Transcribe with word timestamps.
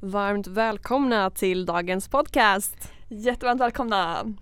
Varmt 0.00 0.46
välkomna 0.46 1.30
till 1.30 1.66
dagens 1.66 2.08
podcast. 2.08 2.92
Jättevarmt 3.08 3.60
välkomna. 3.60 4.34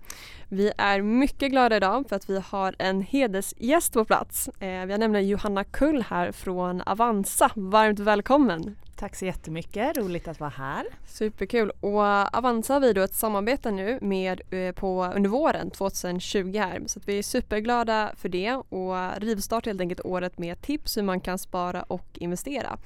Vi 0.49 0.71
är 0.77 1.01
mycket 1.01 1.51
glada 1.51 1.77
idag 1.77 2.05
för 2.09 2.15
att 2.15 2.29
vi 2.29 2.39
har 2.39 2.75
en 2.79 3.01
hedersgäst 3.01 3.93
på 3.93 4.05
plats. 4.05 4.47
Eh, 4.47 4.85
vi 4.85 4.91
har 4.91 4.97
nämligen 4.97 5.27
Johanna 5.27 5.63
Kull 5.63 6.05
här 6.09 6.31
från 6.31 6.81
Avanza. 6.81 7.51
Varmt 7.55 7.99
välkommen! 7.99 8.75
Tack 8.97 9.15
så 9.15 9.25
jättemycket, 9.25 9.97
roligt 9.97 10.27
att 10.27 10.39
vara 10.39 10.49
här. 10.49 10.85
Superkul 11.07 11.71
och 11.79 12.35
Avanza 12.37 12.73
har 12.73 12.79
vi 12.79 12.93
då 12.93 13.01
ett 13.01 13.13
samarbete 13.13 13.71
nu 13.71 13.99
med 14.01 14.41
eh, 14.49 14.71
på 14.71 15.05
under 15.15 15.29
våren 15.29 15.71
2020 15.71 16.57
här 16.57 16.81
så 16.85 16.99
vi 17.05 17.19
är 17.19 17.23
superglada 17.23 18.11
för 18.15 18.29
det 18.29 18.51
och 18.53 19.21
rivstart 19.21 19.65
helt 19.65 19.81
enkelt 19.81 20.01
året 20.05 20.37
med 20.37 20.61
tips 20.61 20.97
hur 20.97 21.03
man 21.03 21.19
kan 21.19 21.37
spara 21.37 21.83
och 21.83 22.05
investera. 22.13 22.77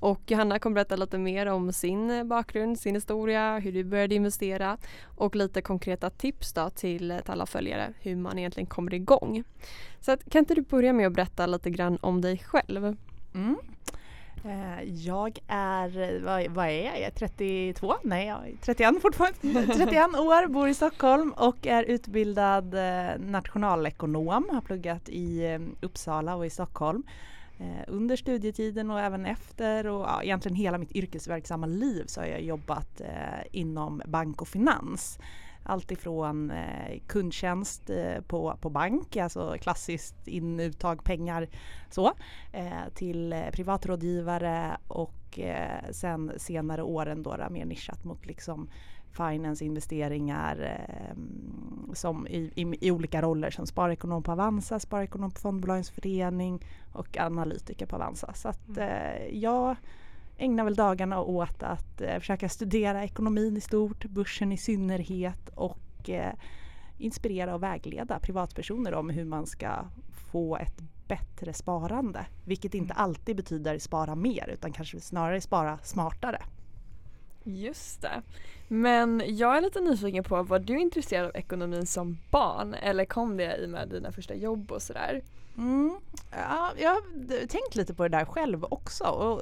Och 0.00 0.20
Johanna 0.26 0.58
kommer 0.58 0.74
berätta 0.74 0.96
lite 0.96 1.18
mer 1.18 1.46
om 1.46 1.72
sin 1.72 2.28
bakgrund, 2.28 2.78
sin 2.78 2.94
historia, 2.94 3.58
hur 3.58 3.72
du 3.72 3.84
började 3.84 4.14
investera 4.14 4.78
och 5.04 5.36
lite 5.36 5.62
konkreta 5.62 6.10
tips 6.10 6.52
då 6.52 6.70
till, 6.70 7.20
till 7.22 7.32
alla 7.32 7.46
följare 7.46 7.92
hur 8.00 8.16
man 8.16 8.38
egentligen 8.38 8.66
kommer 8.66 8.94
igång. 8.94 9.44
Så 10.00 10.12
att, 10.12 10.30
kan 10.30 10.38
inte 10.38 10.54
du 10.54 10.62
börja 10.62 10.92
med 10.92 11.06
att 11.06 11.12
berätta 11.12 11.46
lite 11.46 11.70
grann 11.70 11.98
om 12.00 12.20
dig 12.20 12.38
själv? 12.38 12.96
Mm. 13.34 13.56
Eh, 14.46 14.82
jag 14.82 15.38
är, 15.46 16.20
vad, 16.24 16.46
vad, 16.50 16.66
är 16.66 16.84
jag? 16.84 16.94
Jag 16.94 17.02
är 17.02 17.10
32? 17.10 17.94
Nej, 18.02 18.26
jag 18.26 18.48
är 18.48 18.52
31 18.60 19.02
fortfarande. 19.02 19.66
31 19.74 19.96
år, 19.96 20.46
bor 20.46 20.68
i 20.68 20.74
Stockholm 20.74 21.32
och 21.32 21.66
är 21.66 21.82
utbildad 21.82 22.74
eh, 22.74 23.18
nationalekonom. 23.18 24.48
Har 24.50 24.60
pluggat 24.60 25.08
i 25.08 25.46
eh, 25.46 25.86
Uppsala 25.86 26.36
och 26.36 26.46
i 26.46 26.50
Stockholm 26.50 27.02
under 27.86 28.16
studietiden 28.16 28.90
och 28.90 29.00
även 29.00 29.26
efter 29.26 29.86
och 29.86 30.00
ja, 30.00 30.22
egentligen 30.22 30.56
hela 30.56 30.78
mitt 30.78 30.92
yrkesverksamma 30.92 31.66
liv 31.66 32.04
så 32.06 32.20
har 32.20 32.26
jag 32.26 32.42
jobbat 32.42 33.00
inom 33.50 34.02
bank 34.06 34.42
och 34.42 34.48
finans. 34.48 35.18
Alltifrån 35.66 36.50
eh, 36.50 37.00
kundtjänst 37.06 37.90
eh, 37.90 38.20
på, 38.26 38.56
på 38.60 38.70
bank, 38.70 39.16
alltså 39.16 39.56
klassiskt 39.60 40.28
in 40.28 40.60
uttag 40.60 41.04
pengar 41.04 41.48
så, 41.90 42.12
eh, 42.52 42.88
till 42.94 43.32
eh, 43.32 43.50
privatrådgivare 43.52 44.76
och 44.88 45.38
eh, 45.38 45.90
sen 45.90 46.32
senare 46.36 46.82
åren 46.82 47.22
då, 47.22 47.36
mer 47.50 47.64
nischat 47.64 48.04
mot 48.04 48.26
liksom 48.26 48.68
finance, 49.16 49.64
investeringar 49.64 50.60
eh, 50.60 51.16
som 51.94 52.26
i, 52.26 52.52
i, 52.54 52.86
i, 52.86 52.90
olika 52.90 53.22
roller 53.22 53.50
som 53.50 53.66
sparekonom 53.66 54.22
på 54.22 54.32
Avanza, 54.32 54.78
sparekonom 54.78 55.30
på 55.30 55.40
Fondbolagens 55.40 55.90
förening 55.90 56.64
och 56.92 57.16
analytiker 57.18 57.86
på 57.86 57.96
Avanza. 57.96 58.32
Så 58.34 58.48
att 58.48 58.68
mm. 58.68 58.88
eh, 58.88 59.38
jag 59.38 59.76
ägnar 60.38 60.64
väl 60.64 60.74
dagarna 60.74 61.20
åt 61.20 61.62
att 61.62 62.00
eh, 62.00 62.18
försöka 62.18 62.48
studera 62.48 63.04
ekonomin 63.04 63.56
i 63.56 63.60
stort, 63.60 64.04
börsen 64.04 64.52
i 64.52 64.56
synnerhet 64.56 65.48
och 65.54 66.10
eh, 66.10 66.32
inspirera 66.98 67.54
och 67.54 67.62
vägleda 67.62 68.18
privatpersoner 68.18 68.94
om 68.94 69.10
hur 69.10 69.24
man 69.24 69.46
ska 69.46 69.84
få 70.32 70.56
ett 70.56 70.82
bättre 71.08 71.52
sparande. 71.52 72.26
Vilket 72.44 72.74
inte 72.74 72.94
mm. 72.94 73.02
alltid 73.02 73.36
betyder 73.36 73.78
spara 73.78 74.14
mer 74.14 74.50
utan 74.54 74.72
kanske 74.72 75.00
snarare 75.00 75.40
spara 75.40 75.78
smartare. 75.82 76.42
Just 77.44 78.02
det. 78.02 78.22
Men 78.68 79.22
jag 79.26 79.56
är 79.56 79.60
lite 79.60 79.80
nyfiken 79.80 80.24
på, 80.24 80.42
var 80.42 80.58
du 80.58 80.80
intresserad 80.80 81.26
av 81.26 81.36
ekonomin 81.36 81.86
som 81.86 82.18
barn 82.30 82.74
eller 82.74 83.04
kom 83.04 83.36
det 83.36 83.56
i 83.56 83.66
med 83.66 83.88
dina 83.88 84.12
första 84.12 84.34
jobb 84.34 84.72
och 84.72 84.82
sådär? 84.82 85.22
Mm, 85.56 85.96
ja, 86.30 86.72
jag 86.78 86.90
har 86.90 87.46
tänkt 87.46 87.74
lite 87.74 87.94
på 87.94 88.02
det 88.02 88.18
där 88.18 88.24
själv 88.24 88.64
också. 88.64 89.04
Och 89.04 89.40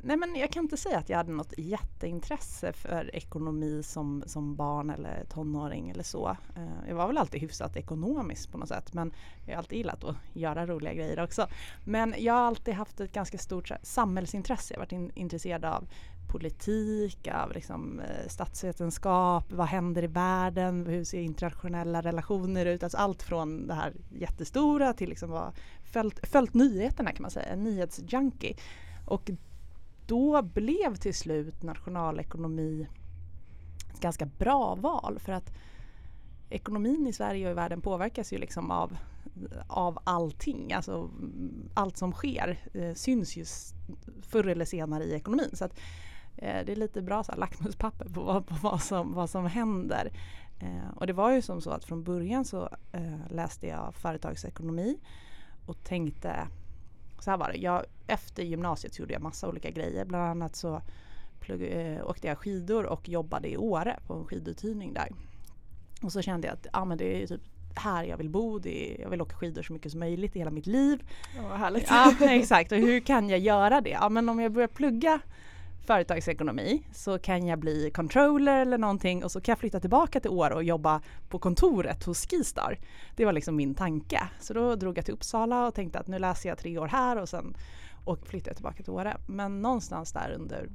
Nej 0.00 0.16
men 0.16 0.36
jag 0.36 0.50
kan 0.50 0.62
inte 0.62 0.76
säga 0.76 0.98
att 0.98 1.08
jag 1.08 1.16
hade 1.16 1.32
något 1.32 1.52
jätteintresse 1.58 2.72
för 2.72 3.16
ekonomi 3.16 3.82
som, 3.82 4.22
som 4.26 4.56
barn 4.56 4.90
eller 4.90 5.24
tonåring 5.24 5.90
eller 5.90 6.02
så. 6.02 6.36
Eh, 6.56 6.88
jag 6.88 6.94
var 6.94 7.06
väl 7.06 7.18
alltid 7.18 7.40
hyfsat 7.40 7.76
ekonomisk 7.76 8.52
på 8.52 8.58
något 8.58 8.68
sätt 8.68 8.94
men 8.94 9.12
jag 9.46 9.52
har 9.54 9.58
alltid 9.58 9.78
gillat 9.78 10.04
att 10.04 10.16
göra 10.32 10.66
roliga 10.66 10.94
grejer 10.94 11.22
också. 11.22 11.46
Men 11.84 12.14
jag 12.18 12.34
har 12.34 12.40
alltid 12.40 12.74
haft 12.74 13.00
ett 13.00 13.12
ganska 13.12 13.38
stort 13.38 13.70
samhällsintresse. 13.82 14.74
Jag 14.74 14.78
har 14.78 14.86
varit 14.86 14.92
in, 14.92 15.10
intresserad 15.14 15.64
av 15.64 15.88
politik, 16.28 17.28
av 17.28 17.52
liksom, 17.52 18.00
eh, 18.00 18.28
statsvetenskap, 18.28 19.52
vad 19.52 19.66
händer 19.66 20.04
i 20.04 20.06
världen, 20.06 20.86
hur 20.86 21.04
ser 21.04 21.20
internationella 21.20 22.00
relationer 22.00 22.66
ut? 22.66 22.82
Alltså 22.82 22.98
allt 22.98 23.22
från 23.22 23.66
det 23.66 23.74
här 23.74 23.92
jättestora 24.18 24.92
till 24.92 25.08
liksom 25.08 25.30
vad, 25.30 25.52
följt, 25.92 26.28
följt 26.28 26.54
nyheterna 26.54 27.12
kan 27.12 27.22
man 27.22 27.30
säga, 27.30 27.46
en 27.46 27.64
nyhetsjunkie. 27.64 28.56
Och 29.06 29.30
då 30.08 30.42
blev 30.42 30.94
till 30.94 31.14
slut 31.14 31.62
nationalekonomi 31.62 32.88
ett 33.94 34.00
ganska 34.00 34.26
bra 34.26 34.74
val 34.74 35.18
för 35.18 35.32
att 35.32 35.52
ekonomin 36.50 37.06
i 37.06 37.12
Sverige 37.12 37.46
och 37.46 37.50
i 37.50 37.54
världen 37.54 37.80
påverkas 37.80 38.32
ju 38.32 38.38
liksom 38.38 38.70
av, 38.70 38.96
av 39.68 39.98
allting. 40.04 40.72
Alltså 40.72 41.10
allt 41.74 41.96
som 41.96 42.12
sker 42.12 42.70
eh, 42.74 42.94
syns 42.94 43.36
ju 43.36 43.44
förr 44.22 44.46
eller 44.46 44.64
senare 44.64 45.04
i 45.04 45.14
ekonomin. 45.14 45.50
Så 45.52 45.64
att, 45.64 45.78
eh, 46.36 46.64
det 46.66 46.72
är 46.72 46.76
lite 46.76 47.02
bra 47.02 47.24
så 47.24 47.32
här, 47.32 47.38
lackmuspapper 47.38 48.08
på, 48.08 48.22
vad, 48.22 48.46
på 48.46 48.54
vad, 48.62 48.82
som, 48.82 49.14
vad 49.14 49.30
som 49.30 49.46
händer. 49.46 50.12
Eh, 50.60 50.96
och 50.96 51.06
det 51.06 51.12
var 51.12 51.32
ju 51.32 51.42
som 51.42 51.60
så 51.60 51.70
att 51.70 51.84
från 51.84 52.04
början 52.04 52.44
så 52.44 52.68
eh, 52.92 53.30
läste 53.30 53.66
jag 53.66 53.94
företagsekonomi 53.94 55.00
och 55.66 55.84
tänkte 55.84 56.48
så 57.22 57.30
här 57.30 57.38
var 57.38 57.52
det. 57.52 57.58
Jag, 57.58 57.84
efter 58.06 58.42
gymnasiet 58.42 58.94
så 58.94 59.02
gjorde 59.02 59.12
jag 59.12 59.22
massa 59.22 59.48
olika 59.48 59.70
grejer. 59.70 60.04
Bland 60.04 60.24
annat 60.24 60.56
så 60.56 60.82
plugg, 61.40 61.62
eh, 61.62 62.06
åkte 62.06 62.26
jag 62.26 62.38
skidor 62.38 62.86
och 62.86 63.08
jobbade 63.08 63.48
i 63.48 63.56
Åre 63.56 63.98
på 64.06 64.14
en 64.14 64.24
skiduthyrning 64.24 64.94
där. 64.94 65.08
Och 66.02 66.12
så 66.12 66.22
kände 66.22 66.46
jag 66.46 66.54
att 66.54 66.66
ah, 66.72 66.84
men 66.84 66.98
det 66.98 67.22
är 67.22 67.26
typ 67.26 67.40
här 67.74 68.04
jag 68.04 68.16
vill 68.16 68.30
bo. 68.30 68.58
Det 68.58 68.94
är, 68.94 69.00
jag 69.00 69.10
vill 69.10 69.22
åka 69.22 69.36
skidor 69.36 69.62
så 69.62 69.72
mycket 69.72 69.92
som 69.92 70.00
möjligt 70.00 70.36
i 70.36 70.38
hela 70.38 70.50
mitt 70.50 70.66
liv. 70.66 71.02
Ja, 71.36 71.56
härligt. 71.56 71.86
Ja, 71.90 72.14
exakt. 72.20 72.72
Och 72.72 72.78
hur 72.78 73.00
kan 73.00 73.28
jag 73.28 73.38
göra 73.38 73.80
det? 73.80 73.90
Ja, 73.90 74.08
men 74.08 74.28
om 74.28 74.40
jag 74.40 74.52
börjar 74.52 74.68
plugga 74.68 75.20
företagsekonomi 75.88 76.82
så 76.92 77.18
kan 77.18 77.46
jag 77.46 77.58
bli 77.58 77.90
controller 77.90 78.60
eller 78.60 78.78
någonting 78.78 79.24
och 79.24 79.32
så 79.32 79.40
kan 79.40 79.52
jag 79.52 79.58
flytta 79.58 79.80
tillbaka 79.80 80.20
till 80.20 80.30
Åre 80.30 80.54
och 80.54 80.64
jobba 80.64 81.00
på 81.28 81.38
kontoret 81.38 82.04
hos 82.04 82.26
Skistar. 82.26 82.78
Det 83.16 83.24
var 83.24 83.32
liksom 83.32 83.56
min 83.56 83.74
tanke. 83.74 84.20
Så 84.40 84.54
då 84.54 84.74
drog 84.76 84.98
jag 84.98 85.04
till 85.04 85.14
Uppsala 85.14 85.66
och 85.66 85.74
tänkte 85.74 85.98
att 85.98 86.06
nu 86.06 86.18
läser 86.18 86.48
jag 86.48 86.58
tre 86.58 86.78
år 86.78 86.86
här 86.86 87.16
och 87.18 87.28
sen 87.28 87.56
och 88.04 88.26
flyttar 88.26 88.50
jag 88.50 88.56
tillbaka 88.56 88.82
till 88.82 88.92
Åre. 88.92 89.16
Men 89.26 89.62
någonstans 89.62 90.12
där 90.12 90.30
under 90.38 90.68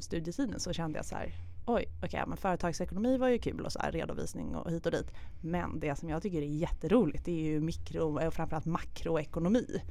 studietiden 0.00 0.60
så 0.60 0.72
kände 0.72 0.98
jag 0.98 1.06
så 1.06 1.14
här 1.14 1.34
oj, 1.66 1.84
okej, 1.96 2.08
okay, 2.08 2.26
men 2.26 2.36
företagsekonomi 2.36 3.18
var 3.18 3.28
ju 3.28 3.38
kul 3.38 3.64
och 3.64 3.72
så 3.72 3.78
här 3.78 3.92
redovisning 3.92 4.56
och 4.56 4.70
hit 4.70 4.86
och 4.86 4.92
dit. 4.92 5.12
Men 5.40 5.80
det 5.80 5.96
som 5.96 6.08
jag 6.08 6.22
tycker 6.22 6.42
är 6.42 6.46
jätteroligt 6.46 7.24
det 7.24 7.32
är 7.32 7.44
ju 7.44 7.60
mikro 7.60 8.26
och 8.26 8.34
framförallt 8.34 8.66
makroekonomi. 8.66 9.82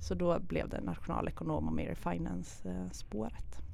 Så 0.00 0.14
då 0.14 0.38
blev 0.40 0.68
det 0.68 0.80
nationalekonom 0.80 1.66
och 1.66 1.74
mer 1.74 1.94
finance-spåret. 1.94 3.58
Eh, 3.58 3.67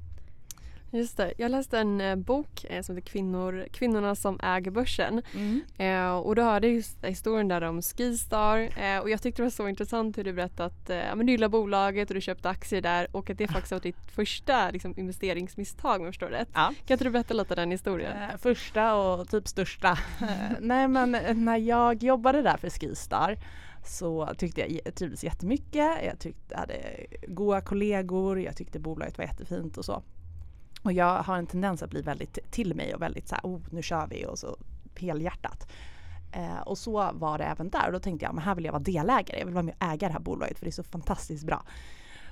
Just 0.91 1.17
det. 1.17 1.33
Jag 1.37 1.51
läste 1.51 1.79
en 1.79 2.01
eh, 2.01 2.15
bok 2.15 2.65
eh, 2.69 2.81
som 2.81 2.95
heter 2.95 3.09
Kvinnor, 3.09 3.67
Kvinnorna 3.71 4.15
som 4.15 4.39
äger 4.43 4.71
börsen. 4.71 5.21
Mm. 5.33 5.61
Eh, 5.77 6.17
och 6.17 6.35
då 6.35 6.41
hörde 6.41 6.67
jag 6.67 6.75
just 6.75 7.03
historien 7.03 7.47
där 7.47 7.61
om 7.61 7.81
Skistar 7.81 8.57
eh, 8.57 8.99
och 8.99 9.09
jag 9.09 9.21
tyckte 9.21 9.41
det 9.41 9.45
var 9.45 9.49
så 9.51 9.67
intressant 9.67 10.17
hur 10.17 10.23
du 10.23 10.33
berättade 10.33 10.67
att 10.67 10.89
eh, 10.89 11.15
men 11.15 11.25
du 11.25 11.31
gillar 11.31 11.47
bolaget 11.47 12.09
och 12.09 12.15
du 12.15 12.21
köpte 12.21 12.49
aktier 12.49 12.81
där 12.81 13.07
och 13.11 13.29
att 13.29 13.37
det 13.37 13.47
faktiskt 13.47 13.71
var 13.71 13.79
ditt 13.79 14.11
första 14.11 14.71
liksom, 14.71 14.93
investeringsmisstag 14.97 15.99
om 15.99 16.05
jag 16.05 16.13
förstår 16.13 16.27
rätt. 16.27 16.49
Ja. 16.53 16.73
Kan 16.85 16.95
inte 16.95 17.03
du 17.03 17.09
berätta 17.09 17.33
lite 17.33 17.55
den 17.55 17.71
historien? 17.71 18.21
Eh, 18.21 18.37
första 18.37 18.95
och 18.95 19.29
typ 19.29 19.47
största. 19.47 19.97
Nej 20.59 20.87
men 20.87 21.17
när 21.33 21.57
jag 21.57 22.03
jobbade 22.03 22.41
där 22.41 22.57
för 22.57 22.69
Skistar 22.69 23.37
så 23.85 24.33
tyckte 24.37 24.61
jag 24.61 24.95
trivdes 24.95 25.23
jättemycket. 25.23 25.91
Jag 26.05 26.19
tyckte 26.19 26.53
jag 26.53 26.57
hade 26.57 26.75
goda 27.27 27.61
kollegor, 27.61 28.39
jag 28.39 28.55
tyckte 28.55 28.79
bolaget 28.79 29.17
var 29.17 29.25
jättefint 29.25 29.77
och 29.77 29.85
så. 29.85 30.03
Och 30.85 30.93
jag 30.93 31.23
har 31.23 31.37
en 31.37 31.47
tendens 31.47 31.83
att 31.83 31.89
bli 31.89 32.01
väldigt 32.01 32.51
till 32.51 32.75
mig 32.75 32.95
och 32.95 33.01
väldigt 33.01 33.27
så 33.27 33.35
här, 33.35 33.41
oh 33.43 33.61
nu 33.71 33.81
kör 33.81 34.07
vi 34.07 34.25
och 34.25 34.39
så 34.39 34.57
helhjärtat. 34.95 35.71
Eh, 36.31 36.61
och 36.65 36.77
så 36.77 37.11
var 37.13 37.37
det 37.37 37.43
även 37.43 37.69
där 37.69 37.87
och 37.87 37.93
då 37.93 37.99
tänkte 37.99 38.25
jag, 38.25 38.35
men 38.35 38.43
här 38.43 38.55
vill 38.55 38.65
jag 38.65 38.71
vara 38.71 38.83
delägare, 38.83 39.39
jag 39.39 39.45
vill 39.45 39.53
vara 39.53 39.63
med 39.63 39.75
och 39.79 39.85
äga 39.85 40.07
det 40.07 40.13
här 40.13 40.19
bolaget 40.19 40.59
för 40.59 40.65
det 40.65 40.69
är 40.69 40.71
så 40.71 40.83
fantastiskt 40.83 41.45
bra. 41.45 41.63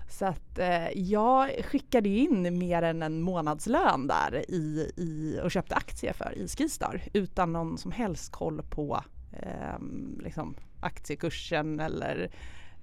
Så 0.10 0.26
att 0.26 0.60
eh, 0.60 0.90
jag 0.90 1.66
skickade 1.66 2.10
in 2.10 2.58
mer 2.58 2.82
än 2.82 3.04
en 3.04 3.22
månadslön 3.22 4.08
där 4.08 4.52
i, 4.52 4.92
i, 4.98 5.40
och 5.44 5.52
köpte 5.52 5.76
aktier 5.76 6.14
för 6.14 6.38
i 6.38 6.48
Skistar 6.48 7.02
utan 7.14 7.54
någon 7.54 7.78
som 7.78 7.92
helst 7.92 8.32
koll 8.32 8.62
på 8.70 9.04
eh, 9.32 9.80
liksom 10.20 10.56
aktiekursen 10.80 11.80
eller 11.80 12.32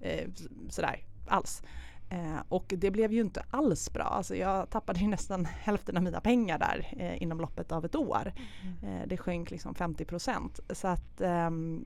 eh, 0.00 0.28
sådär 0.68 1.04
alls. 1.28 1.62
Eh, 2.10 2.42
och 2.48 2.74
det 2.76 2.90
blev 2.90 3.12
ju 3.12 3.20
inte 3.20 3.44
alls 3.50 3.92
bra. 3.92 4.04
Alltså 4.04 4.36
jag 4.36 4.70
tappade 4.70 5.00
ju 5.00 5.08
nästan 5.08 5.44
hälften 5.44 5.96
av 5.96 6.02
mina 6.02 6.20
pengar 6.20 6.58
där 6.58 6.86
eh, 6.96 7.22
inom 7.22 7.40
loppet 7.40 7.72
av 7.72 7.84
ett 7.84 7.96
år. 7.96 8.32
Mm. 8.62 9.00
Eh, 9.00 9.08
det 9.08 9.16
sjönk 9.16 9.50
liksom 9.50 9.74
50 9.74 10.04
procent. 10.04 10.60
Så 10.70 10.88
att 10.88 11.20
ehm, 11.20 11.84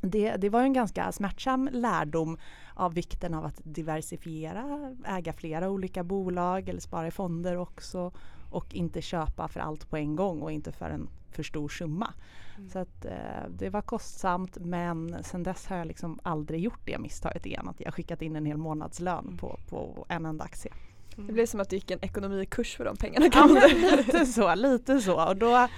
det, 0.00 0.36
det 0.36 0.48
var 0.48 0.62
en 0.62 0.72
ganska 0.72 1.12
smärtsam 1.12 1.68
lärdom 1.72 2.38
av 2.74 2.94
vikten 2.94 3.34
av 3.34 3.44
att 3.44 3.60
diversifiera, 3.64 4.96
äga 5.06 5.32
flera 5.32 5.70
olika 5.70 6.04
bolag 6.04 6.68
eller 6.68 6.80
spara 6.80 7.06
i 7.06 7.10
fonder 7.10 7.56
också 7.56 8.12
och 8.50 8.74
inte 8.74 9.02
köpa 9.02 9.48
för 9.48 9.60
allt 9.60 9.90
på 9.90 9.96
en 9.96 10.16
gång 10.16 10.40
och 10.40 10.52
inte 10.52 10.72
för 10.72 10.90
en 10.90 11.08
för 11.32 11.42
stor 11.42 11.68
summa. 11.68 12.12
Mm. 12.56 12.70
Så 12.70 12.78
att, 12.78 13.04
eh, 13.04 13.50
det 13.50 13.70
var 13.70 13.82
kostsamt 13.82 14.56
men 14.60 15.24
sen 15.24 15.42
dess 15.42 15.66
har 15.66 15.76
jag 15.76 15.86
liksom 15.86 16.20
aldrig 16.22 16.60
gjort 16.60 16.80
det 16.84 16.98
misstaget 16.98 17.46
igen 17.46 17.68
att 17.68 17.80
jag 17.80 17.94
skickat 17.94 18.22
in 18.22 18.36
en 18.36 18.46
hel 18.46 18.56
månadslön 18.56 19.24
mm. 19.24 19.36
på, 19.36 19.58
på 19.68 20.06
en 20.08 20.26
enda 20.26 20.44
aktie. 20.44 20.72
Mm. 21.14 21.26
Det 21.26 21.32
blev 21.32 21.46
som 21.46 21.60
att 21.60 21.70
du 21.70 21.76
gick 21.76 21.90
en 21.90 22.04
ekonomikurs 22.04 22.76
för 22.76 22.84
de 22.84 22.96
pengarna. 22.96 23.26
Ja, 23.32 23.68
lite 23.96 24.26
så, 24.26 24.54
lite 24.54 25.00
så. 25.00 25.28
Och 25.28 25.36
då, 25.36 25.68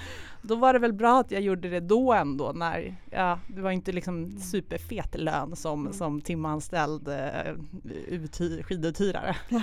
då 0.42 0.54
var 0.54 0.72
det 0.72 0.78
väl 0.78 0.92
bra 0.92 1.20
att 1.20 1.30
jag 1.30 1.42
gjorde 1.42 1.68
det 1.68 1.80
då 1.80 2.12
ändå 2.12 2.52
när, 2.52 2.96
ja, 3.10 3.38
det 3.48 3.60
var 3.60 3.70
inte 3.70 3.92
liksom 3.92 4.24
mm. 4.24 4.40
superfet 4.40 5.20
lön 5.20 5.56
som, 5.56 5.80
mm. 5.80 5.92
som 5.92 6.20
timanställd 6.20 7.08
uh, 7.08 8.62
skiduthyrare. 8.62 9.36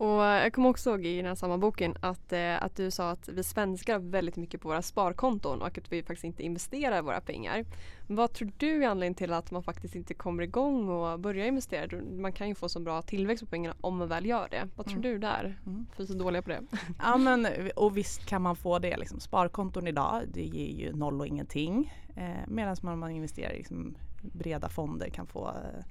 Och 0.00 0.08
jag 0.08 0.52
kommer 0.52 0.68
också 0.68 0.90
ihåg 0.90 1.06
i 1.06 1.16
den 1.16 1.26
här 1.26 1.34
samma 1.34 1.58
boken 1.58 1.94
att, 2.00 2.32
eh, 2.32 2.62
att 2.62 2.76
du 2.76 2.90
sa 2.90 3.10
att 3.10 3.28
vi 3.28 3.44
svenskar 3.44 3.92
har 3.92 4.00
väldigt 4.00 4.36
mycket 4.36 4.60
på 4.60 4.68
våra 4.68 4.82
sparkonton 4.82 5.62
och 5.62 5.78
att 5.78 5.92
vi 5.92 6.02
faktiskt 6.02 6.24
inte 6.24 6.42
investerar 6.42 7.02
våra 7.02 7.20
pengar. 7.20 7.64
Vad 8.06 8.32
tror 8.32 8.52
du 8.56 8.84
är 8.84 8.88
anledningen 8.88 9.14
till 9.14 9.32
att 9.32 9.50
man 9.50 9.62
faktiskt 9.62 9.94
inte 9.94 10.14
kommer 10.14 10.42
igång 10.42 10.88
och 10.88 11.20
börjar 11.20 11.46
investera? 11.46 12.02
Man 12.02 12.32
kan 12.32 12.48
ju 12.48 12.54
få 12.54 12.68
så 12.68 12.80
bra 12.80 13.02
tillväxt 13.02 13.44
på 13.44 13.50
pengarna 13.50 13.76
om 13.80 13.96
man 13.96 14.08
väl 14.08 14.26
gör 14.26 14.48
det. 14.50 14.68
Vad 14.76 14.86
tror 14.86 14.98
mm. 14.98 15.12
du 15.12 15.18
där? 15.18 15.58
Mm. 15.66 15.86
Är 15.96 16.04
så 16.04 16.14
dåliga 16.14 16.42
på 16.42 16.50
det. 16.50 16.60
Ja 16.98 17.16
men 17.16 17.46
och 17.76 17.96
visst 17.96 18.26
kan 18.26 18.42
man 18.42 18.56
få 18.56 18.78
det. 18.78 18.96
Liksom. 18.96 19.20
Sparkonton 19.20 19.86
idag 19.86 20.22
det 20.32 20.44
ger 20.44 20.86
ju 20.86 20.92
noll 20.92 21.20
och 21.20 21.26
ingenting. 21.26 21.94
Eh, 22.16 22.48
Medan 22.48 22.76
man, 22.82 22.98
man 22.98 23.10
investerar 23.10 23.52
i 23.52 23.56
liksom, 23.56 23.94
breda 24.22 24.68
fonder 24.68 25.08
kan 25.08 25.26
få 25.26 25.48
eh, 25.48 25.84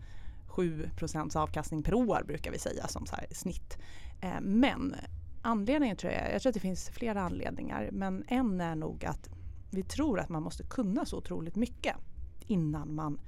7% 0.50 1.38
avkastning 1.38 1.84
per 1.84 1.94
år 1.94 2.24
brukar 2.28 2.52
vi 2.52 2.60
säga 2.60 2.88
som 2.88 3.06
så 3.06 3.16
snitt. 3.32 3.78
Eh, 4.22 4.42
men 4.42 4.96
anledningen 5.42 5.98
tror 5.98 6.14
jag, 6.14 6.34
jag 6.34 6.42
tror 6.42 6.50
att 6.50 6.54
det 6.54 6.60
finns 6.60 6.90
flera 6.90 7.22
anledningar 7.22 7.90
men 7.92 8.24
en 8.28 8.62
är 8.62 8.76
nog 8.76 9.06
att 9.06 9.30
vi 9.72 9.84
tror 9.84 10.20
att 10.20 10.30
man 10.30 10.44
måste 10.44 10.64
kunna 10.64 11.06
så 11.06 11.18
otroligt 11.18 11.56
mycket 11.56 11.96
innan 12.40 12.96
man 12.96 13.20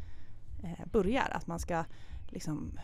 eh, 0.64 0.86
börjar. 0.92 1.30
Att 1.32 1.48
man 1.48 1.60
ska 1.60 1.86
liksom 2.28 2.80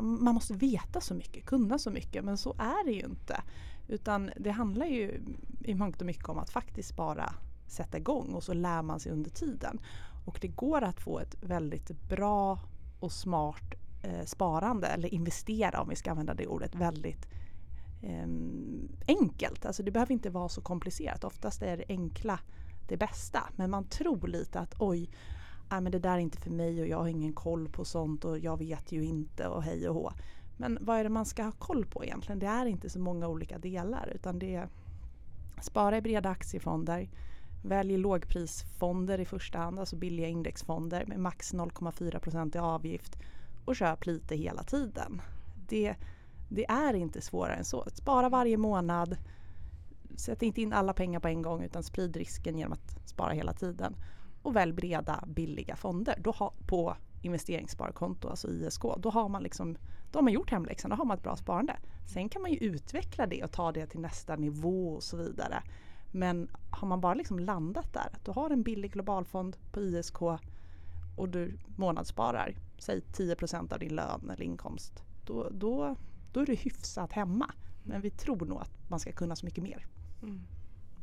man 0.00 0.34
måste 0.34 0.54
veta 0.54 1.00
så 1.00 1.14
mycket, 1.14 1.46
kunna 1.46 1.78
så 1.78 1.90
mycket 1.90 2.24
men 2.24 2.38
så 2.38 2.54
är 2.58 2.86
det 2.86 2.92
ju 2.92 3.04
inte. 3.04 3.42
Utan 3.88 4.30
det 4.36 4.50
handlar 4.50 4.86
ju 4.86 5.20
i 5.64 5.74
mångt 5.74 6.00
och 6.00 6.06
mycket 6.06 6.28
om 6.28 6.38
att 6.38 6.50
faktiskt 6.50 6.96
bara 6.96 7.34
sätta 7.66 7.98
igång 7.98 8.34
och 8.34 8.42
så 8.42 8.54
lär 8.54 8.82
man 8.82 9.00
sig 9.00 9.12
under 9.12 9.30
tiden. 9.30 9.80
Och 10.26 10.38
det 10.40 10.48
går 10.48 10.82
att 10.82 11.00
få 11.00 11.18
ett 11.18 11.36
väldigt 11.40 12.08
bra 12.08 12.58
och 13.00 13.12
smart 13.12 13.74
eh, 14.02 14.24
sparande 14.24 14.86
eller 14.86 15.14
investera 15.14 15.80
om 15.80 15.88
vi 15.88 15.96
ska 15.96 16.10
använda 16.10 16.34
det 16.34 16.46
ordet 16.46 16.74
väldigt 16.74 17.26
eh, 18.02 18.28
enkelt. 19.06 19.66
Alltså 19.66 19.82
det 19.82 19.90
behöver 19.90 20.12
inte 20.12 20.30
vara 20.30 20.48
så 20.48 20.60
komplicerat. 20.60 21.24
Oftast 21.24 21.62
är 21.62 21.76
det 21.76 21.84
enkla 21.88 22.40
det 22.88 22.96
bästa. 22.96 23.42
Men 23.56 23.70
man 23.70 23.84
tror 23.84 24.28
lite 24.28 24.60
att 24.60 24.74
oj, 24.78 25.10
nej, 25.70 25.80
men 25.80 25.92
det 25.92 25.98
där 25.98 26.14
är 26.14 26.18
inte 26.18 26.40
för 26.40 26.50
mig 26.50 26.80
och 26.80 26.88
jag 26.88 26.98
har 26.98 27.08
ingen 27.08 27.32
koll 27.32 27.68
på 27.68 27.84
sånt 27.84 28.24
och 28.24 28.38
jag 28.38 28.58
vet 28.58 28.92
ju 28.92 29.04
inte 29.04 29.48
och 29.48 29.62
hej 29.62 29.88
och 29.88 29.94
hå. 29.94 30.12
Men 30.56 30.78
vad 30.80 30.98
är 30.98 31.04
det 31.04 31.10
man 31.10 31.26
ska 31.26 31.44
ha 31.44 31.52
koll 31.52 31.86
på 31.86 32.04
egentligen? 32.04 32.38
Det 32.38 32.46
är 32.46 32.66
inte 32.66 32.90
så 32.90 32.98
många 32.98 33.28
olika 33.28 33.58
delar 33.58 34.12
utan 34.14 34.38
det 34.38 34.54
är 34.54 34.68
spara 35.60 35.96
i 35.96 36.00
breda 36.00 36.28
aktiefonder, 36.28 37.08
välj 37.68 37.96
lågprisfonder 37.96 39.20
i 39.20 39.24
första 39.24 39.58
hand, 39.58 39.78
alltså 39.78 39.96
billiga 39.96 40.28
indexfonder 40.28 41.04
med 41.06 41.18
max 41.18 41.54
0,4% 41.54 42.56
i 42.56 42.58
avgift 42.58 43.16
och 43.64 43.76
köp 43.76 44.06
lite 44.06 44.36
hela 44.36 44.62
tiden. 44.62 45.22
Det, 45.68 45.94
det 46.48 46.66
är 46.66 46.94
inte 46.94 47.20
svårare 47.20 47.54
än 47.54 47.64
så. 47.64 47.84
Spara 47.94 48.28
varje 48.28 48.56
månad. 48.56 49.16
Sätt 50.16 50.42
inte 50.42 50.62
in 50.62 50.72
alla 50.72 50.92
pengar 50.92 51.20
på 51.20 51.28
en 51.28 51.42
gång 51.42 51.62
utan 51.62 51.82
sprid 51.82 52.16
risken 52.16 52.58
genom 52.58 52.72
att 52.72 53.08
spara 53.08 53.32
hela 53.32 53.52
tiden. 53.52 53.96
Och 54.42 54.56
välj 54.56 54.72
breda 54.72 55.24
billiga 55.26 55.76
fonder 55.76 56.18
då 56.20 56.30
ha, 56.30 56.52
på 56.66 56.96
investeringssparkonto, 57.22 58.28
alltså 58.28 58.48
ISK. 58.48 58.82
Då 58.98 59.10
har 59.10 59.28
man 59.28 59.42
liksom 59.42 59.76
då 60.12 60.18
har 60.18 60.22
man 60.22 60.32
gjort 60.32 60.50
hemläxan, 60.50 60.90
då 60.90 60.96
har 60.96 61.04
man 61.04 61.16
ett 61.16 61.22
bra 61.22 61.36
sparande. 61.36 61.76
Sen 62.06 62.28
kan 62.28 62.42
man 62.42 62.50
ju 62.50 62.56
utveckla 62.56 63.26
det 63.26 63.44
och 63.44 63.52
ta 63.52 63.72
det 63.72 63.86
till 63.86 64.00
nästa 64.00 64.36
nivå 64.36 64.94
och 64.94 65.02
så 65.02 65.16
vidare. 65.16 65.62
Men 66.16 66.48
har 66.70 66.88
man 66.88 67.00
bara 67.00 67.14
liksom 67.14 67.38
landat 67.38 67.92
där, 67.92 68.08
att 68.12 68.24
du 68.24 68.30
har 68.30 68.50
en 68.50 68.62
billig 68.62 68.92
globalfond 68.92 69.56
på 69.72 69.80
ISK 69.80 70.22
och 71.16 71.28
du 71.28 71.58
månadssparar, 71.76 72.56
säg 72.78 73.02
10% 73.12 73.72
av 73.72 73.78
din 73.78 73.94
lön 73.94 74.30
eller 74.30 74.42
inkomst, 74.42 75.02
då, 75.26 75.48
då, 75.50 75.96
då 76.32 76.40
är 76.40 76.46
du 76.46 76.54
hyfsat 76.54 77.12
hemma. 77.12 77.50
Men 77.82 78.00
vi 78.00 78.10
tror 78.10 78.46
nog 78.46 78.60
att 78.60 78.70
man 78.88 79.00
ska 79.00 79.12
kunna 79.12 79.36
så 79.36 79.46
mycket 79.46 79.64
mer. 79.64 79.86
Mm. 80.22 80.40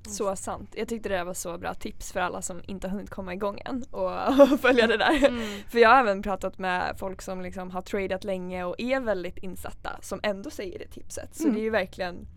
Så 0.07 0.35
sant. 0.35 0.69
Jag 0.75 0.87
tyckte 0.87 1.09
det 1.09 1.23
var 1.23 1.33
så 1.33 1.57
bra 1.57 1.73
tips 1.73 2.11
för 2.11 2.19
alla 2.19 2.41
som 2.41 2.61
inte 2.67 2.87
har 2.87 2.95
hunnit 2.95 3.09
komma 3.09 3.33
igång 3.33 3.59
än 3.65 3.83
och, 3.83 4.59
följa 4.59 4.87
det 4.87 4.97
där. 4.97 5.27
Mm. 5.27 5.61
För 5.69 5.79
jag 5.79 5.89
har 5.89 5.99
även 5.99 6.21
pratat 6.21 6.57
med 6.57 6.95
folk 6.97 7.21
som 7.21 7.41
liksom 7.41 7.71
har 7.71 7.81
tradat 7.81 8.23
länge 8.23 8.63
och 8.63 8.75
är 8.77 8.99
väldigt 8.99 9.37
insatta 9.37 9.99
som 10.01 10.19
ändå 10.23 10.49
säger 10.49 10.79
det 10.79 10.87
tipset. 10.87 11.35
Så 11.35 11.43
mm. 11.43 11.55
det 11.55 11.61
är 11.61 11.63
ju 11.63 11.69
verkligen 11.69 12.27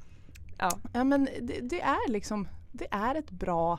Ja, 0.59 0.71
ja 0.93 1.05
men 1.05 1.29
det, 1.41 1.61
det, 1.61 1.81
är 1.81 2.11
liksom 2.11 2.49
det 2.77 2.89
är 2.91 3.15
ett 3.15 3.31
bra 3.31 3.79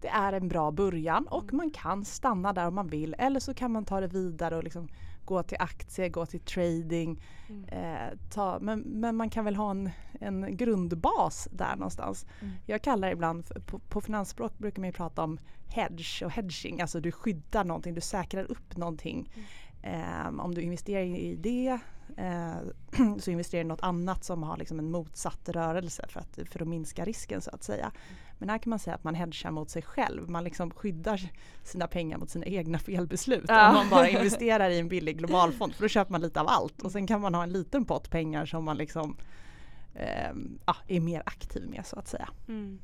det 0.00 0.08
är 0.08 0.32
en 0.32 0.48
bra 0.48 0.70
början 0.70 1.26
och 1.26 1.42
mm. 1.42 1.56
man 1.56 1.70
kan 1.70 2.04
stanna 2.04 2.52
där 2.52 2.66
om 2.66 2.74
man 2.74 2.88
vill 2.88 3.14
eller 3.18 3.40
så 3.40 3.54
kan 3.54 3.72
man 3.72 3.84
ta 3.84 4.00
det 4.00 4.06
vidare 4.06 4.56
och 4.56 4.64
liksom 4.64 4.88
gå 5.24 5.42
till 5.42 5.56
aktier, 5.60 6.08
gå 6.08 6.26
till 6.26 6.40
trading. 6.40 7.22
Mm. 7.48 7.64
Eh, 7.64 8.18
ta, 8.30 8.58
men, 8.60 8.80
men 8.80 9.16
man 9.16 9.30
kan 9.30 9.44
väl 9.44 9.56
ha 9.56 9.70
en, 9.70 9.90
en 10.20 10.56
grundbas 10.56 11.48
där 11.52 11.76
någonstans. 11.76 12.26
Mm. 12.40 12.54
Jag 12.66 12.82
kallar 12.82 13.08
det 13.08 13.12
ibland, 13.12 13.66
på, 13.66 13.78
på 13.78 14.00
finansspråk 14.00 14.58
brukar 14.58 14.80
man 14.80 14.88
ju 14.88 14.92
prata 14.92 15.22
om 15.22 15.38
hedge 15.68 16.22
och 16.24 16.30
hedging, 16.30 16.80
alltså 16.80 17.00
du 17.00 17.12
skyddar 17.12 17.64
någonting, 17.64 17.94
du 17.94 18.00
säkrar 18.00 18.44
upp 18.44 18.76
någonting. 18.76 19.32
Mm. 19.34 19.46
Eh, 19.82 20.44
om 20.44 20.54
du 20.54 20.62
investerar 20.62 21.02
i 21.02 21.36
det 21.36 21.78
eh, 22.16 22.56
så 23.18 23.30
investerar 23.30 23.62
du 23.62 23.66
i 23.66 23.68
något 23.68 23.82
annat 23.82 24.24
som 24.24 24.42
har 24.42 24.56
liksom 24.56 24.78
en 24.78 24.90
motsatt 24.90 25.48
rörelse 25.48 26.06
för 26.08 26.20
att, 26.20 26.38
för 26.50 26.62
att 26.62 26.68
minska 26.68 27.04
risken 27.04 27.40
så 27.40 27.50
att 27.50 27.62
säga. 27.62 27.92
Men 28.38 28.48
här 28.48 28.58
kan 28.58 28.70
man 28.70 28.78
säga 28.78 28.94
att 28.94 29.04
man 29.04 29.14
hedgar 29.14 29.50
mot 29.50 29.70
sig 29.70 29.82
själv. 29.82 30.30
Man 30.30 30.44
liksom 30.44 30.70
skyddar 30.70 31.30
sina 31.62 31.86
pengar 31.86 32.18
mot 32.18 32.30
sina 32.30 32.46
egna 32.46 32.78
felbeslut. 32.78 33.44
Ja. 33.48 33.68
Om 33.68 33.74
man 33.74 33.88
bara 33.90 34.08
investerar 34.08 34.70
i 34.70 34.78
en 34.78 34.88
billig 34.88 35.18
globalfond 35.18 35.74
för 35.74 35.82
då 35.82 35.88
köper 35.88 36.12
man 36.12 36.20
lite 36.20 36.40
av 36.40 36.48
allt. 36.48 36.82
Och 36.82 36.92
sen 36.92 37.06
kan 37.06 37.20
man 37.20 37.34
ha 37.34 37.42
en 37.42 37.52
liten 37.52 37.84
pott 37.84 38.10
pengar 38.10 38.46
som 38.46 38.64
man 38.64 38.76
liksom 38.76 39.16
eh, 39.94 40.30
är 40.86 41.00
mer 41.00 41.22
aktiv 41.26 41.70
med 41.70 41.86
så 41.86 41.98
att 41.98 42.08
säga. 42.08 42.28
Mm. 42.48 42.78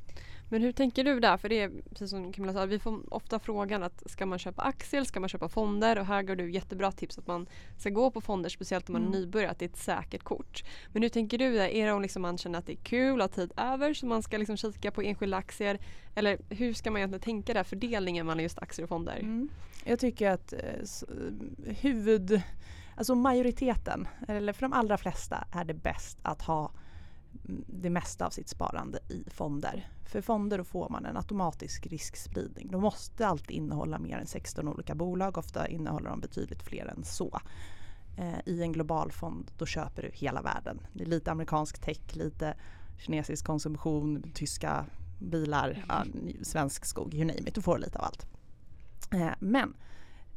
Men 0.53 0.63
hur 0.63 0.73
tänker 0.73 1.05
du 1.05 1.21
där? 1.21 1.37
För 1.37 1.49
det 1.49 1.61
är 1.61 1.71
precis 1.91 2.11
som 2.11 2.33
Camilla 2.33 2.53
sa, 2.53 2.67
vi 2.67 2.79
får 2.79 3.15
ofta 3.15 3.39
frågan 3.39 3.83
att 3.83 4.11
ska 4.11 4.27
man 4.27 4.39
köpa 4.39 4.63
aktier, 4.63 5.05
ska 5.05 5.21
man 5.21 5.29
köpa 5.29 5.49
fonder? 5.49 5.99
Och 5.99 6.07
här 6.07 6.23
går 6.23 6.37
du 6.37 6.51
jättebra 6.51 6.93
tips 6.93 7.19
att 7.19 7.27
man 7.27 7.47
ska 7.79 7.91
gå 7.91 8.11
på 8.11 8.21
fonder, 8.21 8.51
speciellt 8.51 8.89
om 8.89 8.93
man 8.93 9.03
är 9.03 9.07
mm. 9.07 9.21
nybörjare, 9.21 9.51
att 9.51 9.59
det 9.59 9.65
är 9.65 9.69
ett 9.69 9.77
säkert 9.77 10.23
kort. 10.23 10.65
Men 10.89 11.03
hur 11.03 11.09
tänker 11.09 11.39
du 11.39 11.53
där? 11.53 11.69
Är 11.69 11.87
det 11.87 11.93
om 11.93 12.03
liksom 12.03 12.23
man 12.23 12.39
känner 12.39 12.59
att 12.59 12.67
det 12.67 12.73
är 12.73 12.85
kul 12.85 13.21
och 13.21 13.21
har 13.21 13.29
tid 13.29 13.53
över 13.57 13.95
så 13.95 14.07
man 14.07 14.23
ska 14.23 14.39
liksom 14.39 14.57
kika 14.57 14.91
på 14.91 15.03
enskilda 15.03 15.37
aktier? 15.37 15.79
Eller 16.15 16.39
hur 16.49 16.73
ska 16.73 16.91
man 16.91 16.99
egentligen 16.99 17.23
tänka 17.23 17.55
där 17.55 17.65
fördelningen 17.65 18.27
mellan 18.27 18.43
just 18.43 18.59
aktier 18.59 18.85
och 18.85 18.89
fonder? 18.89 19.19
Mm. 19.19 19.49
Jag 19.85 19.99
tycker 19.99 20.31
att 20.31 20.53
eh, 20.53 20.59
huvud, 21.81 22.43
alltså 22.97 23.15
majoriteten, 23.15 24.09
eller 24.29 24.53
för 24.53 24.63
de 24.63 24.73
allra 24.73 24.99
flesta 24.99 25.45
är 25.53 25.65
det 25.65 25.75
bäst 25.75 26.19
att 26.23 26.43
ha 26.43 26.73
det 27.67 27.91
mesta 27.91 28.27
av 28.27 28.31
sitt 28.31 28.49
sparande 28.49 28.99
i 29.09 29.25
fonder. 29.31 29.89
För 30.05 30.21
fonder 30.21 30.59
då 30.59 30.65
får 30.65 30.89
man 30.89 31.07
en 31.07 31.17
automatisk 31.17 31.87
riskspridning. 31.87 32.69
De 32.71 32.83
måste 32.83 33.27
alltid 33.27 33.57
innehålla 33.57 33.99
mer 33.99 34.19
än 34.19 34.27
16 34.27 34.69
olika 34.69 34.95
bolag. 34.95 35.39
Ofta 35.39 35.69
innehåller 35.69 36.11
de 36.11 36.21
betydligt 36.21 36.63
fler 36.63 36.87
än 36.87 37.05
så. 37.05 37.41
Eh, 38.17 38.39
I 38.47 38.63
en 38.63 38.73
global 38.73 39.13
fond 39.13 39.51
då 39.59 39.67
köper 39.67 40.03
du 40.03 40.11
hela 40.13 40.43
världen. 40.43 40.81
Det 40.93 41.05
är 41.05 41.09
lite 41.09 41.33
amerikansk 41.33 41.79
tech, 41.79 42.17
lite 42.17 42.55
kinesisk 42.99 43.47
konsumtion, 43.47 44.23
tyska 44.35 44.87
bilar, 45.19 45.85
ja, 45.89 46.05
svensk 46.43 46.85
skog, 46.85 47.15
you 47.15 47.25
name 47.25 47.49
it. 47.49 47.55
Du 47.55 47.63
får 47.63 47.79
lite 47.79 47.99
av 47.99 48.05
allt. 48.05 48.27
Eh, 49.13 49.33
men 49.41 49.75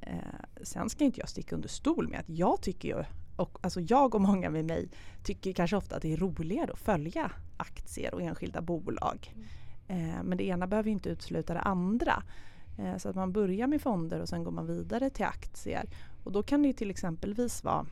eh, 0.02 0.18
sen 0.64 0.90
ska 0.90 1.04
inte 1.04 1.20
jag 1.20 1.30
sticka 1.30 1.56
under 1.56 1.70
stol 1.70 2.08
med 2.08 2.20
att 2.20 2.30
jag 2.30 2.62
tycker 2.62 2.90
ju 2.90 3.04
och 3.36 3.58
alltså 3.62 3.82
jag 3.82 4.16
och 4.16 4.22
många 4.22 4.50
med 4.50 4.66
mig 4.66 4.90
tycker 5.24 5.54
kanske 5.54 5.78
ofta 5.78 5.96
att 5.96 6.02
det 6.02 6.14
är 6.14 6.18
roligare 6.18 6.72
att 6.72 6.80
följa 6.80 7.32
aktier 7.58 8.14
och 8.14 8.22
enskilda 8.22 8.62
bolag. 8.62 9.34
Mm. 9.36 9.48
Eh, 9.88 10.24
men 10.24 10.38
det 10.38 10.44
ena 10.44 10.68
behöver 10.68 10.90
inte 10.90 11.10
utesluta 11.10 11.54
det 11.54 11.60
andra. 11.60 12.24
Eh, 12.78 12.98
så 12.98 13.10
att 13.10 13.16
man 13.16 13.32
börjar 13.32 13.68
med 13.68 13.82
fonder 13.82 14.20
och 14.20 14.30
sen 14.30 14.44
går 14.44 14.52
man 14.52 14.68
vidare 14.68 15.10
till 15.10 15.26
aktier. 15.26 15.90
Och 16.24 16.32
då 16.32 16.44
kan 16.44 16.64
det 16.64 16.74
till 16.74 16.90
exempelvis 16.90 17.64
vara 17.64 17.86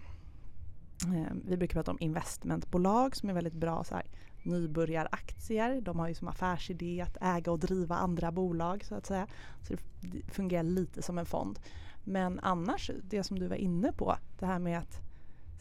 eh, 1.06 1.34
vi 1.46 1.58
brukar 1.58 1.74
prata 1.74 1.92
om 1.92 1.98
investmentbolag 2.00 3.16
som 3.16 3.30
är 3.30 3.34
väldigt 3.34 3.54
bra 3.54 3.84
så 3.84 3.96
här, 3.96 4.06
nybörjaraktier. 4.44 5.82
De 5.82 6.00
har 6.00 6.08
ju 6.08 6.14
som 6.14 6.28
affärsidé 6.28 7.02
att 7.02 7.18
äga 7.22 7.52
och 7.52 7.60
driva 7.60 7.96
andra 7.96 8.32
bolag 8.32 8.86
så 8.86 8.96
att 8.96 9.06
säga. 9.06 9.28
Så 9.62 9.74
det 10.02 10.34
fungerar 10.34 10.64
lite 10.64 11.02
som 11.02 11.18
en 11.18 11.26
fond. 11.26 11.60
Men 12.04 12.40
annars, 12.40 12.92
det 13.04 13.24
som 13.24 13.40
du 13.40 13.48
var 13.48 13.56
inne 13.56 13.92
på, 13.92 14.16
det 14.40 14.46
här 14.46 14.60
med 14.60 14.80
att 14.80 15.02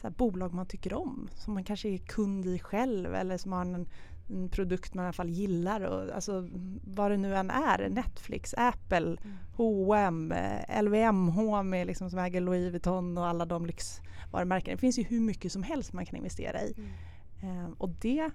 så 0.02 0.09
här, 0.09 0.14
bolag 0.14 0.54
man 0.54 0.66
tycker 0.66 0.94
om, 0.94 1.28
som 1.35 1.54
man 1.54 1.64
kanske 1.64 1.88
är 1.88 1.99
kund 1.99 2.47
i 2.47 2.59
själv 2.59 3.14
eller 3.14 3.38
som 3.38 3.52
har 3.52 3.61
en, 3.61 3.87
en 4.28 4.49
produkt 4.49 4.94
man 4.94 5.04
i 5.04 5.06
alla 5.06 5.12
fall 5.12 5.28
gillar. 5.28 5.80
Och, 5.80 6.14
alltså, 6.14 6.49
vad 6.85 7.11
det 7.11 7.16
nu 7.16 7.37
än 7.37 7.50
är, 7.50 7.88
Netflix, 7.88 8.54
Apple, 8.56 9.06
mm. 9.06 9.37
H&M, 9.56 10.35
LVMH 10.82 11.62
med 11.62 11.87
liksom, 11.87 12.11
som 12.11 12.18
äger 12.18 12.40
Louis 12.40 12.73
Vuitton 12.73 13.18
och 13.18 13.26
alla 13.26 13.44
de 13.44 13.66
lyxvarumärken. 13.66 14.75
Det 14.75 14.80
finns 14.80 14.99
ju 14.99 15.02
hur 15.02 15.21
mycket 15.21 15.52
som 15.52 15.62
helst 15.62 15.92
man 15.92 16.06
kan 16.06 16.16
investera 16.16 16.62
i. 16.62 16.75
Mm. 16.76 17.64
Eh, 17.64 17.71
och 17.78 17.88
det 17.88 18.30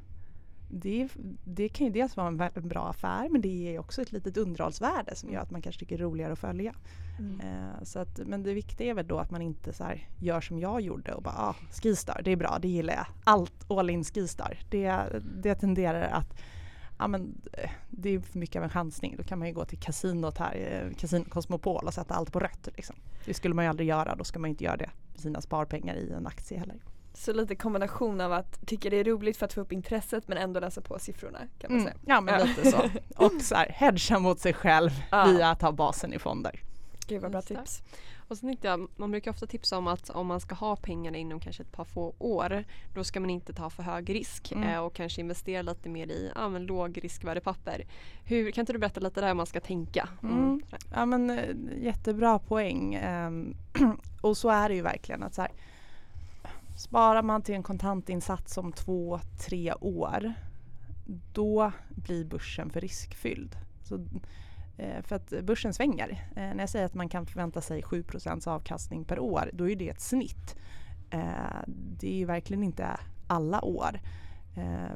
det, 0.67 1.09
det 1.43 1.69
kan 1.69 1.87
ju 1.87 1.93
dels 1.93 2.17
vara 2.17 2.27
en, 2.27 2.41
en 2.55 2.67
bra 2.67 2.87
affär 2.89 3.29
men 3.29 3.41
det 3.41 3.47
ger 3.47 3.79
också 3.79 4.01
ett 4.01 4.11
litet 4.11 4.37
underhållsvärde 4.37 5.15
som 5.15 5.31
gör 5.31 5.41
att 5.41 5.51
man 5.51 5.61
kanske 5.61 5.79
tycker 5.79 5.97
det 5.97 6.03
är 6.03 6.05
roligare 6.05 6.33
att 6.33 6.39
följa. 6.39 6.73
Mm. 7.19 7.39
Eh, 7.39 7.83
så 7.83 7.99
att, 7.99 8.17
men 8.25 8.43
det 8.43 8.53
viktiga 8.53 8.89
är 8.89 8.93
väl 8.93 9.07
då 9.07 9.19
att 9.19 9.31
man 9.31 9.41
inte 9.41 9.73
så 9.73 9.91
gör 10.19 10.41
som 10.41 10.59
jag 10.59 10.81
gjorde 10.81 11.13
och 11.13 11.23
bara 11.23 11.35
ah, 11.37 11.55
Skistar, 11.71 12.21
det 12.23 12.31
är 12.31 12.35
bra, 12.35 12.57
det 12.61 12.67
gillar 12.67 12.93
jag. 12.93 13.05
Allt 13.23 13.71
all 13.71 13.89
in 13.89 14.03
Skistar. 14.03 14.59
Det, 14.69 15.05
det 15.41 15.55
tenderar 15.55 16.01
att 16.01 16.39
ja, 16.99 17.07
men, 17.07 17.41
eh, 17.53 17.69
det 17.89 18.09
är 18.09 18.19
för 18.19 18.39
mycket 18.39 18.55
av 18.55 18.63
en 18.63 18.69
chansning. 18.69 19.15
Då 19.17 19.23
kan 19.23 19.39
man 19.39 19.47
ju 19.47 19.53
gå 19.53 19.65
till 19.65 19.79
kasinot 19.79 20.37
här, 20.37 20.93
Casino 20.97 21.23
eh, 21.23 21.29
Cosmopol 21.29 21.85
och 21.85 21.93
sätta 21.93 22.13
allt 22.13 22.31
på 22.31 22.39
rött. 22.39 22.69
Liksom. 22.75 22.95
Det 23.25 23.33
skulle 23.33 23.55
man 23.55 23.65
ju 23.65 23.69
aldrig 23.69 23.89
göra, 23.89 24.15
då 24.15 24.23
ska 24.23 24.39
man 24.39 24.49
inte 24.49 24.63
göra 24.63 24.77
det 24.77 24.89
med 25.11 25.21
sina 25.21 25.41
sparpengar 25.41 25.95
i 25.95 26.11
en 26.11 26.27
aktie 26.27 26.59
heller. 26.59 26.77
Så 27.17 27.33
lite 27.33 27.55
kombination 27.55 28.21
av 28.21 28.33
att 28.33 28.67
tycka 28.67 28.89
det 28.89 28.97
är 28.97 29.03
roligt 29.03 29.37
för 29.37 29.45
att 29.45 29.53
få 29.53 29.61
upp 29.61 29.71
intresset 29.71 30.27
men 30.27 30.37
ändå 30.37 30.59
läsa 30.59 30.81
på 30.81 30.99
siffrorna 30.99 31.39
kan 31.59 31.71
man 31.71 31.79
mm. 31.79 31.83
säga. 31.83 31.99
Ja 32.05 32.21
men 32.21 32.47
lite 32.47 32.71
så. 32.71 32.89
Och 33.25 33.41
så 33.41 33.55
här, 33.55 33.69
hedga 33.69 34.19
mot 34.19 34.39
sig 34.39 34.53
själv 34.53 34.91
ja. 35.11 35.25
via 35.25 35.49
att 35.49 35.61
ha 35.61 35.71
basen 35.71 36.13
i 36.13 36.19
fonder. 36.19 36.59
Gud 37.07 37.21
vad 37.21 37.31
bra 37.31 37.41
tips. 37.41 37.81
Och 38.27 38.37
sen 38.37 38.49
tänkte 38.49 38.67
jag, 38.67 38.87
man 38.95 39.11
brukar 39.11 39.31
ofta 39.31 39.47
tipsa 39.47 39.77
om 39.77 39.87
att 39.87 40.09
om 40.09 40.27
man 40.27 40.39
ska 40.39 40.55
ha 40.55 40.75
pengarna 40.75 41.17
inom 41.17 41.39
kanske 41.39 41.63
ett 41.63 41.71
par 41.71 41.85
få 41.85 42.13
år 42.17 42.63
då 42.95 43.03
ska 43.03 43.19
man 43.19 43.29
inte 43.29 43.53
ta 43.53 43.69
för 43.69 43.83
hög 43.83 44.09
risk 44.09 44.51
mm. 44.51 44.69
eh, 44.69 44.79
och 44.79 44.93
kanske 44.93 45.21
investera 45.21 45.61
lite 45.61 45.89
mer 45.89 46.07
i 46.07 46.31
ja, 46.35 46.49
men 46.49 46.65
låg 46.65 47.03
riskvärdepapper. 47.03 47.85
Hur, 48.23 48.51
kan 48.51 48.61
inte 48.61 48.73
du 48.73 48.79
berätta 48.79 48.99
lite 48.99 49.21
där 49.21 49.27
hur 49.27 49.33
man 49.33 49.45
ska 49.45 49.59
tänka? 49.59 50.09
Mm. 50.23 50.37
Mm. 50.37 50.61
Ja 50.93 51.05
men 51.05 51.29
eh, 51.29 51.55
jättebra 51.81 52.39
poäng. 52.39 52.99
Um, 53.05 53.55
och 54.21 54.37
så 54.37 54.49
är 54.49 54.69
det 54.69 54.75
ju 54.75 54.81
verkligen 54.81 55.23
att 55.23 55.33
så 55.33 55.41
här, 55.41 55.51
Sparar 56.77 57.23
man 57.23 57.41
till 57.41 57.55
en 57.55 57.63
kontantinsats 57.63 58.57
om 58.57 58.71
två, 58.71 59.19
tre 59.39 59.73
år 59.73 60.33
då 61.33 61.71
blir 61.89 62.25
börsen 62.25 62.69
för 62.69 62.81
riskfylld. 62.81 63.55
Så, 63.83 64.05
eh, 64.77 65.01
för 65.01 65.15
att 65.15 65.33
börsen 65.43 65.73
svänger. 65.73 66.09
Eh, 66.29 66.41
när 66.41 66.59
jag 66.59 66.69
säger 66.69 66.85
att 66.85 66.93
man 66.93 67.09
kan 67.09 67.25
förvänta 67.25 67.61
sig 67.61 67.83
7% 67.83 68.47
avkastning 68.47 69.05
per 69.05 69.19
år 69.19 69.49
då 69.53 69.69
är 69.69 69.75
det 69.75 69.89
ett 69.89 70.01
snitt. 70.01 70.55
Eh, 71.09 71.61
det 71.67 72.07
är 72.07 72.17
ju 72.17 72.25
verkligen 72.25 72.63
inte 72.63 72.99
alla 73.27 73.65
år. 73.65 73.99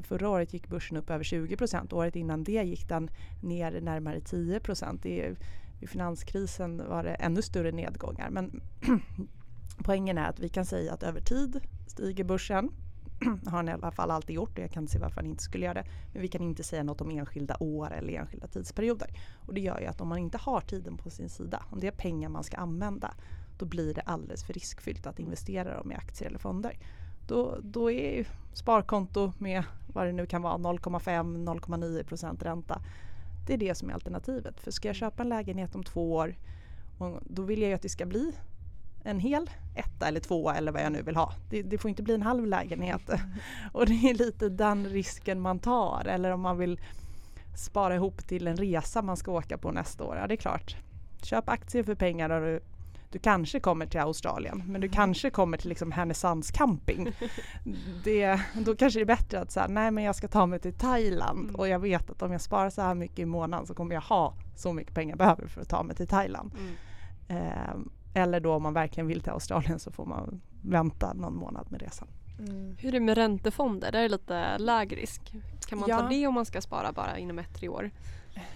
Förra 0.01 0.29
året 0.29 0.53
gick 0.53 0.67
börsen 0.67 0.97
upp 0.97 1.09
över 1.09 1.23
20 1.23 1.57
Året 1.91 2.15
innan 2.15 2.43
det 2.43 2.63
gick 2.63 2.89
den 2.89 3.09
ner 3.41 3.81
närmare 3.81 4.21
10 4.21 4.59
Det, 5.01 5.35
vid 5.79 5.89
finanskrisen 5.89 6.89
var 6.89 7.03
det 7.03 7.13
ännu 7.13 7.41
större 7.41 7.71
nedgångar. 7.71 8.29
Men 8.29 8.61
Poängen 9.83 10.17
är 10.17 10.29
att 10.29 10.39
vi 10.39 10.49
kan 10.49 10.65
säga 10.65 10.93
att 10.93 11.03
över 11.03 11.21
tid 11.21 11.59
stiger 11.87 12.23
börsen. 12.23 12.69
har 13.45 13.57
den 13.57 13.69
i 13.69 13.71
alla 13.71 13.91
fall 13.91 14.11
alltid 14.11 14.35
gjort 14.35 14.57
och 14.57 14.63
jag 14.63 14.71
kan 14.71 14.83
inte 14.83 14.93
se 14.93 14.99
varför 14.99 15.21
den 15.21 15.31
inte 15.31 15.43
skulle 15.43 15.65
göra 15.65 15.73
det. 15.73 15.85
Men 16.13 16.21
vi 16.21 16.27
kan 16.27 16.41
inte 16.41 16.63
säga 16.63 16.83
något 16.83 17.01
om 17.01 17.11
enskilda 17.11 17.57
år 17.59 17.93
eller 17.93 18.13
enskilda 18.13 18.47
tidsperioder. 18.47 19.09
Och 19.45 19.53
det 19.53 19.61
gör 19.61 19.79
ju 19.79 19.85
att 19.85 20.01
om 20.01 20.07
man 20.07 20.17
inte 20.17 20.37
har 20.37 20.61
tiden 20.61 20.97
på 20.97 21.09
sin 21.09 21.29
sida, 21.29 21.65
om 21.69 21.79
det 21.79 21.87
är 21.87 21.91
pengar 21.91 22.29
man 22.29 22.43
ska 22.43 22.57
använda, 22.57 23.13
då 23.57 23.65
blir 23.65 23.93
det 23.93 24.01
alldeles 24.01 24.43
för 24.43 24.53
riskfyllt 24.53 25.07
att 25.07 25.19
investera 25.19 25.77
dem 25.77 25.91
i 25.91 25.95
aktier 25.95 26.27
eller 26.27 26.39
fonder. 26.39 26.77
Då, 27.27 27.57
då 27.61 27.91
är 27.91 28.27
sparkonto 28.53 29.33
med 29.37 29.63
vad 29.93 30.05
det 30.05 30.11
nu 30.11 30.25
kan 30.25 30.41
vara 30.41 30.57
0,5-0,9% 30.57 32.43
ränta. 32.43 32.81
Det 33.47 33.53
är 33.53 33.57
det 33.57 33.75
som 33.75 33.89
är 33.89 33.93
alternativet. 33.93 34.59
För 34.59 34.71
ska 34.71 34.89
jag 34.89 34.95
köpa 34.95 35.23
en 35.23 35.29
lägenhet 35.29 35.75
om 35.75 35.83
två 35.83 36.13
år 36.13 36.35
då 37.21 37.41
vill 37.41 37.61
jag 37.61 37.69
ju 37.69 37.75
att 37.75 37.81
det 37.81 37.89
ska 37.89 38.05
bli 38.05 38.31
en 39.03 39.19
hel 39.19 39.49
etta 39.75 40.07
eller 40.07 40.19
tvåa 40.19 40.55
eller 40.55 40.71
vad 40.71 40.81
jag 40.81 40.91
nu 40.91 41.01
vill 41.01 41.15
ha. 41.15 41.33
Det, 41.49 41.61
det, 41.61 41.77
får 41.77 41.89
inte 41.89 42.03
bli 42.03 42.13
en 42.13 42.21
halv 42.21 42.45
lägenhet. 42.45 43.09
Och 43.71 43.85
det 43.85 44.09
är 44.09 44.13
lite 44.13 44.49
den 44.49 44.85
risken 44.85 45.41
man 45.41 45.59
tar. 45.59 46.05
Eller 46.05 46.31
om 46.31 46.41
man 46.41 46.57
vill 46.57 46.79
spara 47.55 47.95
ihop 47.95 48.27
till 48.27 48.47
en 48.47 48.57
resa 48.57 49.01
man 49.01 49.17
ska 49.17 49.31
åka 49.31 49.57
på 49.57 49.71
nästa 49.71 50.03
år. 50.03 50.17
Ja 50.17 50.27
det 50.27 50.33
är 50.33 50.37
klart. 50.37 50.75
Köp 51.23 51.49
aktier 51.49 51.83
för 51.83 51.95
pengar 51.95 52.29
och 52.29 52.41
du, 52.41 52.59
du 53.11 53.19
kanske 53.19 53.59
kommer 53.59 53.85
till 53.85 53.99
Australien 53.99 54.63
men 54.67 54.81
du 54.81 54.89
kanske 54.89 55.29
kommer 55.29 55.57
till 55.57 55.69
liksom 55.69 55.91
Härnösands 55.91 56.51
camping. 56.51 57.11
Det, 58.03 58.41
då 58.65 58.75
kanske 58.75 58.99
det 58.99 59.03
är 59.03 59.05
bättre 59.05 59.39
att 59.39 59.51
säga 59.51 59.67
nej 59.67 59.91
men 59.91 60.03
jag 60.03 60.15
ska 60.15 60.27
ta 60.27 60.45
mig 60.45 60.59
till 60.59 60.73
Thailand 60.73 61.43
mm. 61.43 61.55
och 61.55 61.67
jag 61.67 61.79
vet 61.79 62.09
att 62.09 62.21
om 62.21 62.31
jag 62.31 62.41
sparar 62.41 62.69
så 62.69 62.81
här 62.81 62.95
mycket 62.95 63.19
i 63.19 63.25
månaden 63.25 63.67
så 63.67 63.73
kommer 63.73 63.95
jag 63.95 64.01
ha 64.01 64.33
så 64.55 64.73
mycket 64.73 64.93
pengar 64.93 65.11
jag 65.11 65.17
behöver 65.17 65.47
för 65.47 65.61
att 65.61 65.69
ta 65.69 65.83
mig 65.83 65.95
till 65.95 66.07
Thailand. 66.07 66.51
Mm. 67.27 67.71
Um, 67.73 67.91
eller 68.13 68.39
då 68.39 68.53
om 68.53 68.63
man 68.63 68.73
verkligen 68.73 69.07
vill 69.07 69.21
till 69.21 69.31
Australien 69.31 69.79
så 69.79 69.91
får 69.91 70.05
man 70.05 70.41
vänta 70.61 71.13
någon 71.13 71.35
månad 71.35 71.71
med 71.71 71.81
resan. 71.81 72.07
Mm. 72.39 72.75
Hur 72.79 72.87
är 72.87 72.91
det 72.91 72.99
med 72.99 73.17
räntefonder? 73.17 73.91
Där 73.91 73.99
är 73.99 74.03
det 74.03 74.09
lite 74.09 74.57
lägre 74.57 74.99
risk. 74.99 75.33
Kan 75.67 75.79
man 75.79 75.89
ja. 75.89 75.99
ta 75.99 76.07
det 76.07 76.27
om 76.27 76.33
man 76.33 76.45
ska 76.45 76.61
spara 76.61 76.91
bara 76.91 77.17
inom 77.17 77.39
ett, 77.39 77.53
tre 77.53 77.69
år? 77.69 77.91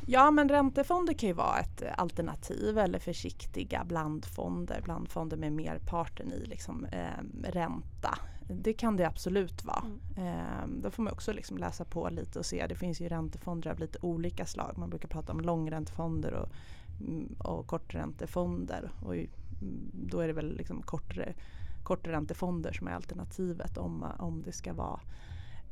Ja 0.06 0.32
men 0.32 0.50
räntefonder 0.50 1.14
kan 1.14 1.30
ju 1.30 1.34
vara 1.34 1.60
ett 1.60 1.84
alternativ 1.98 2.78
eller 2.78 3.00
försiktiga 3.00 3.84
blandfonder, 3.84 4.82
blandfonder 4.82 5.38
med 5.38 5.52
merparten 5.52 6.34
i 6.34 6.46
liksom, 6.46 6.86
eh, 6.86 7.52
ränta. 7.52 8.20
Det 8.48 8.74
kan 8.74 8.98
det 8.98 9.08
absolut 9.08 9.66
vara. 9.66 9.86
Mm. 10.16 10.28
Eh, 10.28 10.68
då 10.82 10.92
får 10.92 11.04
man 11.04 11.14
också 11.14 11.34
liksom 11.34 11.58
läsa 11.58 11.86
på 11.86 12.10
lite 12.10 12.40
och 12.40 12.46
se. 12.46 12.68
Det 12.68 12.76
finns 12.76 13.02
ju 13.02 13.10
räntefonder 13.10 13.72
av 13.72 13.80
lite 13.80 13.98
olika 14.02 14.46
slag. 14.46 14.78
Man 14.78 14.90
brukar 14.90 15.08
prata 15.08 15.32
om 15.32 15.42
långräntefonder 15.42 16.34
och, 16.34 16.50
mm, 17.00 17.36
och 17.40 17.68
korträntefonder. 17.68 18.92
Och 19.06 19.16
då 19.94 20.20
är 20.20 20.28
det 20.28 20.34
väl 20.34 20.58
liksom 20.58 20.82
kortare, 20.82 21.34
korträntefonder 21.84 22.74
som 22.74 22.88
är 22.88 22.92
alternativet 22.92 23.78
om, 23.78 24.06
om 24.20 24.42
det 24.42 24.52
ska 24.52 24.74
vara 24.74 25.00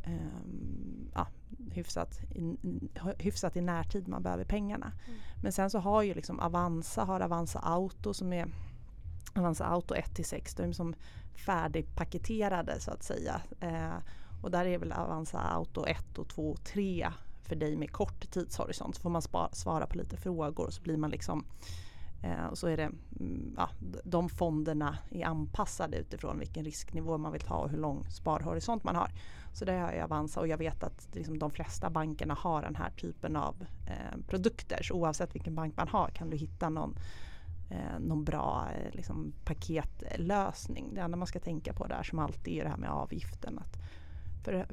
um, 0.08 1.12
ja, 1.14 1.28
hyfsat, 1.72 2.22
i, 2.36 2.58
hyfsat 3.18 3.56
i 3.56 3.62
närtid 3.62 4.08
man 4.08 4.24
behöver 4.24 4.44
pengarna. 4.44 4.92
Mm. 5.08 5.20
Men 5.44 5.52
sen 5.52 5.70
så 5.70 5.80
har 5.80 6.02
ju 6.02 6.14
liksom 6.14 6.40
Avanza, 6.40 7.04
har 7.04 7.20
Avanza 7.20 7.60
Auto 7.60 8.14
som 8.14 8.34
är 8.34 8.48
Avanza 9.36 9.66
Auto 9.66 9.96
1 9.96 10.16
till 10.16 10.26
6, 10.26 10.56
de 10.56 10.64
är 10.64 10.72
som 10.72 10.96
färdigpaketerade 11.46 12.80
så 12.80 12.92
att 12.92 13.04
säga. 13.04 13.42
Eh, 13.60 13.98
och 14.42 14.52
där 14.52 14.66
är 14.66 14.78
väl 14.78 14.92
Avanza 14.92 15.40
Auto 15.40 15.86
1 15.86 16.18
och 16.18 16.28
2 16.28 16.52
och 16.52 16.64
3 16.64 17.12
för 17.44 17.56
dig 17.56 17.78
med 17.78 17.92
kort 17.92 18.32
tidshorisont. 18.32 18.96
Så 18.96 19.02
får 19.02 19.10
man 19.10 19.22
spara, 19.22 19.50
svara 19.52 19.88
på 19.88 19.98
lite 19.98 20.18
frågor 20.18 20.66
och 20.66 20.74
så 20.74 20.82
blir 20.82 20.98
man 20.98 21.10
liksom 21.10 21.46
Eh, 22.24 22.46
och 22.46 22.58
så 22.58 22.68
är 22.68 22.78
det, 22.78 22.92
mm, 23.20 23.54
ja, 23.58 23.70
de 24.04 24.30
fonderna 24.30 24.98
är 25.12 25.26
anpassade 25.26 25.98
utifrån 25.98 26.40
vilken 26.40 26.66
risknivå 26.66 27.18
man 27.18 27.32
vill 27.32 27.42
ta 27.42 27.56
och 27.56 27.70
hur 27.70 27.78
lång 27.78 28.04
sparhorisont 28.10 28.84
man 28.84 28.96
har. 28.96 29.12
Så 29.54 29.66
det 29.66 29.74
har 29.74 29.92
jag 29.92 30.04
Avanza 30.04 30.40
och 30.40 30.48
jag 30.48 30.58
vet 30.58 30.84
att 30.84 31.10
liksom, 31.14 31.40
de 31.40 31.52
flesta 31.52 31.90
bankerna 31.90 32.34
har 32.34 32.62
den 32.62 32.76
här 32.76 32.90
typen 32.90 33.36
av 33.36 33.66
eh, 33.88 34.20
produkter. 34.28 34.84
Så 34.84 34.94
oavsett 34.94 35.36
vilken 35.36 35.56
bank 35.56 35.78
man 35.78 35.88
har 35.88 36.10
kan 36.10 36.30
du 36.30 36.38
hitta 36.38 36.70
någon, 36.70 36.96
eh, 37.70 38.00
någon 38.00 38.24
bra 38.24 38.68
eh, 38.76 38.96
liksom, 38.96 39.34
paketlösning. 39.46 40.94
Det 40.94 41.02
enda 41.02 41.18
man 41.18 41.28
ska 41.28 41.40
tänka 41.40 41.74
på 41.74 41.88
där 41.88 42.04
som 42.04 42.20
alltid 42.20 42.54
är 42.60 42.64
det 42.64 42.70
här 42.70 42.78
med 42.78 42.90
avgiften. 42.90 43.60
Att, 43.60 43.78
för 44.44 44.54
eh, 44.54 44.66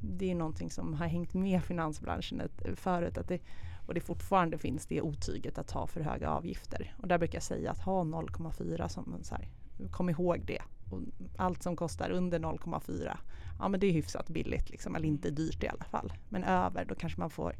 det 0.00 0.30
är 0.30 0.34
någonting 0.34 0.70
som 0.70 0.94
har 0.94 1.06
hängt 1.06 1.34
med 1.34 1.64
finansbranschen 1.64 2.42
förut. 2.76 3.18
Att 3.18 3.28
det, 3.28 3.40
och 3.86 3.94
det 3.94 4.00
fortfarande 4.00 4.58
finns 4.58 4.86
det 4.86 5.00
otyget 5.00 5.58
att 5.58 5.70
ha 5.70 5.86
för 5.86 6.00
höga 6.00 6.30
avgifter. 6.30 6.94
Och 7.02 7.08
där 7.08 7.18
brukar 7.18 7.36
jag 7.36 7.42
säga 7.42 7.70
att 7.70 7.78
ha 7.78 8.02
0,4 8.02 8.88
som 8.88 9.18
så 9.22 9.34
här, 9.34 9.48
kom 9.90 10.10
ihåg 10.10 10.44
det. 10.46 10.62
Och 10.90 11.00
allt 11.36 11.62
som 11.62 11.76
kostar 11.76 12.10
under 12.10 12.38
0,4, 12.38 13.16
ja 13.58 13.68
men 13.68 13.80
det 13.80 13.86
är 13.86 13.92
hyfsat 13.92 14.28
billigt 14.28 14.70
liksom, 14.70 14.96
eller 14.96 15.08
inte 15.08 15.30
dyrt 15.30 15.62
i 15.62 15.68
alla 15.68 15.84
fall. 15.84 16.12
Men 16.28 16.44
över, 16.44 16.84
då 16.84 16.94
kanske 16.94 17.20
man 17.20 17.30
får 17.30 17.54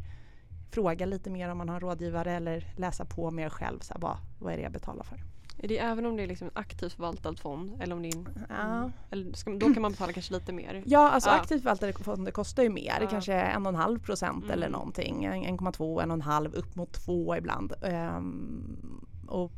fråga 0.71 1.07
lite 1.07 1.31
mer 1.31 1.49
om 1.49 1.59
man 1.59 1.69
har 1.69 1.77
en 1.77 1.81
rådgivare 1.81 2.33
eller 2.33 2.75
läsa 2.77 3.05
på 3.05 3.31
mer 3.31 3.49
själv. 3.49 3.81
Så 3.81 3.95
här, 3.95 4.01
vad, 4.01 4.17
vad 4.39 4.53
är 4.53 4.57
det 4.57 4.63
jag 4.63 4.73
betalar 4.73 5.05
för? 5.05 5.34
Är 5.59 5.69
det 5.69 5.79
även 5.79 6.07
om 6.07 6.17
det 6.17 6.23
är 6.23 6.27
liksom 6.27 6.51
aktivt 6.55 6.93
förvaltad 6.93 7.37
fond? 7.37 7.83
Eller 7.83 7.97
om 7.97 8.03
det 8.03 8.09
en, 8.09 8.29
ja. 8.49 8.91
eller 9.11 9.33
ska, 9.33 9.51
då 9.51 9.75
kan 9.75 9.83
man 9.83 9.91
betala 9.91 10.13
kanske 10.13 10.35
lite 10.35 10.53
mer? 10.53 10.83
Ja, 10.87 11.11
alltså 11.11 11.31
ja. 11.31 11.37
aktivt 11.37 11.63
förvaltade 11.63 11.93
fonder 11.93 12.33
kostar 12.33 12.63
ju 12.63 12.69
mer. 12.69 12.99
Ja. 13.01 13.07
Kanske 13.11 13.35
en 13.35 13.67
och 13.67 13.73
en 13.73 13.79
halv 13.79 13.99
procent 13.99 14.45
mm. 14.45 14.51
eller 14.51 14.69
någonting. 14.69 15.29
1,2, 15.29 16.03
en 16.03 16.11
och 16.11 16.15
en 16.15 16.23
halv, 16.23 16.55
upp 16.55 16.77
mot 16.77 16.93
två 16.93 17.37
ibland. 17.37 17.73
Um, 17.83 19.07
och 19.29 19.53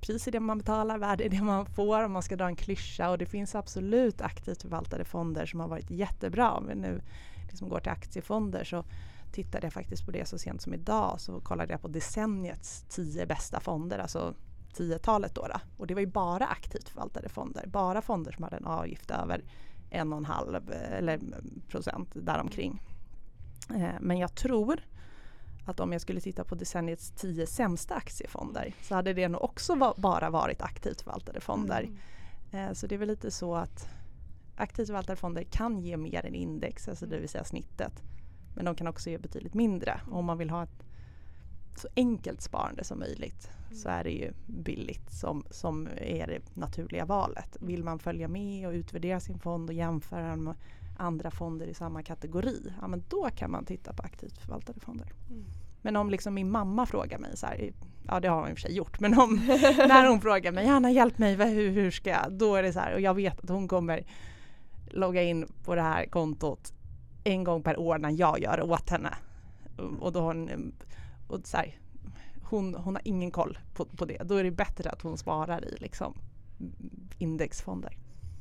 pris 0.00 0.28
är 0.28 0.32
det 0.32 0.40
man 0.40 0.58
betalar, 0.58 0.98
värde 0.98 1.24
är 1.24 1.28
det 1.28 1.42
man 1.42 1.66
får 1.66 2.04
om 2.04 2.12
man 2.12 2.22
ska 2.22 2.36
dra 2.36 2.46
en 2.46 2.56
klyscha 2.56 3.10
och 3.10 3.18
det 3.18 3.26
finns 3.26 3.54
absolut 3.54 4.20
aktivt 4.20 4.62
förvaltade 4.62 5.04
fonder 5.04 5.46
som 5.46 5.60
har 5.60 5.68
varit 5.68 5.90
jättebra. 5.90 6.50
Om 6.50 6.66
vi 6.66 6.74
nu 6.74 7.02
liksom 7.48 7.68
går 7.68 7.80
till 7.80 7.92
aktiefonder 7.92 8.64
så 8.64 8.84
tittade 9.32 9.66
jag 9.66 9.72
faktiskt 9.72 10.04
på 10.04 10.10
det 10.10 10.28
så 10.28 10.38
sent 10.38 10.62
som 10.62 10.74
idag 10.74 11.20
så 11.20 11.40
kollade 11.40 11.72
jag 11.72 11.82
på 11.82 11.88
decenniets 11.88 12.84
tio 12.88 13.26
bästa 13.26 13.60
fonder, 13.60 13.98
alltså 13.98 14.34
tiotalet 14.74 15.34
då, 15.34 15.46
då. 15.46 15.60
Och 15.76 15.86
det 15.86 15.94
var 15.94 16.00
ju 16.00 16.06
bara 16.06 16.46
aktivt 16.46 16.88
förvaltade 16.88 17.28
fonder, 17.28 17.66
bara 17.66 18.02
fonder 18.02 18.32
som 18.32 18.44
hade 18.44 18.56
en 18.56 18.66
avgift 18.66 19.10
över 19.10 19.44
en 19.90 20.12
och 20.12 20.18
en 20.18 20.24
halv 20.24 20.72
eller 20.72 21.20
procent 21.68 22.08
däromkring. 22.12 22.82
Eh, 23.70 23.94
men 24.00 24.18
jag 24.18 24.34
tror 24.34 24.80
att 25.66 25.80
om 25.80 25.92
jag 25.92 26.00
skulle 26.00 26.20
titta 26.20 26.44
på 26.44 26.54
decenniets 26.54 27.10
tio 27.10 27.46
sämsta 27.46 27.94
aktiefonder 27.94 28.74
så 28.82 28.94
hade 28.94 29.12
det 29.12 29.28
nog 29.28 29.42
också 29.42 29.74
va 29.74 29.94
bara 29.96 30.30
varit 30.30 30.62
aktivt 30.62 31.00
förvaltade 31.00 31.40
fonder. 31.40 31.82
Mm. 32.52 32.68
Eh, 32.68 32.72
så 32.72 32.86
det 32.86 32.94
är 32.94 32.98
väl 32.98 33.08
lite 33.08 33.30
så 33.30 33.54
att 33.54 33.88
aktivt 34.56 34.86
förvaltade 34.86 35.16
fonder 35.16 35.42
kan 35.42 35.80
ge 35.80 35.96
mer 35.96 36.26
än 36.26 36.34
index, 36.34 36.88
alltså 36.88 37.06
det 37.06 37.18
vill 37.18 37.28
säga 37.28 37.44
snittet. 37.44 38.02
Men 38.54 38.64
de 38.64 38.74
kan 38.74 38.86
också 38.86 39.10
ge 39.10 39.18
betydligt 39.18 39.54
mindre. 39.54 40.00
Om 40.10 40.24
man 40.24 40.38
vill 40.38 40.50
ha 40.50 40.62
ett 40.62 40.84
så 41.80 41.88
enkelt 41.96 42.40
sparande 42.40 42.84
som 42.84 42.98
möjligt 42.98 43.50
så 43.72 43.88
är 43.88 44.04
det 44.04 44.10
ju 44.10 44.32
billigt 44.46 45.12
som, 45.12 45.44
som 45.50 45.88
är 45.96 46.26
det 46.26 46.56
naturliga 46.56 47.04
valet. 47.04 47.56
Vill 47.60 47.84
man 47.84 47.98
följa 47.98 48.28
med 48.28 48.68
och 48.68 48.72
utvärdera 48.72 49.20
sin 49.20 49.38
fond 49.38 49.70
och 49.70 49.74
jämföra 49.74 50.28
den 50.28 50.44
med 50.44 50.54
andra 50.96 51.30
fonder 51.30 51.66
i 51.66 51.74
samma 51.74 52.02
kategori, 52.02 52.72
ja 52.80 52.88
men 52.88 53.04
då 53.08 53.28
kan 53.36 53.50
man 53.50 53.64
titta 53.64 53.92
på 53.92 54.02
aktivt 54.02 54.38
förvaltade 54.38 54.80
fonder. 54.80 55.12
Mm. 55.30 55.44
Men 55.82 55.96
om 55.96 56.10
liksom 56.10 56.34
min 56.34 56.50
mamma 56.50 56.86
frågar 56.86 57.18
mig 57.18 57.36
så 57.36 57.46
här, 57.46 57.72
ja 58.06 58.20
det 58.20 58.28
har 58.28 58.40
hon 58.40 58.48
i 58.48 58.52
och 58.52 58.58
för 58.58 58.62
sig 58.62 58.76
gjort, 58.76 59.00
men 59.00 59.18
om, 59.18 59.34
när 59.76 60.08
hon 60.08 60.20
frågar 60.20 60.52
mig, 60.52 60.68
Anna 60.68 60.90
hjälp 60.90 61.18
mig, 61.18 61.54
hur, 61.54 61.70
hur 61.70 61.90
ska 61.90 62.10
jag? 62.10 62.32
Då 62.32 62.54
är 62.54 62.62
det 62.62 62.72
så 62.72 62.80
här, 62.80 62.94
och 62.94 63.00
jag 63.00 63.14
vet 63.14 63.40
att 63.40 63.50
hon 63.50 63.68
kommer 63.68 64.04
logga 64.90 65.22
in 65.22 65.52
på 65.64 65.74
det 65.74 65.82
här 65.82 66.06
kontot 66.06 66.72
en 67.24 67.44
gång 67.44 67.62
per 67.62 67.80
år 67.80 67.98
när 67.98 68.10
jag 68.10 68.40
gör 68.40 68.60
åt 68.62 68.90
henne. 68.90 69.14
Och 70.00 70.12
då 70.12 70.20
har 70.20 70.26
hon, 70.26 70.72
och 71.30 71.46
så 71.46 71.56
här, 71.56 71.78
hon, 72.42 72.74
hon 72.74 72.94
har 72.94 73.02
ingen 73.04 73.30
koll 73.30 73.58
på, 73.74 73.84
på 73.84 74.04
det. 74.04 74.22
Då 74.24 74.34
är 74.34 74.44
det 74.44 74.50
bättre 74.50 74.90
att 74.90 75.02
hon 75.02 75.18
sparar 75.18 75.64
i 75.64 75.76
liksom 75.78 76.14
indexfonder. 77.18 77.98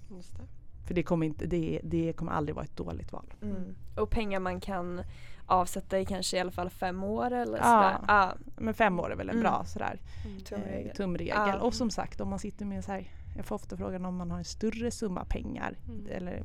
Det. 0.09 0.47
För 0.87 0.93
det 0.93 1.03
kommer, 1.03 1.25
inte, 1.25 1.45
det, 1.45 1.81
det 1.83 2.13
kommer 2.13 2.31
aldrig 2.31 2.55
vara 2.55 2.65
ett 2.65 2.77
dåligt 2.77 3.11
val. 3.11 3.33
Mm. 3.41 3.75
Och 3.95 4.09
pengar 4.09 4.39
man 4.39 4.59
kan 4.59 5.01
avsätta 5.45 5.99
i 5.99 6.05
kanske 6.05 6.37
i 6.37 6.39
alla 6.39 6.51
fall 6.51 6.69
fem 6.69 7.03
år 7.03 7.31
eller 7.31 7.57
ja, 7.57 7.63
sådär. 7.63 7.99
Ja, 8.07 8.33
men 8.57 8.73
fem 8.73 8.99
år 8.99 9.11
är 9.11 9.15
väl 9.15 9.29
en 9.29 9.35
mm. 9.35 9.43
bra 9.43 9.63
sådär 9.65 10.01
mm. 10.25 10.39
tumregel. 10.39 10.87
Eh, 10.87 10.93
tumregel. 10.93 11.35
Ja. 11.35 11.59
Och 11.59 11.73
som 11.73 11.89
sagt 11.89 12.21
om 12.21 12.29
man 12.29 12.39
sitter 12.39 12.65
med 12.65 12.85
så 12.85 12.91
här, 12.91 13.11
jag 13.35 13.45
får 13.45 13.55
ofta 13.55 13.77
frågan 13.77 14.05
om 14.05 14.15
man 14.15 14.31
har 14.31 14.37
en 14.37 14.45
större 14.45 14.91
summa 14.91 15.25
pengar 15.25 15.77
mm. 15.87 16.07
eller 16.11 16.43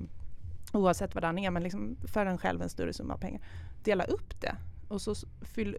oavsett 0.73 1.15
vad 1.15 1.25
den 1.25 1.39
är 1.39 1.51
men 1.51 1.63
liksom 1.63 1.97
för 2.07 2.27
en 2.27 2.39
själv 2.39 2.63
en 2.63 2.69
större 2.69 2.93
summa 2.93 3.17
pengar. 3.17 3.43
Dela 3.85 4.05
upp 4.05 4.41
det 4.41 4.57
och 4.89 5.01
så 5.01 5.15
fyll, 5.43 5.77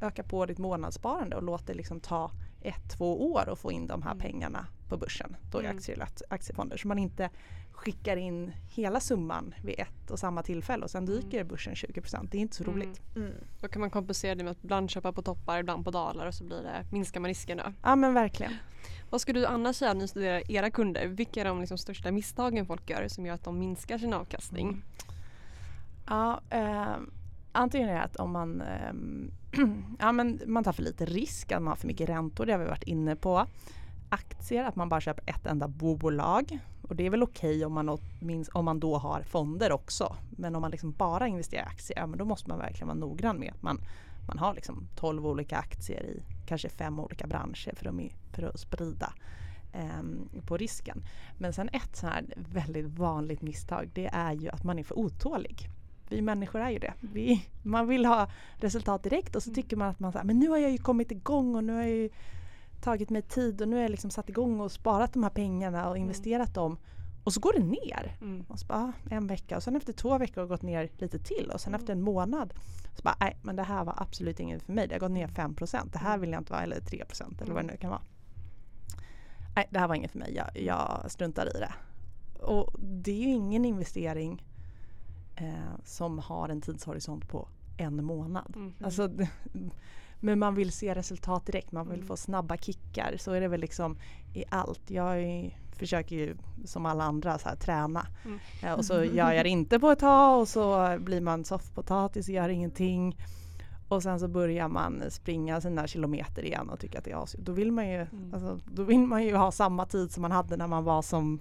öka 0.00 0.22
på 0.22 0.46
ditt 0.46 0.58
månadssparande 0.58 1.36
och 1.36 1.42
låt 1.42 1.66
det 1.66 1.74
liksom 1.74 2.00
ta 2.00 2.30
ett, 2.60 2.90
två 2.96 3.32
år 3.32 3.48
att 3.48 3.58
få 3.58 3.72
in 3.72 3.86
de 3.86 4.02
här 4.02 4.10
mm. 4.10 4.20
pengarna 4.22 4.66
på 4.88 4.96
börsen. 4.96 5.36
Då 5.52 5.62
i 5.62 5.66
aktier, 5.66 6.08
aktiefonder. 6.28 6.76
Så 6.76 6.88
man 6.88 6.98
inte 6.98 7.30
skickar 7.72 8.16
in 8.16 8.52
hela 8.70 9.00
summan 9.00 9.54
vid 9.62 9.74
ett 9.78 10.10
och 10.10 10.18
samma 10.18 10.42
tillfälle 10.42 10.84
och 10.84 10.90
sen 10.90 11.04
mm. 11.04 11.16
dyker 11.16 11.38
mm. 11.38 11.48
börsen 11.48 11.74
20 11.74 12.00
Det 12.22 12.36
är 12.36 12.40
inte 12.40 12.56
så 12.56 12.64
mm. 12.64 12.76
roligt. 12.76 13.00
Mm. 13.16 13.32
Då 13.60 13.68
kan 13.68 13.80
man 13.80 13.90
kompensera 13.90 14.34
det 14.34 14.44
med 14.44 14.50
att 14.50 14.64
ibland 14.64 14.90
köpa 14.90 15.12
på 15.12 15.22
toppar, 15.22 15.58
ibland 15.58 15.84
på 15.84 15.90
dalar 15.90 16.26
och 16.26 16.34
så 16.34 16.44
blir 16.44 16.62
det, 16.62 16.86
minskar 16.92 17.20
man 17.20 17.28
riskerna. 17.28 17.74
Ja 17.82 17.96
men 17.96 18.14
verkligen. 18.14 18.52
Vad 19.10 19.20
skulle 19.20 19.40
du 19.40 19.46
annars 19.46 19.76
säga 19.76 19.92
när 19.92 20.00
ni 20.00 20.08
studerar 20.08 20.50
era 20.50 20.70
kunder? 20.70 21.06
Vilka 21.06 21.40
är 21.40 21.44
de 21.44 21.60
liksom 21.60 21.78
största 21.78 22.12
misstagen 22.12 22.66
folk 22.66 22.90
gör 22.90 23.08
som 23.08 23.26
gör 23.26 23.34
att 23.34 23.44
de 23.44 23.58
minskar 23.58 23.98
sin 23.98 24.12
avkastning? 24.12 24.68
Mm. 24.68 24.82
Ja, 26.06 26.40
eh, 26.50 26.96
antingen 27.56 27.88
är 27.88 27.94
det 27.94 28.02
att 28.02 28.16
om 28.16 28.32
man, 28.32 28.60
eh, 28.60 28.92
ja, 29.98 30.12
men 30.12 30.40
man 30.46 30.64
tar 30.64 30.72
för 30.72 30.82
lite 30.82 31.04
risk, 31.04 31.52
att 31.52 31.62
man 31.62 31.68
har 31.68 31.76
för 31.76 31.86
mycket 31.86 32.08
räntor, 32.08 32.46
det 32.46 32.52
har 32.52 32.58
vi 32.58 32.66
varit 32.66 32.82
inne 32.82 33.16
på. 33.16 33.46
Aktier, 34.08 34.64
att 34.64 34.76
man 34.76 34.88
bara 34.88 35.00
köper 35.00 35.30
ett 35.30 35.46
enda 35.46 35.68
bolag. 35.68 36.58
Och 36.82 36.96
det 36.96 37.06
är 37.06 37.10
väl 37.10 37.22
okej 37.22 37.56
okay 37.56 37.64
om, 37.64 37.72
man, 37.72 37.98
om 38.52 38.64
man 38.64 38.80
då 38.80 38.98
har 38.98 39.22
fonder 39.22 39.72
också. 39.72 40.16
Men 40.30 40.56
om 40.56 40.60
man 40.60 40.70
liksom 40.70 40.92
bara 40.92 41.26
investerar 41.26 41.62
i 41.62 41.66
aktier, 41.66 41.98
ja, 41.98 42.06
men 42.06 42.18
då 42.18 42.24
måste 42.24 42.48
man 42.48 42.58
verkligen 42.58 42.88
vara 42.88 42.98
noggrann 42.98 43.38
med 43.38 43.52
att 43.54 43.62
man, 43.62 43.80
man 44.28 44.38
har 44.38 44.54
liksom 44.54 44.88
12 44.96 45.26
olika 45.26 45.56
aktier 45.56 46.04
i 46.04 46.22
kanske 46.46 46.68
fem 46.68 47.00
olika 47.00 47.26
branscher 47.26 47.74
för 47.74 47.88
att, 47.88 47.94
för 48.32 48.42
att 48.42 48.60
sprida 48.60 49.12
eh, 49.72 50.42
på 50.46 50.56
risken. 50.56 51.02
Men 51.38 51.52
sen 51.52 51.68
ett 51.72 51.96
så 51.96 52.06
här 52.06 52.24
väldigt 52.36 52.86
vanligt 52.86 53.42
misstag 53.42 53.90
det 53.94 54.06
är 54.12 54.32
ju 54.32 54.48
att 54.48 54.64
man 54.64 54.78
är 54.78 54.84
för 54.84 54.98
otålig 54.98 55.70
vi 56.08 56.22
människor 56.22 56.60
är 56.60 56.70
ju 56.70 56.78
det. 56.78 56.94
Vi, 57.00 57.48
man 57.62 57.88
vill 57.88 58.04
ha 58.04 58.30
resultat 58.56 59.02
direkt 59.02 59.36
och 59.36 59.42
så 59.42 59.50
mm. 59.50 59.54
tycker 59.54 59.76
man 59.76 59.88
att 59.88 60.00
man 60.00 60.12
så 60.12 60.20
men 60.24 60.38
nu 60.38 60.48
har 60.48 60.58
jag 60.58 60.70
ju 60.70 60.78
kommit 60.78 61.10
igång 61.10 61.56
och 61.56 61.64
nu 61.64 61.72
har 61.72 61.80
jag 61.80 61.90
ju 61.90 62.10
tagit 62.80 63.10
mig 63.10 63.22
tid 63.22 63.62
och 63.62 63.68
nu 63.68 63.76
har 63.76 63.82
jag 63.82 63.90
liksom 63.90 64.10
satt 64.10 64.28
igång 64.28 64.60
och 64.60 64.72
sparat 64.72 65.12
de 65.12 65.22
här 65.22 65.30
pengarna 65.30 65.88
och 65.88 65.96
mm. 65.96 66.02
investerat 66.02 66.54
dem. 66.54 66.78
Och 67.24 67.32
så 67.32 67.40
går 67.40 67.52
det 67.52 67.64
ner. 67.64 68.16
Mm. 68.20 68.44
Och 68.48 68.58
så 68.58 68.66
bara, 68.66 68.92
en 69.10 69.26
vecka 69.26 69.56
och 69.56 69.62
sen 69.62 69.76
efter 69.76 69.92
två 69.92 70.18
veckor 70.18 70.40
har 70.40 70.42
det 70.42 70.48
gått 70.48 70.62
ner 70.62 70.90
lite 70.98 71.18
till 71.18 71.50
och 71.54 71.60
sen 71.60 71.70
mm. 71.70 71.80
efter 71.80 71.92
en 71.92 72.02
månad 72.02 72.54
så 72.94 73.02
bara, 73.02 73.16
nej 73.20 73.36
men 73.42 73.56
det 73.56 73.62
här 73.62 73.84
var 73.84 73.94
absolut 73.96 74.40
inget 74.40 74.62
för 74.62 74.72
mig. 74.72 74.88
Det 74.88 74.94
har 74.94 75.00
gått 75.00 75.10
ner 75.10 75.28
5% 75.28 75.88
Det 75.92 75.98
här 75.98 76.08
mm. 76.08 76.20
vill 76.20 76.30
jag 76.30 76.40
inte 76.40 76.52
vara, 76.52 76.62
eller 76.62 76.80
3% 76.80 77.42
eller 77.42 77.54
vad 77.54 77.64
det 77.64 77.66
nu 77.72 77.76
kan 77.76 77.90
vara. 77.90 78.02
Nej, 79.56 79.68
det 79.70 79.78
här 79.78 79.88
var 79.88 79.94
inget 79.94 80.10
för 80.10 80.18
mig. 80.18 80.34
Jag, 80.34 80.62
jag 80.62 81.10
struntar 81.10 81.56
i 81.56 81.60
det. 81.60 81.74
Och 82.42 82.74
det 82.78 83.10
är 83.10 83.26
ju 83.26 83.28
ingen 83.28 83.64
investering 83.64 84.42
eh, 85.36 85.84
som 85.84 86.18
har 86.18 86.48
en 86.48 86.60
tidshorisont 86.60 87.28
på 87.28 87.48
en 87.76 88.04
månad. 88.04 88.52
Mm. 88.56 88.74
Alltså, 88.84 89.10
men 90.20 90.38
man 90.38 90.54
vill 90.54 90.72
se 90.72 90.94
resultat 90.94 91.46
direkt, 91.46 91.72
man 91.72 91.86
vill 91.88 91.98
mm. 91.98 92.06
få 92.06 92.16
snabba 92.16 92.56
kickar. 92.56 93.16
Så 93.18 93.32
är 93.32 93.40
det 93.40 93.48
väl 93.48 93.60
liksom 93.60 93.98
i 94.34 94.44
allt. 94.48 94.90
Jag 94.90 95.22
är, 95.22 95.58
försöker 95.72 96.16
ju 96.16 96.36
som 96.64 96.86
alla 96.86 97.04
andra 97.04 97.38
så 97.38 97.48
här, 97.48 97.56
träna. 97.56 98.06
Mm. 98.24 98.38
Eh, 98.62 98.72
och 98.72 98.84
så 98.84 99.04
gör 99.14 99.32
jag 99.32 99.44
det 99.44 99.50
inte 99.50 99.78
på 99.78 99.90
ett 99.90 99.98
tag 99.98 100.40
och 100.40 100.48
så 100.48 100.96
blir 101.00 101.20
man 101.20 101.44
soffpotatis 101.44 102.28
och 102.28 102.34
gör 102.34 102.48
ingenting. 102.48 103.16
Och 103.88 104.02
sen 104.02 104.20
så 104.20 104.28
börjar 104.28 104.68
man 104.68 105.02
springa 105.08 105.60
sina 105.60 105.86
kilometer 105.86 106.44
igen 106.44 106.70
och 106.70 106.80
tycker 106.80 106.98
att 106.98 107.04
det 107.04 107.10
är 107.10 107.22
asigt. 107.22 107.44
Då 107.44 107.52
vill 107.52 107.72
man 107.72 107.88
ju, 107.88 108.00
mm. 108.00 108.34
alltså, 108.34 108.60
då 108.64 108.82
vill 108.82 108.98
man 108.98 109.24
ju 109.24 109.36
ha 109.36 109.52
samma 109.52 109.86
tid 109.86 110.12
som 110.12 110.22
man 110.22 110.32
hade 110.32 110.56
när 110.56 110.66
man 110.66 110.84
var 110.84 111.02
som 111.02 111.40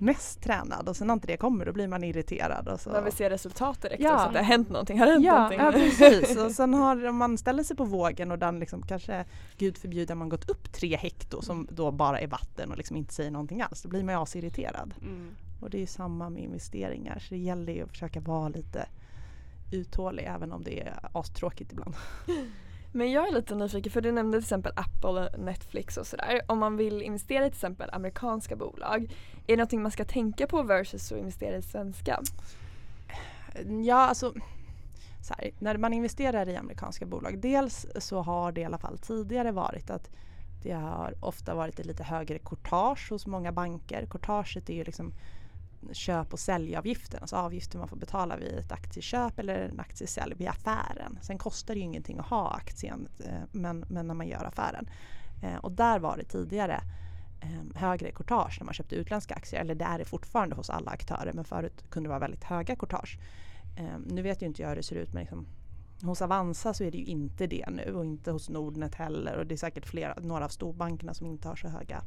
mest 0.00 0.42
tränad 0.42 0.88
och 0.88 0.96
sen 0.96 1.06
när 1.06 1.14
inte 1.14 1.26
det 1.26 1.36
kommer 1.36 1.66
då 1.66 1.72
blir 1.72 1.88
man 1.88 2.04
irriterad. 2.04 2.68
Och 2.68 2.80
så. 2.80 2.90
Man 2.90 3.04
vill 3.04 3.12
se 3.12 3.30
resultat 3.30 3.82
direkt, 3.82 4.02
ja. 4.02 4.18
så 4.18 4.26
att 4.26 4.32
det 4.32 4.38
har 4.38 4.44
hänt 4.44 4.68
någonting. 4.68 4.98
Har 4.98 5.06
det 5.06 5.12
hänt 5.12 5.24
ja, 5.24 5.34
någonting? 5.34 5.60
ja 5.60 5.72
precis 5.72 6.36
och 6.36 6.50
sen 6.50 6.74
har 6.74 7.12
man 7.12 7.38
ställer 7.38 7.62
sig 7.62 7.76
på 7.76 7.84
vågen 7.84 8.30
och 8.30 8.38
den 8.38 8.60
liksom 8.60 8.82
kanske 8.82 9.24
gud 9.58 9.78
förbjuder 9.78 10.14
man 10.14 10.28
gått 10.28 10.50
upp 10.50 10.72
tre 10.72 10.96
hekto 10.96 11.42
som 11.42 11.68
då 11.70 11.90
bara 11.90 12.20
är 12.20 12.26
vatten 12.26 12.70
och 12.70 12.76
liksom 12.76 12.96
inte 12.96 13.14
säger 13.14 13.30
någonting 13.30 13.62
alls. 13.62 13.82
Då 13.82 13.88
blir 13.88 14.04
man 14.04 14.14
ju 14.14 14.20
asirriterad. 14.20 14.94
Mm. 15.02 15.30
Och 15.60 15.70
det 15.70 15.76
är 15.76 15.80
ju 15.80 15.86
samma 15.86 16.30
med 16.30 16.42
investeringar 16.42 17.18
så 17.18 17.34
det 17.34 17.40
gäller 17.40 17.72
ju 17.72 17.82
att 17.82 17.90
försöka 17.90 18.20
vara 18.20 18.48
lite 18.48 18.88
uthållig 19.72 20.24
även 20.24 20.52
om 20.52 20.64
det 20.64 20.80
är 20.80 20.98
astråkigt 21.12 21.72
ibland. 21.72 21.94
Men 22.92 23.12
jag 23.12 23.28
är 23.28 23.32
lite 23.32 23.54
nyfiken 23.54 23.92
för 23.92 24.00
du 24.00 24.12
nämnde 24.12 24.38
till 24.38 24.44
exempel 24.44 24.72
Apple 24.76 25.10
och 25.10 25.38
Netflix 25.38 25.96
och 25.96 26.06
sådär. 26.06 26.40
Om 26.46 26.58
man 26.58 26.76
vill 26.76 27.02
investera 27.02 27.46
i 27.46 27.50
till 27.50 27.56
exempel 27.56 27.90
amerikanska 27.92 28.56
bolag, 28.56 29.02
är 29.46 29.46
det 29.46 29.56
någonting 29.56 29.82
man 29.82 29.90
ska 29.90 30.04
tänka 30.04 30.46
på 30.46 30.62
versus 30.62 31.12
att 31.12 31.18
investera 31.18 31.56
i 31.56 31.62
svenska? 31.62 32.20
Ja, 33.84 33.96
alltså 33.96 34.34
här, 35.30 35.50
när 35.58 35.76
man 35.76 35.92
investerar 35.92 36.48
i 36.48 36.56
amerikanska 36.56 37.06
bolag, 37.06 37.38
dels 37.38 37.86
så 37.98 38.22
har 38.22 38.52
det 38.52 38.60
i 38.60 38.64
alla 38.64 38.78
fall 38.78 38.98
tidigare 38.98 39.52
varit 39.52 39.90
att 39.90 40.10
det 40.62 40.72
har 40.72 41.14
ofta 41.20 41.54
varit 41.54 41.78
ett 41.78 41.86
lite 41.86 42.02
högre 42.02 42.38
courtage 42.38 43.10
hos 43.10 43.26
många 43.26 43.52
banker. 43.52 44.06
Courtaget 44.06 44.70
är 44.70 44.74
ju 44.74 44.84
liksom 44.84 45.12
köp 45.92 46.32
och 46.32 46.38
säljavgiften, 46.38 47.20
alltså 47.20 47.36
avgiften 47.36 47.78
man 47.78 47.88
får 47.88 47.96
betala 47.96 48.36
vid 48.36 48.52
ett 48.52 48.72
aktieköp 48.72 49.38
eller 49.38 49.54
en 49.54 49.80
aktiesälj 49.80 50.34
vid 50.34 50.48
affären. 50.48 51.18
Sen 51.22 51.38
kostar 51.38 51.74
det 51.74 51.80
ju 51.80 51.84
ingenting 51.84 52.18
att 52.18 52.26
ha 52.26 52.50
aktien 52.50 53.08
eh, 53.24 53.42
men, 53.52 53.84
men 53.88 54.06
när 54.06 54.14
man 54.14 54.28
gör 54.28 54.44
affären. 54.44 54.90
Eh, 55.42 55.56
och 55.56 55.72
där 55.72 55.98
var 55.98 56.16
det 56.16 56.24
tidigare 56.24 56.80
eh, 57.40 57.78
högre 57.78 58.10
courtage 58.10 58.56
när 58.60 58.64
man 58.64 58.74
köpte 58.74 58.94
utländska 58.94 59.34
aktier, 59.34 59.60
eller 59.60 59.74
det 59.74 59.84
är 59.84 59.98
det 59.98 60.04
fortfarande 60.04 60.56
hos 60.56 60.70
alla 60.70 60.90
aktörer 60.90 61.32
men 61.32 61.44
förut 61.44 61.84
kunde 61.90 62.06
det 62.06 62.10
vara 62.10 62.20
väldigt 62.20 62.44
höga 62.44 62.76
courtage. 62.76 63.18
Nu 64.06 64.22
vet 64.22 64.42
ju 64.42 64.46
inte 64.46 64.62
jag 64.62 64.68
hur 64.68 64.76
det 64.76 64.82
ser 64.82 64.96
ut 64.96 65.12
men 65.12 65.20
liksom, 65.20 65.46
hos 66.02 66.22
Avanza 66.22 66.74
så 66.74 66.84
är 66.84 66.90
det 66.90 66.98
ju 66.98 67.04
inte 67.04 67.46
det 67.46 67.70
nu 67.70 67.94
och 67.94 68.04
inte 68.04 68.30
hos 68.30 68.48
Nordnet 68.48 68.94
heller 68.94 69.36
och 69.36 69.46
det 69.46 69.54
är 69.54 69.56
säkert 69.56 69.86
flera, 69.86 70.14
några 70.20 70.44
av 70.44 70.48
storbankerna 70.48 71.14
som 71.14 71.26
inte 71.26 71.48
har 71.48 71.56
så 71.56 71.68
höga 71.68 72.02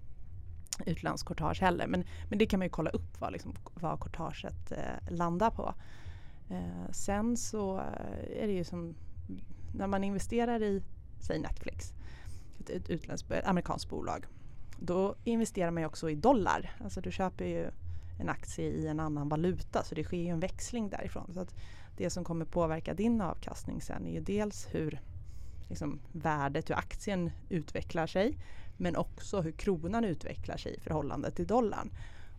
utlandskortage 0.86 1.62
heller. 1.62 1.88
Men, 1.88 2.04
men 2.30 2.40
det 2.40 2.46
kan 2.46 2.60
man 2.60 2.66
ju 2.66 2.70
kolla 2.70 2.90
upp 2.90 3.22
vad, 3.22 3.34
liksom, 3.34 3.54
vad 3.74 4.00
courtaget 4.00 4.72
eh, 4.72 5.14
landar 5.14 5.52
på. 5.52 5.74
Eh, 6.50 6.92
sen 6.92 7.38
så 7.38 7.78
är 8.40 8.48
det 8.48 8.54
ju 8.54 8.64
som 8.64 8.96
när 9.74 9.88
man 9.88 10.04
investerar 10.04 10.64
i, 10.64 10.84
säg 11.20 11.40
Netflix, 11.40 11.94
ett, 12.60 12.70
ett 12.70 12.90
utländskt, 12.90 13.32
ett 13.32 13.48
amerikanskt 13.48 13.90
bolag. 13.90 14.26
då 14.80 15.16
investerar 15.24 15.72
man 15.72 15.84
ju 15.84 15.88
också 15.88 16.10
i 16.10 16.16
dollar. 16.16 16.76
Alltså 16.84 17.02
du 17.02 17.12
köper 17.12 17.46
ju 17.46 17.70
en 18.20 18.30
aktie 18.30 18.66
i 18.66 18.88
en 18.88 19.00
annan 19.00 19.30
valuta 19.30 19.84
så 19.84 19.96
det 19.96 20.04
sker 20.04 20.18
ju 20.18 20.28
en 20.28 20.40
växling 20.40 20.90
därifrån. 20.90 21.34
Så 21.34 21.40
att 21.40 21.56
det 21.98 22.10
som 22.10 22.24
kommer 22.24 22.46
påverka 22.46 22.94
din 22.94 23.22
avkastning 23.22 23.82
sen 23.82 24.06
är 24.06 24.12
ju 24.12 24.20
dels 24.20 24.68
hur 24.72 25.02
liksom, 25.70 26.00
värdet, 26.12 26.70
hur 26.70 26.76
aktien 26.76 27.32
utvecklar 27.50 28.08
sig 28.08 28.38
men 28.78 28.96
också 28.96 29.42
hur 29.42 29.52
kronan 29.52 30.06
utvecklar 30.06 30.58
sig 30.58 30.76
i 30.76 30.80
förhållande 30.80 31.32
till 31.32 31.48
dollarn. 31.48 31.90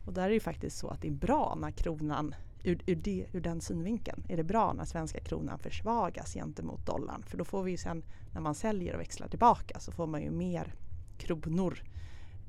Och 0.05 0.13
där 0.13 0.25
är 0.25 0.31
det 0.31 0.41
faktiskt 0.41 0.79
så 0.79 0.89
att 0.89 1.01
det 1.01 1.09
är 1.09 1.13
bra 1.13 1.59
när 1.61 1.71
kronan 1.71 2.35
ur, 2.63 2.83
ur, 2.87 2.97
det, 2.97 3.27
ur 3.33 3.41
den 3.41 3.61
synvinkeln 3.61 4.25
är 4.29 4.37
det 4.37 4.45
bra 4.45 4.73
när 4.73 4.85
svenska 4.85 5.21
kronan 5.21 5.59
försvagas 5.59 6.35
gentemot 6.35 6.87
dollarn. 6.87 7.23
För 7.27 7.39
då 7.39 7.45
får 7.45 7.63
vi 7.63 7.71
ju 7.71 7.77
sen 7.77 8.05
när 8.33 8.41
man 8.41 8.55
säljer 8.55 8.95
och 8.95 9.01
växlar 9.01 9.29
tillbaka 9.29 9.81
så 9.81 9.93
får 9.93 10.07
man 10.07 10.23
ju 10.23 10.31
mer 10.31 10.75
kronor 11.19 11.83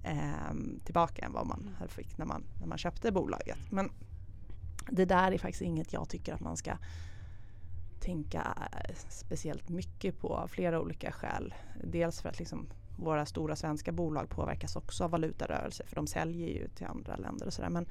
eh, 0.04 0.54
tillbaka 0.86 1.26
än 1.26 1.34
vad 1.34 1.48
man 1.48 1.69
fick 1.88 2.17
när 2.17 2.26
man, 2.26 2.43
när 2.60 2.67
man 2.67 2.78
köpte 2.78 3.12
bolaget. 3.12 3.58
Men 3.71 3.91
det 4.89 5.06
där 5.06 5.32
är 5.32 5.38
faktiskt 5.38 5.62
inget 5.62 5.93
jag 5.93 6.10
tycker 6.10 6.34
att 6.34 6.41
man 6.41 6.58
ska 6.58 6.78
tänka 8.00 8.58
speciellt 9.10 9.69
mycket 9.69 10.19
på 10.19 10.36
av 10.36 10.48
flera 10.48 10.82
olika 10.82 11.12
skäl. 11.12 11.54
Dels 11.84 12.21
för 12.21 12.30
att 12.30 12.39
liksom 12.39 12.67
våra 12.95 13.25
stora 13.25 13.55
svenska 13.55 13.91
bolag 13.91 14.29
påverkas 14.29 14.75
också 14.75 15.03
av 15.03 15.12
valutarörelser 15.12 15.86
för 15.86 15.95
de 15.95 16.08
säljer 16.08 16.47
ju 16.47 16.67
till 16.67 16.88
andra 16.88 17.15
länder 17.15 17.45
och 17.45 17.53
sådär. 17.53 17.69
Men 17.69 17.86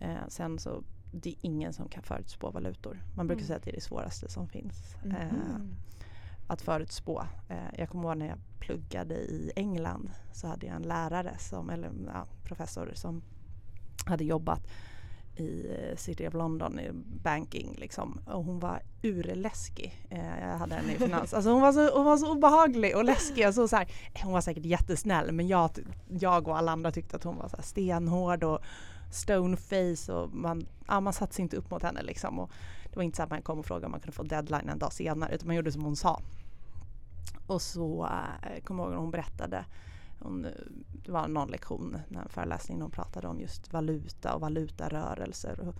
eh, 0.00 0.28
sen 0.28 0.58
så 0.58 0.82
det 1.12 1.30
är 1.30 1.36
ingen 1.40 1.72
som 1.72 1.88
kan 1.88 2.02
förutspå 2.02 2.50
valutor. 2.50 3.02
Man 3.16 3.26
brukar 3.26 3.40
mm. 3.40 3.46
säga 3.46 3.56
att 3.56 3.62
det 3.62 3.70
är 3.70 3.74
det 3.74 3.80
svåraste 3.80 4.28
som 4.28 4.48
finns. 4.48 4.96
Mm. 5.04 5.16
Eh, 5.16 5.60
att 6.46 6.62
förutspå. 6.62 7.24
Eh, 7.48 7.78
jag 7.78 7.88
kommer 7.88 8.04
ihåg 8.04 8.16
när 8.16 8.28
jag 8.28 8.38
pluggade 8.58 9.14
i 9.14 9.52
England 9.56 10.10
så 10.32 10.46
hade 10.46 10.66
jag 10.66 10.76
en 10.76 10.82
lärare, 10.82 11.34
som, 11.38 11.70
eller 11.70 11.90
ja, 12.06 12.26
professor 12.44 12.92
som 12.94 13.22
hade 14.06 14.24
jobbat 14.24 14.68
i 15.40 15.76
eh, 15.80 15.96
City 15.96 16.28
of 16.28 16.34
London 16.34 16.80
i 16.80 16.90
banking 17.22 17.74
liksom. 17.78 18.20
Och 18.26 18.44
hon 18.44 18.58
var 18.58 18.82
urläskig. 19.02 20.06
Eh, 20.10 20.38
jag 20.40 20.58
hade 20.58 20.74
henne 20.74 20.92
i 20.92 20.98
finans. 20.98 21.34
Alltså 21.34 21.50
hon 21.50 21.62
var 21.62 21.72
så, 21.72 21.96
hon 21.96 22.04
var 22.04 22.16
så 22.16 22.32
obehaglig 22.32 22.96
och 22.96 23.04
läskig. 23.04 23.42
Alltså 23.42 23.68
så 23.68 23.76
här, 23.76 23.88
hon 24.22 24.32
var 24.32 24.40
säkert 24.40 24.64
jättesnäll 24.64 25.32
men 25.32 25.48
jag, 25.48 25.70
jag 26.08 26.48
och 26.48 26.58
alla 26.58 26.72
andra 26.72 26.92
tyckte 26.92 27.16
att 27.16 27.24
hon 27.24 27.36
var 27.36 27.48
så 27.48 27.62
stenhård 27.62 28.44
och 28.44 28.58
stoneface 29.10 30.12
och 30.12 30.34
man, 30.34 30.66
ja, 30.86 31.00
man 31.00 31.12
satte 31.12 31.34
sig 31.34 31.42
inte 31.42 31.56
upp 31.56 31.70
mot 31.70 31.82
henne 31.82 32.02
liksom. 32.02 32.38
Och 32.38 32.50
det 32.90 32.96
var 32.96 33.02
inte 33.02 33.16
så 33.16 33.22
att 33.22 33.30
man 33.30 33.42
kom 33.42 33.58
och 33.58 33.66
frågade 33.66 33.86
om 33.86 33.92
man 33.92 34.00
kunde 34.00 34.16
få 34.16 34.22
deadline 34.22 34.68
en 34.68 34.78
dag 34.78 34.92
senare 34.92 35.34
utan 35.34 35.46
man 35.46 35.56
gjorde 35.56 35.72
som 35.72 35.84
hon 35.84 35.96
sa. 35.96 36.20
Och 37.46 37.62
så 37.62 38.04
eh, 38.42 38.62
kommer 38.64 38.82
jag 38.82 38.86
ihåg 38.86 38.94
när 38.94 39.00
hon 39.00 39.10
berättade 39.10 39.64
hon, 40.18 40.46
det 41.04 41.12
var 41.12 41.28
någon 41.28 41.50
lektion, 41.50 41.98
när 42.08 42.22
en 42.22 42.28
föreläsning, 42.28 42.80
hon 42.80 42.90
pratade 42.90 43.28
om 43.28 43.40
just 43.40 43.72
valuta 43.72 44.34
och 44.34 44.40
valutarörelser. 44.40 45.60
Och, 45.60 45.74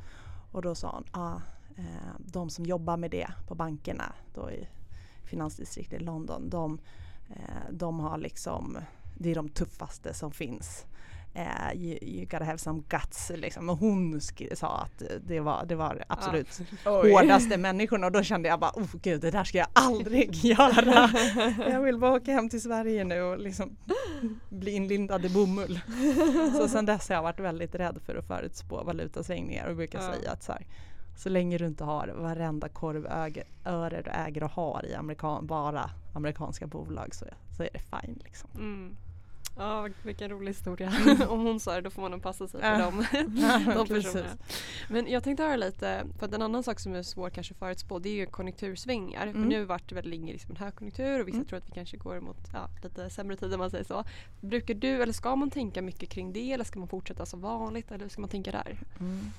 och 0.52 0.62
då 0.62 0.74
sa 0.74 0.90
hon, 0.90 1.04
ah, 1.22 1.40
eh, 1.76 2.14
de 2.18 2.50
som 2.50 2.66
jobbar 2.66 2.96
med 2.96 3.10
det 3.10 3.28
på 3.46 3.54
bankerna 3.54 4.12
då 4.34 4.50
i 4.50 4.68
finansdistriktet 5.24 6.00
i 6.00 6.04
London, 6.04 6.50
de, 6.50 6.78
eh, 7.28 7.70
de 7.72 8.00
har 8.00 8.18
liksom, 8.18 8.78
det 9.18 9.30
är 9.30 9.34
de 9.34 9.48
tuffaste 9.48 10.14
som 10.14 10.32
finns 10.32 10.86
eh, 11.34 11.72
you, 11.74 11.98
you 12.02 12.26
gotta 12.26 12.44
have 12.44 12.58
some 12.58 12.82
guts 12.88 13.32
liksom. 13.34 13.68
Och 13.68 13.78
hon 13.78 14.20
sa 14.54 14.78
att 14.78 15.02
det 15.26 15.40
var, 15.40 15.64
det 15.66 15.74
var 15.74 16.04
absolut 16.08 16.60
ah. 16.84 16.90
hårdaste 16.90 17.56
människorna 17.56 18.06
och 18.06 18.12
då 18.12 18.22
kände 18.22 18.48
jag 18.48 18.60
bara 18.60 18.72
oh 18.74 18.96
gud 19.02 19.20
det 19.20 19.30
där 19.30 19.44
ska 19.44 19.58
jag 19.58 19.68
aldrig 19.72 20.34
göra. 20.44 21.10
jag 21.70 21.80
vill 21.80 21.98
bara 21.98 22.12
åka 22.12 22.32
hem 22.32 22.48
till 22.48 22.62
Sverige 22.62 23.04
nu 23.04 23.22
och 23.22 23.38
liksom 23.38 23.76
bli 24.48 24.70
inlindad 24.70 25.24
i 25.24 25.28
bomull. 25.28 25.80
så 26.56 26.68
sen 26.68 26.86
dess 26.86 27.08
har 27.08 27.16
jag 27.16 27.22
varit 27.22 27.40
väldigt 27.40 27.74
rädd 27.74 27.98
för 28.06 28.16
att 28.16 28.26
förutspå 28.26 28.82
valutasvängningar 28.82 29.68
och 29.68 29.76
brukar 29.76 29.98
ah. 29.98 30.12
säga 30.12 30.30
att 30.30 30.42
så 30.42 30.52
här, 30.52 30.66
så 31.16 31.28
länge 31.28 31.58
du 31.58 31.66
inte 31.66 31.84
har 31.84 32.08
varenda 32.08 32.68
korvöre 32.68 34.02
du 34.04 34.10
äger 34.10 34.42
och 34.42 34.50
har 34.50 34.86
i 34.86 34.94
amerikan, 34.94 35.46
bara 35.46 35.90
amerikanska 36.14 36.66
bolag 36.66 37.14
så, 37.14 37.24
så 37.56 37.62
är 37.62 37.68
det 37.72 37.78
fine. 37.78 38.20
Liksom. 38.24 38.50
Mm. 38.54 38.96
Ja 39.58 39.88
vilken 40.02 40.30
rolig 40.30 40.48
historia. 40.48 40.92
Om 41.28 41.40
hon 41.40 41.60
sa 41.60 41.74
det 41.74 41.80
då 41.80 41.90
får 41.90 42.02
man 42.02 42.10
nog 42.10 42.22
passa 42.22 42.48
sig 42.48 42.60
för 42.60 42.78
dem, 42.78 43.04
de 43.74 43.86
personerna. 43.86 44.36
Men 44.88 45.06
jag 45.06 45.24
tänkte 45.24 45.42
höra 45.42 45.56
lite, 45.56 46.06
för 46.18 46.26
att 46.26 46.34
en 46.34 46.42
annan 46.42 46.62
sak 46.62 46.80
som 46.80 46.94
är 46.94 47.02
svår 47.02 47.30
kanske 47.30 47.54
att 47.54 47.58
förutspå 47.58 47.98
det 47.98 48.08
är 48.08 48.14
ju 48.14 48.26
konjunktursvingar. 48.26 49.22
Mm. 49.22 49.34
För 49.34 49.48
nu 49.48 49.64
vart 49.64 49.88
det 49.88 49.94
väl 49.94 50.10
länge 50.10 50.32
liksom 50.32 50.50
en 50.50 50.56
högkonjunktur 50.56 51.20
och 51.20 51.28
vissa 51.28 51.36
mm. 51.36 51.48
tror 51.48 51.58
att 51.58 51.68
vi 51.68 51.72
kanske 51.72 51.96
går 51.96 52.20
mot 52.20 52.48
ja, 52.52 52.68
lite 52.82 53.10
sämre 53.10 53.36
tider 53.36 53.54
om 53.54 53.58
man 53.58 53.70
säger 53.70 53.84
så. 53.84 54.04
Brukar 54.40 54.74
du 54.74 55.02
eller 55.02 55.12
ska 55.12 55.36
man 55.36 55.50
tänka 55.50 55.82
mycket 55.82 56.08
kring 56.08 56.32
det 56.32 56.52
eller 56.52 56.64
ska 56.64 56.78
man 56.78 56.88
fortsätta 56.88 57.26
som 57.26 57.40
vanligt 57.40 57.90
eller 57.90 58.04
hur 58.04 58.08
ska 58.08 58.20
man 58.20 58.30
tänka 58.30 58.50
där? 58.50 58.78
Mm. 59.00 59.30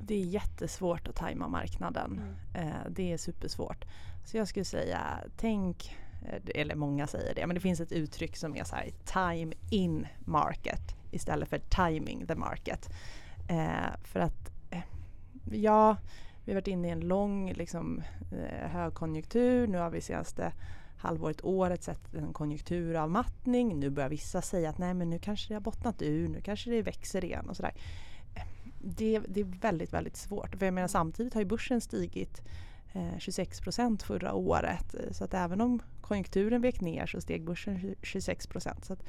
Det 0.00 0.14
är 0.14 0.24
jättesvårt 0.24 1.08
att 1.08 1.16
tajma 1.16 1.48
marknaden. 1.48 2.20
Mm. 2.54 2.68
Eh, 2.68 2.74
det 2.88 3.12
är 3.12 3.16
supersvårt. 3.16 3.84
Så 4.24 4.36
jag 4.36 4.48
skulle 4.48 4.64
säga 4.64 5.00
tänk 5.36 5.96
Eh, 6.24 6.40
eller 6.54 6.74
många 6.74 7.06
säger 7.06 7.34
det, 7.34 7.46
men 7.46 7.54
det 7.54 7.60
finns 7.60 7.80
ett 7.80 7.92
uttryck 7.92 8.36
som 8.36 8.56
är 8.56 8.64
så 8.64 8.76
här 8.76 8.90
time 9.04 9.54
in 9.70 10.06
market 10.18 10.94
istället 11.10 11.48
för 11.48 11.58
timing 11.58 12.26
the 12.26 12.34
market. 12.34 12.88
Eh, 13.48 13.96
för 14.04 14.20
att 14.20 14.50
eh, 14.70 14.82
ja, 15.50 15.96
vi 16.44 16.52
har 16.52 16.54
varit 16.54 16.68
inne 16.68 16.88
i 16.88 16.90
en 16.90 17.00
lång 17.00 17.52
liksom, 17.52 18.02
eh, 18.32 18.68
högkonjunktur. 18.68 19.66
Nu 19.66 19.78
har 19.78 19.90
vi 19.90 20.00
senaste 20.00 20.52
halvåret, 20.96 21.44
året 21.44 21.82
sett 21.82 22.14
en 22.14 22.32
konjunkturavmattning. 22.32 23.80
Nu 23.80 23.90
börjar 23.90 24.08
vissa 24.08 24.42
säga 24.42 24.70
att 24.70 24.78
nej 24.78 24.94
men 24.94 25.10
nu 25.10 25.18
kanske 25.18 25.48
det 25.48 25.54
har 25.54 25.60
bottnat 25.60 26.02
ur, 26.02 26.28
nu 26.28 26.40
kanske 26.40 26.70
det 26.70 26.82
växer 26.82 27.24
igen 27.24 27.48
och 27.48 27.56
sådär. 27.56 27.74
Eh, 28.34 28.42
det, 28.80 29.20
det 29.28 29.40
är 29.40 29.60
väldigt, 29.60 29.92
väldigt 29.92 30.16
svårt. 30.16 30.56
För 30.56 30.66
jag 30.66 30.74
menar 30.74 30.88
samtidigt 30.88 31.34
har 31.34 31.40
ju 31.40 31.46
börsen 31.46 31.80
stigit 31.80 32.42
26 33.18 33.58
eh, 33.58 33.62
procent 33.62 34.02
förra 34.02 34.34
året. 34.34 34.94
Så 35.10 35.24
att 35.24 35.34
även 35.34 35.60
om 35.60 35.82
konjunkturen 36.00 36.62
vek 36.62 36.80
ner 36.80 37.06
så 37.06 37.20
steg 37.20 37.44
börsen 37.44 37.94
26 38.02 38.46
procent. 38.46 38.84
Så 38.84 38.92
att, 38.92 39.02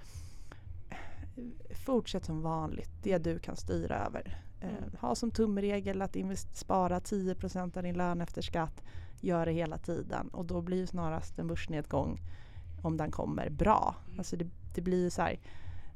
eh, 0.90 1.76
fortsätt 1.86 2.26
som 2.26 2.42
vanligt, 2.42 2.92
det 3.04 3.18
du 3.18 3.40
kan 3.40 3.56
styra 3.56 4.06
över. 4.06 4.42
Eh, 4.62 4.70
mm. 4.70 4.96
Ha 5.00 5.16
som 5.16 5.32
tumregel 5.32 6.02
att 6.02 6.16
spara 6.54 7.00
10 7.00 7.36
procent 7.36 7.78
av 7.78 7.84
din 7.84 7.98
lön 7.98 8.22
efter 8.22 8.42
skatt. 8.42 8.84
Gör 9.22 9.46
det 9.46 9.52
hela 9.52 9.78
tiden 9.78 10.28
och 10.28 10.46
då 10.46 10.62
blir 10.62 10.78
ju 10.78 10.88
snarast 10.88 11.40
en 11.40 11.48
börsnedgång 11.48 12.20
om 12.82 12.98
den 12.98 13.12
kommer 13.12 13.50
bra. 13.50 13.96
Mm. 14.08 14.20
Alltså 14.20 14.36
det, 14.38 14.48
det 14.76 14.82
blir 14.82 15.10
så 15.10 15.22
här, 15.22 15.40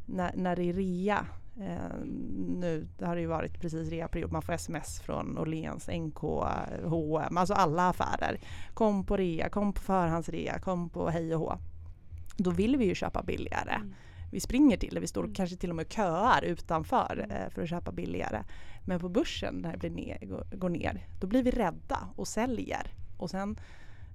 när, 0.10 0.32
när 0.36 0.56
det 0.56 0.64
är 0.70 0.74
rea 0.74 1.26
Eh, 1.62 2.06
nu 2.48 2.88
det 2.98 3.06
har 3.06 3.16
det 3.16 3.22
ju 3.22 3.28
varit 3.28 3.62
precis 3.62 3.90
reaperiod, 3.90 4.32
man 4.32 4.42
får 4.42 4.54
sms 4.54 5.00
från 5.02 5.38
Åhléns, 5.38 5.88
NK, 5.88 6.20
H&M, 6.84 7.38
alltså 7.38 7.54
alla 7.54 7.90
affärer. 7.90 8.40
Kom 8.74 9.06
på 9.06 9.18
rea, 9.18 9.50
kom 9.50 9.74
på 9.74 9.82
förhandsrea, 9.82 10.60
kom 10.60 10.90
på 10.90 11.10
hej 11.10 11.36
och 11.36 11.40
hå. 11.40 11.58
Då 12.38 12.52
vill 12.52 12.78
vi 12.78 12.86
ju 12.86 12.96
köpa 12.96 13.24
billigare. 13.24 13.76
Mm. 13.76 13.94
Vi 14.32 14.40
springer 14.40 14.78
till 14.78 14.96
det, 14.96 15.00
vi 15.00 15.08
står 15.08 15.24
mm. 15.24 15.34
kanske 15.34 15.56
till 15.56 15.70
och 15.70 15.76
med 15.76 15.92
köar 15.94 16.42
utanför 16.44 17.24
mm. 17.24 17.32
eh, 17.32 17.50
för 17.50 17.62
att 17.62 17.70
köpa 17.70 17.92
billigare. 17.92 18.44
Men 18.86 19.00
på 19.00 19.10
börsen 19.10 19.56
när 19.56 19.72
det 19.72 19.78
blir 19.78 19.90
ner, 19.90 20.18
går, 20.22 20.44
går 20.52 20.70
ner, 20.70 21.08
då 21.20 21.28
blir 21.28 21.44
vi 21.44 21.52
rädda 21.52 22.10
och 22.16 22.28
säljer. 22.28 22.94
Och 23.18 23.30
sen 23.30 23.60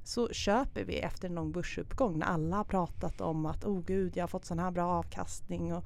så 0.04 0.28
köper 0.28 0.84
vi 0.84 0.98
efter 0.98 1.28
någon 1.28 1.52
börsuppgång 1.52 2.18
när 2.18 2.26
alla 2.26 2.56
har 2.56 2.64
pratat 2.64 3.20
om 3.20 3.46
att 3.46 3.64
oh 3.64 3.82
gud 3.84 4.16
jag 4.16 4.22
har 4.22 4.28
fått 4.28 4.44
sån 4.44 4.58
här 4.58 4.70
bra 4.70 4.86
avkastning 4.86 5.74
och 5.74 5.84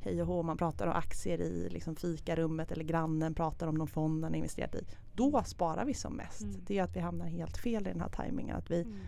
hej 0.00 0.22
och 0.22 0.28
hå, 0.28 0.42
man 0.42 0.56
pratar 0.56 0.86
om 0.86 0.92
aktier 0.92 1.40
i 1.40 1.68
liksom 1.70 1.96
fikarummet 1.96 2.72
eller 2.72 2.84
grannen 2.84 3.34
pratar 3.34 3.66
om 3.66 3.74
någon 3.74 3.88
fond 3.88 4.20
man 4.20 4.34
investerat 4.34 4.74
i. 4.74 4.84
Då 5.14 5.42
sparar 5.46 5.84
vi 5.84 5.94
som 5.94 6.12
mest. 6.12 6.42
Mm. 6.42 6.60
Det 6.66 6.78
är 6.78 6.82
att 6.82 6.96
vi 6.96 7.00
hamnar 7.00 7.26
helt 7.26 7.56
fel 7.56 7.86
i 7.86 7.90
den 7.90 8.00
här 8.00 8.08
tajmingen. 8.08 8.56
Att 8.56 8.70
vi, 8.70 8.82
mm. 8.82 8.98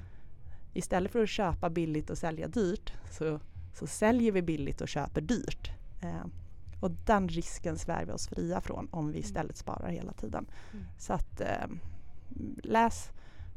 Istället 0.73 1.13
för 1.13 1.23
att 1.23 1.29
köpa 1.29 1.71
billigt 1.71 2.11
och 2.11 2.19
sälja 2.19 2.49
dyrt 2.49 2.93
så, 3.11 3.41
så 3.75 3.87
säljer 3.87 4.33
vi 4.33 4.43
billigt 4.43 4.81
och 4.81 4.89
köper 4.89 5.21
dyrt. 5.21 5.71
Eh, 6.03 6.27
och 6.81 6.91
den 6.91 7.29
risken 7.29 7.79
svär 7.79 8.05
vi 8.05 8.13
oss 8.13 8.29
fria 8.29 8.61
från 8.61 8.89
om 8.91 9.07
vi 9.07 9.19
mm. 9.19 9.25
istället 9.25 9.57
sparar 9.57 9.89
hela 9.89 10.13
tiden. 10.13 10.47
Mm. 10.73 10.85
Så 10.99 11.13
att 11.13 11.41
eh, 11.41 11.67
läs 12.63 13.11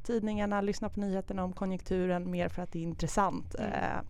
tidningarna, 0.03 0.61
lyssna 0.61 0.89
på 0.89 0.99
nyheterna 0.99 1.43
om 1.43 1.53
konjunkturen 1.53 2.31
mer 2.31 2.49
för 2.49 2.61
att 2.61 2.71
det 2.71 2.79
är 2.79 2.83
intressant. 2.83 3.55
Mm. 3.59 3.71
Eh, 3.71 4.01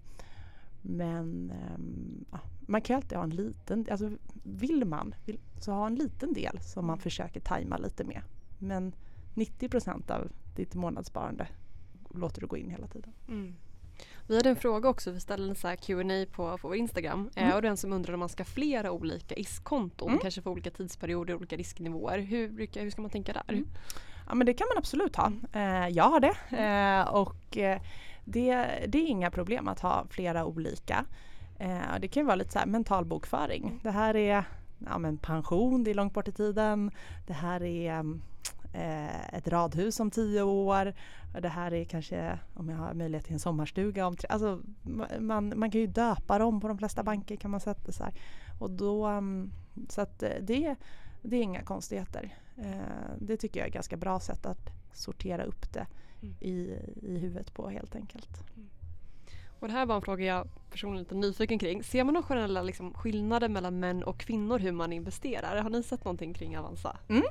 men 0.81 1.51
eh, 1.51 2.39
man 2.59 2.81
kan 2.81 2.95
alltid 2.95 3.17
ha 3.17 3.23
en 3.23 3.29
liten, 3.29 3.85
alltså 3.91 4.11
vill 4.43 4.85
man 4.85 5.15
vill, 5.25 5.39
så 5.59 5.71
ha 5.71 5.87
en 5.87 5.95
liten 5.95 6.33
del 6.33 6.59
som 6.59 6.85
man 6.85 6.93
mm. 6.93 7.01
försöker 7.01 7.39
tajma 7.39 7.77
lite 7.77 8.03
med. 8.03 8.21
Men 8.59 8.95
90% 9.35 10.11
av 10.11 10.31
ditt 10.55 10.75
månadssparande 10.75 11.47
låter 12.09 12.41
du 12.41 12.47
gå 12.47 12.57
in 12.57 12.69
hela 12.69 12.87
tiden. 12.87 13.13
Mm. 13.27 13.55
Vi 14.27 14.35
hade 14.37 14.49
en 14.49 14.55
fråga 14.55 14.89
också, 14.89 15.11
vi 15.11 15.19
ställde 15.19 15.49
en 15.49 15.55
så 15.55 15.67
här 15.67 15.75
Q&A 15.75 16.25
på, 16.31 16.57
på 16.57 16.67
vår 16.67 16.75
Instagram 16.75 17.29
eh, 17.35 17.43
mm. 17.43 17.55
och 17.55 17.61
den 17.61 17.77
som 17.77 17.93
undrar 17.93 18.13
om 18.13 18.19
man 18.19 18.29
ska 18.29 18.43
ha 18.43 18.45
flera 18.45 18.91
olika 18.91 19.35
ISK-konton, 19.35 20.09
mm. 20.09 20.19
kanske 20.19 20.41
för 20.41 20.49
olika 20.49 20.71
tidsperioder, 20.71 21.35
olika 21.35 21.55
risknivåer. 21.57 22.19
Hur, 22.19 22.49
brukar, 22.49 22.81
hur 22.81 22.89
ska 22.89 23.01
man 23.01 23.11
tänka 23.11 23.33
där? 23.33 23.53
Mm. 23.53 23.67
Ja 24.33 24.37
men 24.37 24.45
det 24.45 24.53
kan 24.53 24.67
man 24.67 24.77
absolut 24.77 25.15
ha. 25.15 25.25
Mm. 25.25 25.83
Eh, 25.83 25.89
jag 25.89 26.03
har 26.03 26.19
det 26.19 26.35
eh, 26.57 27.13
och 27.13 27.57
eh, 27.57 27.81
det, 28.25 28.55
det 28.87 28.97
är 28.97 29.07
inga 29.07 29.31
problem 29.31 29.67
att 29.67 29.79
ha 29.79 30.05
flera 30.09 30.45
olika. 30.45 31.05
Eh, 31.59 31.99
det 31.99 32.07
kan 32.07 32.21
ju 32.23 32.27
vara 32.27 32.35
lite 32.35 32.51
så 32.51 32.59
här 32.59 32.65
mental 32.65 33.05
bokföring. 33.05 33.79
Det 33.83 33.91
här 33.91 34.15
är 34.15 34.43
ja, 34.79 34.97
men 34.97 35.17
pension, 35.17 35.83
det 35.83 35.91
är 35.91 35.95
långt 35.95 36.13
bort 36.13 36.27
i 36.27 36.31
tiden. 36.31 36.91
Det 37.27 37.33
här 37.33 37.63
är 37.63 38.05
ett 39.33 39.47
radhus 39.47 39.99
om 39.99 40.11
tio 40.11 40.41
år. 40.41 40.93
Det 41.41 41.49
här 41.49 41.73
är 41.73 41.83
kanske 41.83 42.39
om 42.53 42.69
jag 42.69 42.77
har 42.77 42.93
möjlighet 42.93 43.25
till 43.25 43.33
en 43.33 43.39
sommarstuga 43.39 44.07
om 44.07 44.15
tre 44.15 44.27
Alltså 44.29 44.61
man, 45.19 45.53
man 45.55 45.71
kan 45.71 45.81
ju 45.81 45.87
döpa 45.87 46.39
dem 46.39 46.61
på 46.61 46.67
de 46.67 46.77
flesta 46.77 47.03
banker 47.03 47.35
kan 47.35 47.51
man 47.51 47.59
sätta 47.59 47.91
så 47.91 48.03
här. 48.03 48.13
Och 48.59 48.69
då, 48.71 49.23
så 49.89 50.01
att 50.01 50.19
det, 50.19 50.75
det 51.21 51.37
är 51.37 51.41
inga 51.41 51.61
konstigheter. 51.61 52.33
Eh, 52.57 53.13
det 53.19 53.37
tycker 53.37 53.59
jag 53.59 53.65
är 53.65 53.67
ett 53.67 53.73
ganska 53.73 53.97
bra 53.97 54.19
sätt 54.19 54.45
att 54.45 54.69
sortera 54.93 55.43
upp 55.43 55.73
det 55.73 55.87
mm. 56.21 56.35
i, 56.39 56.77
i 57.01 57.17
huvudet 57.17 57.53
på 57.53 57.69
helt 57.69 57.95
enkelt. 57.95 58.43
Mm. 58.55 58.69
Och 59.59 59.67
det 59.67 59.73
här 59.73 59.85
var 59.85 59.95
en 59.95 60.01
fråga 60.01 60.25
jag 60.25 60.47
personligen 60.71 60.99
är 60.99 61.03
lite 61.03 61.15
nyfiken 61.15 61.59
kring. 61.59 61.83
Ser 61.83 62.03
man 62.03 62.13
några 62.13 62.27
generella 62.27 62.61
liksom, 62.61 62.93
skillnader 62.93 63.49
mellan 63.49 63.79
män 63.79 64.03
och 64.03 64.17
kvinnor 64.17 64.59
hur 64.59 64.71
man 64.71 64.93
investerar? 64.93 65.61
Har 65.61 65.69
ni 65.69 65.83
sett 65.83 66.05
någonting 66.05 66.33
kring 66.33 66.57
Avanza? 66.57 66.97
Mm. 67.09 67.23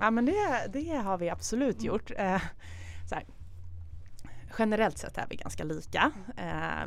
Ja 0.00 0.10
men 0.10 0.26
det, 0.26 0.66
det 0.72 0.96
har 0.96 1.18
vi 1.18 1.30
absolut 1.30 1.76
mm. 1.76 1.86
gjort. 1.86 2.10
Eh, 2.16 2.42
generellt 4.58 4.98
sett 4.98 5.18
är 5.18 5.26
vi 5.30 5.36
ganska 5.36 5.64
lika. 5.64 6.12
Eh, 6.36 6.86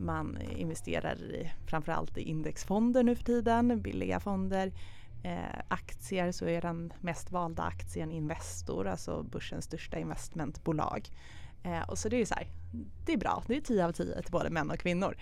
man 0.00 0.38
investerar 0.56 1.22
i, 1.22 1.52
framförallt 1.66 2.18
i 2.18 2.22
indexfonder 2.22 3.02
nu 3.02 3.16
för 3.16 3.24
tiden, 3.24 3.82
billiga 3.82 4.20
fonder. 4.20 4.72
Eh, 5.22 5.60
aktier 5.68 6.32
så 6.32 6.46
är 6.46 6.60
den 6.60 6.92
mest 7.00 7.30
valda 7.30 7.62
aktien 7.62 8.12
Investor, 8.12 8.86
alltså 8.86 9.22
börsens 9.22 9.64
största 9.64 9.98
investmentbolag. 9.98 11.08
Eh, 11.62 11.88
och 11.88 11.98
så 11.98 12.08
det 12.08 12.16
är 12.16 12.24
så 12.24 12.34
här, 12.34 12.46
det 13.06 13.12
är 13.12 13.16
bra, 13.16 13.42
det 13.46 13.56
är 13.56 13.60
10 13.60 13.86
av 13.86 13.92
10 13.92 14.22
till 14.22 14.32
både 14.32 14.50
män 14.50 14.70
och 14.70 14.78
kvinnor. 14.78 15.16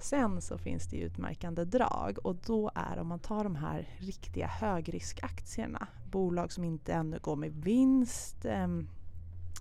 Sen 0.00 0.40
så 0.40 0.58
finns 0.58 0.86
det 0.86 0.96
utmärkande 0.96 1.64
drag 1.64 2.18
och 2.24 2.36
då 2.36 2.70
är 2.74 2.98
om 2.98 3.06
man 3.06 3.18
tar 3.18 3.44
de 3.44 3.56
här 3.56 3.88
riktiga 3.98 4.46
högriskaktierna, 4.46 5.86
bolag 6.10 6.52
som 6.52 6.64
inte 6.64 6.92
ännu 6.92 7.18
går 7.18 7.36
med 7.36 7.52
vinst, 7.52 8.44
eh, 8.44 8.68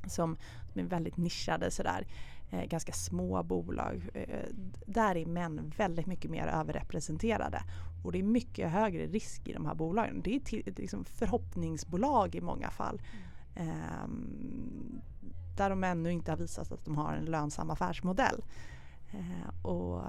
som, 0.08 0.38
som 0.72 0.82
är 0.82 0.84
väldigt 0.84 1.18
nischade 1.18 1.72
sådär, 1.72 2.08
eh, 2.50 2.64
ganska 2.64 2.94
små 2.94 3.44
bolag. 3.44 4.10
Eh, 4.14 4.46
där 4.86 5.18
är 5.18 5.26
män 5.26 5.74
väldigt 5.78 6.06
mycket 6.06 6.32
mer 6.32 6.48
överrepresenterade 6.48 7.62
och 8.04 8.12
det 8.12 8.20
är 8.20 8.24
mycket 8.24 8.72
högre 8.72 9.06
risk 9.06 9.48
i 9.48 9.54
de 9.54 9.66
här 9.66 9.76
bolagen. 9.76 10.22
Det 10.22 10.36
är 10.36 10.40
till, 10.40 10.74
liksom 10.78 11.06
förhoppningsbolag 11.06 12.36
i 12.36 12.42
många 12.42 12.72
fall. 12.72 13.02
Mm. 13.56 13.74
Um, 14.04 15.02
där 15.58 15.70
de 15.70 15.84
ännu 15.84 16.12
inte 16.12 16.32
har 16.32 16.38
visat 16.38 16.72
att 16.72 16.86
de 16.86 16.98
har 16.98 17.14
en 17.14 17.26
lönsam 17.26 17.70
affärsmodell. 17.70 18.44
Eh, 19.12 19.66
och 19.66 20.04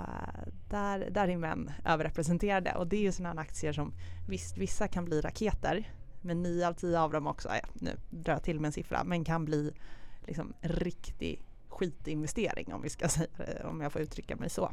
där, 0.68 1.10
där 1.10 1.28
är 1.28 1.36
män 1.36 1.70
överrepresenterade 1.84 2.74
och 2.74 2.86
det 2.86 2.96
är 2.96 3.00
ju 3.00 3.12
sådana 3.12 3.40
aktier 3.40 3.72
som 3.72 3.92
visst, 4.28 4.58
vissa 4.58 4.88
kan 4.88 5.04
bli 5.04 5.20
raketer 5.20 5.92
men 6.20 6.42
nio 6.42 6.68
av 6.68 6.72
tio 6.72 7.00
av 7.00 7.12
dem 7.12 7.26
också, 7.26 7.48
ja, 7.48 7.68
nu 7.74 7.96
drar 8.10 8.32
jag 8.32 8.42
till 8.42 8.60
med 8.60 8.68
en 8.68 8.72
siffra, 8.72 9.04
men 9.04 9.24
kan 9.24 9.44
bli 9.44 9.72
liksom 10.26 10.54
riktig 10.60 11.44
skitinvestering 11.68 12.74
om 12.74 12.82
vi 12.82 12.88
ska 12.88 13.08
säga 13.08 13.28
det, 13.36 13.64
om 13.64 13.80
jag 13.80 13.92
får 13.92 14.02
uttrycka 14.02 14.36
mig 14.36 14.50
så. 14.50 14.72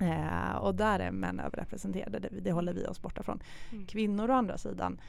Eh, 0.00 0.56
och 0.56 0.74
där 0.74 0.98
är 0.98 1.10
män 1.10 1.40
överrepresenterade, 1.40 2.18
det, 2.18 2.28
det 2.28 2.52
håller 2.52 2.72
vi 2.72 2.86
oss 2.86 3.02
borta 3.02 3.22
från. 3.22 3.42
Mm. 3.72 3.86
Kvinnor 3.86 4.30
å 4.30 4.34
andra 4.34 4.58
sidan 4.58 5.00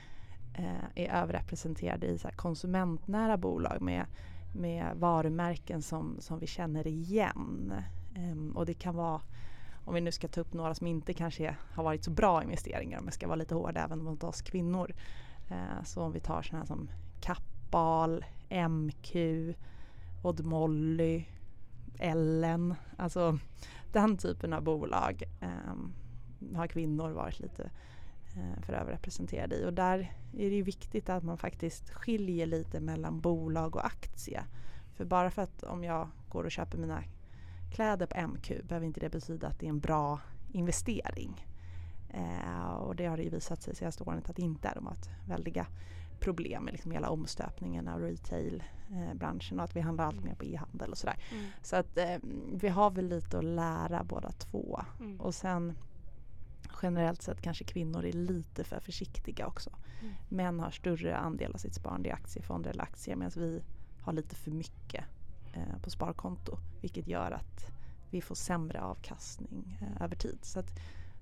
eh, 0.54 1.04
är 1.04 1.22
överrepresenterade 1.22 2.08
i 2.08 2.18
så 2.18 2.30
konsumentnära 2.36 3.38
bolag 3.38 3.82
med 3.82 4.06
med 4.54 4.96
varumärken 4.96 5.82
som, 5.82 6.18
som 6.20 6.40
vi 6.40 6.48
känner 6.48 6.88
igen. 6.88 7.74
Um, 8.18 8.58
och 8.58 8.66
det 8.66 8.74
kan 8.74 8.96
vara, 8.96 9.22
om 9.86 9.94
vi 9.94 10.02
nu 10.02 10.12
ska 10.12 10.28
ta 10.28 10.42
upp 10.42 10.54
några 10.54 10.76
som 10.76 10.88
inte 10.88 11.14
kanske 11.14 11.56
har 11.74 11.84
varit 11.84 12.04
så 12.04 12.12
bra 12.12 12.44
investeringar, 12.44 13.00
om 13.00 13.06
jag 13.06 13.14
ska 13.14 13.28
vara 13.28 13.36
lite 13.36 13.56
hård 13.56 13.78
även 13.78 14.04
mot 14.04 14.24
oss 14.24 14.42
kvinnor. 14.42 14.94
Uh, 15.52 15.84
så 15.84 16.02
om 16.02 16.12
vi 16.12 16.20
tar 16.20 16.42
sådana 16.42 16.66
som 16.66 16.90
Kappahl, 17.22 18.26
MQ, 18.70 19.16
Odd 20.24 20.46
Molly, 20.46 21.26
Ellen, 22.04 22.76
alltså 22.98 23.40
den 23.92 24.18
typen 24.18 24.54
av 24.54 24.64
bolag 24.64 25.24
eh, 25.42 26.56
har 26.56 26.68
kvinnor 26.68 27.12
varit 27.12 27.40
lite 27.40 27.70
Eh, 28.36 28.62
för 28.62 28.74
överrepresenterade 28.74 29.56
i. 29.56 29.66
Och 29.66 29.74
där 29.74 30.00
är 30.34 30.50
det 30.50 30.56
ju 30.56 30.62
viktigt 30.62 31.10
att 31.10 31.24
man 31.24 31.38
faktiskt 31.38 31.90
skiljer 31.90 32.46
lite 32.46 32.80
mellan 32.80 33.22
bolag 33.22 33.76
och 33.76 33.86
aktie. 33.86 34.44
För 34.94 35.06
bara 35.06 35.32
för 35.32 35.42
att 35.42 35.64
om 35.64 35.84
jag 35.84 36.08
går 36.30 36.44
och 36.44 36.52
köper 36.52 36.78
mina 36.78 37.04
kläder 37.72 38.06
på 38.06 38.28
MQ 38.28 38.52
behöver 38.64 38.86
inte 38.86 39.00
det 39.00 39.10
betyda 39.10 39.48
att 39.48 39.60
det 39.60 39.66
är 39.66 39.70
en 39.70 39.80
bra 39.80 40.20
investering. 40.52 41.48
Eh, 42.10 42.74
och 42.74 42.96
det 42.96 43.06
har 43.06 43.18
det 43.18 43.24
ju 43.24 43.30
visat 43.30 43.62
sig 43.62 43.76
senaste 43.76 44.04
åren 44.04 44.22
att 44.26 44.36
det 44.36 44.42
inte 44.42 44.68
är. 44.68 44.76
De 44.76 44.86
har 44.86 44.92
haft 44.92 45.10
väldiga 45.28 45.68
problem 46.24 46.64
med 46.64 46.72
liksom 46.72 46.92
hela 46.92 47.10
omstöpningen 47.10 47.88
av 47.88 48.00
retailbranschen 48.00 49.60
och 49.60 49.66
att 49.66 49.76
vi 49.76 49.80
handlar 49.80 50.06
allt 50.06 50.24
mer 50.24 50.36
på 50.36 50.46
e-handel 50.46 50.92
och 50.92 50.98
sådär. 50.98 51.18
Mm. 51.32 51.46
Så 51.62 51.76
att 51.76 51.98
eh, 51.98 52.18
vi 52.54 52.68
har 52.68 52.92
väl 52.92 53.08
lite 53.08 53.38
att 53.38 53.44
lära 53.44 54.04
båda 54.04 54.32
två. 54.32 54.82
Mm. 55.00 55.22
Och 55.22 55.36
sen 55.36 55.74
generellt 56.82 57.22
sett 57.22 57.42
kanske 57.42 57.64
kvinnor 57.64 58.06
är 58.06 58.14
lite 58.14 58.64
för 58.64 58.80
försiktiga 58.80 59.48
också. 59.48 59.70
Mm. 60.02 60.14
Män 60.30 60.60
har 60.60 60.72
större 60.72 61.18
andel 61.18 61.54
av 61.54 61.58
sitt 61.58 61.76
sparande 61.76 62.10
i 62.10 62.12
aktiefonder 62.12 62.70
eller 62.70 62.84
aktier 62.84 63.16
medan 63.16 63.32
vi 63.36 63.62
har 64.02 64.14
lite 64.14 64.36
för 64.36 64.52
mycket 64.52 65.06
eh, 65.54 65.82
på 65.84 65.90
sparkonto. 65.90 66.58
Vilket 66.82 67.08
gör 67.08 67.32
att 67.32 67.66
vi 68.10 68.22
får 68.22 68.36
sämre 68.36 68.82
avkastning 68.82 69.80
eh, 69.82 70.04
över 70.04 70.16
tid. 70.16 70.38
Så 70.42 70.64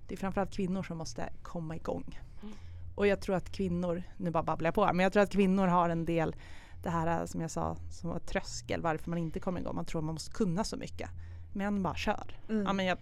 det 0.07 0.15
är 0.15 0.17
framförallt 0.17 0.51
kvinnor 0.53 0.83
som 0.83 0.97
måste 0.97 1.29
komma 1.41 1.75
igång. 1.75 2.19
Mm. 2.41 2.55
Och 2.95 3.07
jag 3.07 3.21
tror 3.21 3.35
att 3.35 3.51
kvinnor, 3.51 4.03
nu 4.17 4.31
bara 4.31 4.43
babblar 4.43 4.67
jag 4.67 4.75
på 4.75 4.85
men 4.85 4.99
jag 4.99 5.13
tror 5.13 5.23
att 5.23 5.31
kvinnor 5.31 5.67
har 5.67 5.89
en 5.89 6.05
del 6.05 6.35
det 6.83 6.89
här 6.89 7.25
som 7.25 7.41
jag 7.41 7.51
sa 7.51 7.77
som 7.89 8.09
var 8.09 8.19
tröskel 8.19 8.81
varför 8.81 9.09
man 9.09 9.19
inte 9.19 9.39
kommer 9.39 9.59
igång. 9.59 9.75
Man 9.75 9.85
tror 9.85 10.01
man 10.01 10.13
måste 10.13 10.31
kunna 10.31 10.63
så 10.63 10.77
mycket. 10.77 11.09
Män 11.53 11.83
bara 11.83 11.95
kör. 11.95 12.39
Mm. 12.49 12.63
Ja 12.63 12.73
men 12.73 12.85
jag, 12.85 12.97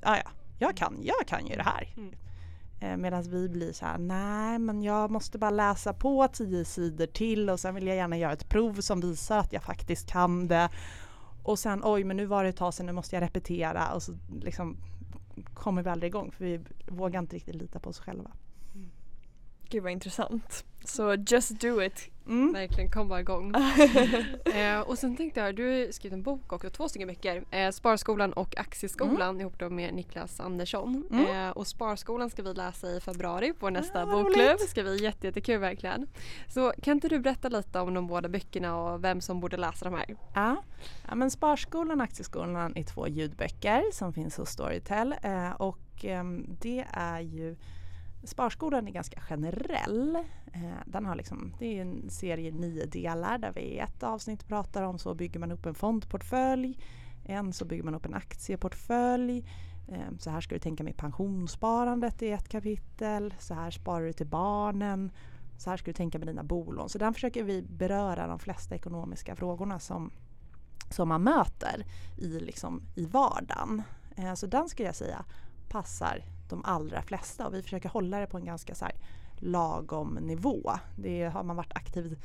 ja, 0.00 0.16
ja 0.16 0.30
jag 0.58 0.76
kan, 0.76 0.98
jag 1.02 1.26
kan 1.26 1.46
ju 1.46 1.56
det 1.56 1.62
här. 1.62 1.94
Mm. 1.96 2.14
Eh, 2.80 2.96
Medan 2.96 3.22
vi 3.22 3.48
blir 3.48 3.72
så 3.72 3.86
här, 3.86 3.98
nej 3.98 4.58
men 4.58 4.82
jag 4.82 5.10
måste 5.10 5.38
bara 5.38 5.50
läsa 5.50 5.92
på 5.92 6.28
tio 6.28 6.64
sidor 6.64 7.06
till 7.06 7.50
och 7.50 7.60
sen 7.60 7.74
vill 7.74 7.86
jag 7.86 7.96
gärna 7.96 8.18
göra 8.18 8.32
ett 8.32 8.48
prov 8.48 8.80
som 8.80 9.00
visar 9.00 9.38
att 9.38 9.52
jag 9.52 9.62
faktiskt 9.62 10.10
kan 10.10 10.48
det. 10.48 10.68
Och 11.42 11.58
sen 11.58 11.80
oj 11.84 12.04
men 12.04 12.16
nu 12.16 12.26
var 12.26 12.44
det 12.44 12.50
ett 12.50 12.56
tag 12.56 12.74
sedan, 12.74 12.86
nu 12.86 12.92
måste 12.92 13.16
jag 13.16 13.22
repetera 13.22 13.94
och 13.94 14.02
så 14.02 14.12
liksom 14.40 14.76
kommer 15.54 15.82
vi 15.82 15.90
aldrig 15.90 16.10
igång 16.10 16.30
för 16.30 16.44
vi 16.44 16.64
vågar 16.86 17.20
inte 17.20 17.36
riktigt 17.36 17.54
lita 17.54 17.78
på 17.78 17.90
oss 17.90 17.98
själva. 17.98 18.30
Gud 19.68 19.82
vad 19.82 19.92
intressant. 19.92 20.64
Så 20.84 21.14
just 21.14 21.60
do 21.60 21.82
it. 21.82 22.10
Mm. 22.26 22.52
Verkligen, 22.52 22.90
kom 22.90 23.08
bara 23.08 23.20
igång. 23.20 23.52
eh, 24.54 24.80
och 24.80 24.98
sen 24.98 25.16
tänkte 25.16 25.40
jag, 25.40 25.56
du 25.56 25.68
har 25.68 25.92
skrivit 25.92 26.12
en 26.12 26.22
bok 26.22 26.52
också, 26.52 26.70
två 26.70 26.88
stycken 26.88 27.08
böcker. 27.08 27.44
Eh, 27.50 27.70
Sparskolan 27.70 28.32
och 28.32 28.58
Aktieskolan 28.58 29.28
mm. 29.28 29.40
ihop 29.40 29.58
då 29.58 29.70
med 29.70 29.94
Niklas 29.94 30.40
Andersson. 30.40 31.04
Mm. 31.10 31.48
Eh, 31.48 31.50
och 31.50 31.66
Sparskolan 31.66 32.30
ska 32.30 32.42
vi 32.42 32.54
läsa 32.54 32.90
i 32.90 33.00
februari 33.00 33.52
på 33.52 33.70
nästa 33.70 34.02
ah, 34.02 34.06
bokklubb. 34.06 34.58
Det 34.58 34.68
ska 34.68 34.82
bli 34.82 35.02
jätte, 35.02 35.26
jättekul 35.26 35.58
verkligen. 35.58 36.06
Så 36.48 36.72
kan 36.82 36.96
inte 36.96 37.08
du 37.08 37.18
berätta 37.18 37.48
lite 37.48 37.80
om 37.80 37.94
de 37.94 38.06
båda 38.06 38.28
böckerna 38.28 38.76
och 38.76 39.04
vem 39.04 39.20
som 39.20 39.40
borde 39.40 39.56
läsa 39.56 39.84
de 39.84 39.94
här? 39.94 40.16
Ja, 40.34 40.56
ja 41.08 41.14
men 41.14 41.30
Sparskolan 41.30 42.00
och 42.00 42.04
Aktieskolan 42.04 42.76
är 42.76 42.84
två 42.84 43.08
ljudböcker 43.08 43.82
som 43.92 44.12
finns 44.12 44.36
hos 44.36 44.50
Storytel. 44.50 45.14
Eh, 45.22 45.50
och 45.50 46.04
ehm, 46.04 46.56
det 46.60 46.84
är 46.90 47.20
ju 47.20 47.56
Sparskolan 48.26 48.88
är 48.88 48.92
ganska 48.92 49.20
generell. 49.20 50.16
Eh, 50.52 50.80
den 50.86 51.06
har 51.06 51.14
liksom, 51.14 51.54
det 51.58 51.78
är 51.78 51.82
en 51.82 52.10
serie 52.10 52.52
nio 52.52 52.86
delar 52.86 53.38
där 53.38 53.52
vi 53.52 53.60
i 53.60 53.78
ett 53.78 54.02
avsnitt 54.02 54.46
pratar 54.46 54.82
om 54.82 54.98
så 54.98 55.14
bygger 55.14 55.40
man 55.40 55.52
upp 55.52 55.66
en 55.66 55.74
fondportfölj. 55.74 56.78
En 57.24 57.52
så 57.52 57.64
bygger 57.64 57.82
man 57.82 57.94
upp 57.94 58.06
en 58.06 58.14
aktieportfölj. 58.14 59.48
Eh, 59.88 60.16
så 60.18 60.30
här 60.30 60.40
ska 60.40 60.54
du 60.54 60.58
tänka 60.58 60.84
med 60.84 60.96
pensionssparandet 60.96 62.22
i 62.22 62.30
ett 62.30 62.48
kapitel. 62.48 63.34
Så 63.38 63.54
här 63.54 63.70
sparar 63.70 64.06
du 64.06 64.12
till 64.12 64.26
barnen. 64.26 65.12
Så 65.58 65.70
här 65.70 65.76
ska 65.76 65.86
du 65.86 65.92
tänka 65.92 66.18
med 66.18 66.28
dina 66.28 66.42
bolån. 66.42 66.88
Så 66.88 66.98
den 66.98 67.14
försöker 67.14 67.44
vi 67.44 67.62
beröra 67.62 68.26
de 68.26 68.38
flesta 68.38 68.74
ekonomiska 68.74 69.36
frågorna 69.36 69.78
som, 69.78 70.10
som 70.90 71.08
man 71.08 71.22
möter 71.22 71.86
i, 72.18 72.40
liksom, 72.40 72.82
i 72.94 73.06
vardagen. 73.06 73.82
Eh, 74.16 74.34
så 74.34 74.46
den 74.46 74.68
skulle 74.68 74.88
jag 74.88 74.96
säga 74.96 75.24
passar 75.68 76.35
de 76.50 76.64
allra 76.64 77.02
flesta 77.02 77.46
och 77.46 77.54
vi 77.54 77.62
försöker 77.62 77.88
hålla 77.88 78.18
det 78.18 78.26
på 78.26 78.36
en 78.38 78.44
ganska 78.44 78.74
så 78.74 78.84
här 78.84 78.94
lagom 79.36 80.14
nivå. 80.14 80.72
Det 80.96 81.24
har 81.24 81.42
man 81.42 81.56
varit 81.56 81.76
aktiv 81.76 82.18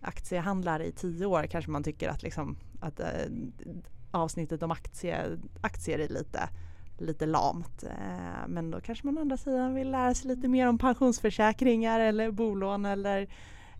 aktiehandlare 0.00 0.86
i 0.86 0.92
tio 0.92 1.26
år 1.26 1.46
kanske 1.46 1.70
man 1.70 1.82
tycker 1.82 2.08
att, 2.08 2.22
liksom, 2.22 2.56
att 2.80 3.00
äh, 3.00 3.06
avsnittet 4.10 4.62
om 4.62 4.70
aktie, 4.70 5.38
aktier 5.60 5.98
är 5.98 6.08
lite, 6.08 6.48
lite 6.98 7.26
lamt. 7.26 7.82
Äh, 7.82 8.48
men 8.48 8.70
då 8.70 8.80
kanske 8.80 9.06
man 9.06 9.18
å 9.18 9.20
andra 9.20 9.36
sidan 9.36 9.74
vill 9.74 9.90
lära 9.90 10.14
sig 10.14 10.28
lite 10.28 10.48
mer 10.48 10.66
om 10.66 10.78
pensionsförsäkringar 10.78 12.00
eller 12.00 12.30
bolån 12.30 12.86
eller, 12.86 13.22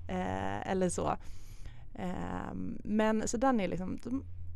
äh, 0.08 0.70
eller 0.70 0.88
så. 0.88 1.16
men 2.84 3.28
så 3.28 3.36
den 3.36 3.60
är 3.60 3.68
liksom, 3.68 3.98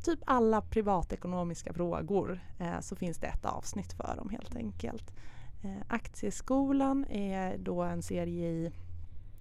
typ 0.05 0.21
alla 0.27 0.61
privatekonomiska 0.61 1.73
frågor 1.73 2.41
eh, 2.59 2.81
så 2.81 2.97
finns 2.97 3.19
det 3.19 3.27
ett 3.27 3.45
avsnitt 3.45 3.93
för 3.93 4.17
dem 4.17 4.31
helt 4.31 4.57
enkelt. 4.57 5.15
Eh, 5.63 5.83
Aktieskolan 5.89 7.07
är 7.09 7.59
då 7.59 7.83
en 7.83 8.03
serie 8.03 8.49
i 8.49 8.73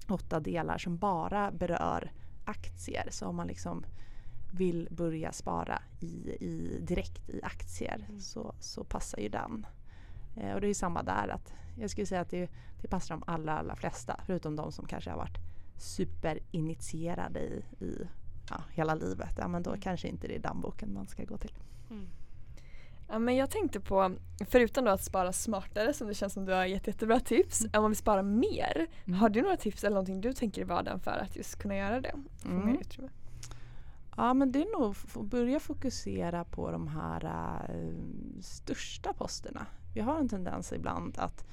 åtta 0.10 0.40
delar 0.40 0.78
som 0.78 0.98
bara 0.98 1.52
berör 1.52 2.12
aktier. 2.46 3.08
Så 3.12 3.28
om 3.28 3.36
man 3.36 3.48
liksom 3.48 3.86
vill 4.54 4.88
börja 4.92 5.32
spara 5.32 5.82
i, 6.00 6.30
i, 6.40 6.80
direkt 6.82 7.30
i 7.30 7.42
aktier 7.44 8.06
mm. 8.10 8.20
så, 8.20 8.56
så 8.60 8.84
passar 8.84 9.18
ju 9.18 9.30
den. 9.30 9.66
Eh, 10.36 10.54
och 10.54 10.62
det 10.62 10.68
är 10.68 10.74
samma 10.74 11.04
där. 11.04 11.28
att 11.28 11.54
Jag 11.78 11.90
skulle 11.90 12.08
säga 12.08 12.22
att 12.22 12.30
det, 12.30 12.50
det 12.82 12.88
passar 12.88 13.16
de 13.16 13.24
allra, 13.28 13.60
allra 13.60 13.76
flesta 13.76 14.20
förutom 14.26 14.56
de 14.56 14.72
som 14.72 14.86
kanske 14.86 15.10
har 15.10 15.18
varit 15.18 15.38
superinitierade 15.78 17.40
i, 17.40 17.64
i 17.86 18.08
ja, 18.58 18.64
hela 18.74 18.96
livet. 18.96 19.36
Ja, 19.38 19.48
men 19.48 19.64
då 19.64 19.70
mm. 19.70 19.82
kanske 19.82 20.08
inte 20.08 20.28
det 20.28 20.36
är 20.36 20.40
den 20.40 20.62
boken 20.62 20.94
man 20.94 21.08
ska 21.08 21.24
gå 21.24 21.38
till. 21.38 21.54
Mm. 21.90 22.08
Ja, 23.08 23.20
men 23.20 23.36
jag 23.36 23.50
tänkte 23.50 23.80
på, 23.80 24.16
förutom 24.48 24.86
då 24.86 24.92
att 24.92 25.04
spara 25.04 25.34
smartare 25.34 25.94
som 25.94 26.08
det 26.08 26.14
känns 26.14 26.34
som 26.34 26.46
du 26.46 26.54
har 26.54 26.66
gett 26.66 26.88
jättebra 26.88 27.20
tips, 27.20 27.62
mm. 27.62 27.72
om 27.74 27.82
man 27.82 27.92
vill 27.92 27.98
spara 27.98 28.24
mer, 28.24 28.88
mm. 29.06 29.20
har 29.20 29.30
du 29.30 29.42
några 29.42 29.58
tips 29.58 29.84
eller 29.84 29.94
någonting 29.96 30.22
du 30.22 30.34
tänker 30.34 30.62
i 30.62 30.64
vardagen 30.64 31.00
för 31.00 31.12
att 31.12 31.36
just 31.36 31.60
kunna 31.60 31.76
göra 31.78 32.02
det? 32.02 32.16
Mm. 32.46 32.78
Ja 34.18 34.34
men 34.34 34.52
det 34.52 34.62
är 34.62 34.80
nog 34.80 34.96
att 35.16 35.30
börja 35.30 35.60
fokusera 35.60 36.44
på 36.44 36.72
de 36.72 36.88
här 36.88 37.26
äh, 37.26 38.42
största 38.42 39.14
posterna. 39.14 39.66
Vi 39.94 40.02
har 40.02 40.20
en 40.20 40.30
tendens 40.30 40.74
ibland 40.74 41.18
att 41.18 41.46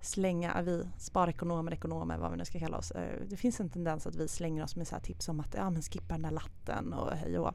slänga, 0.00 0.62
vi 0.62 0.84
sparekonomer, 0.98 1.72
ekonomer, 1.72 2.18
vad 2.18 2.30
vi 2.30 2.36
nu 2.36 2.44
ska 2.44 2.58
kalla 2.58 2.78
oss. 2.78 2.90
Eh, 2.90 3.22
det 3.28 3.36
finns 3.36 3.60
en 3.60 3.70
tendens 3.70 4.06
att 4.06 4.16
vi 4.16 4.28
slänger 4.28 4.64
oss 4.64 4.76
med 4.76 4.88
så 4.88 4.96
tips 5.00 5.28
om 5.28 5.40
att 5.40 5.54
ja, 5.54 5.70
men 5.70 5.82
skippa 5.82 6.14
den 6.14 6.22
där 6.22 6.30
latten 6.30 6.92
och 6.92 7.12
hej 7.12 7.38
och 7.38 7.54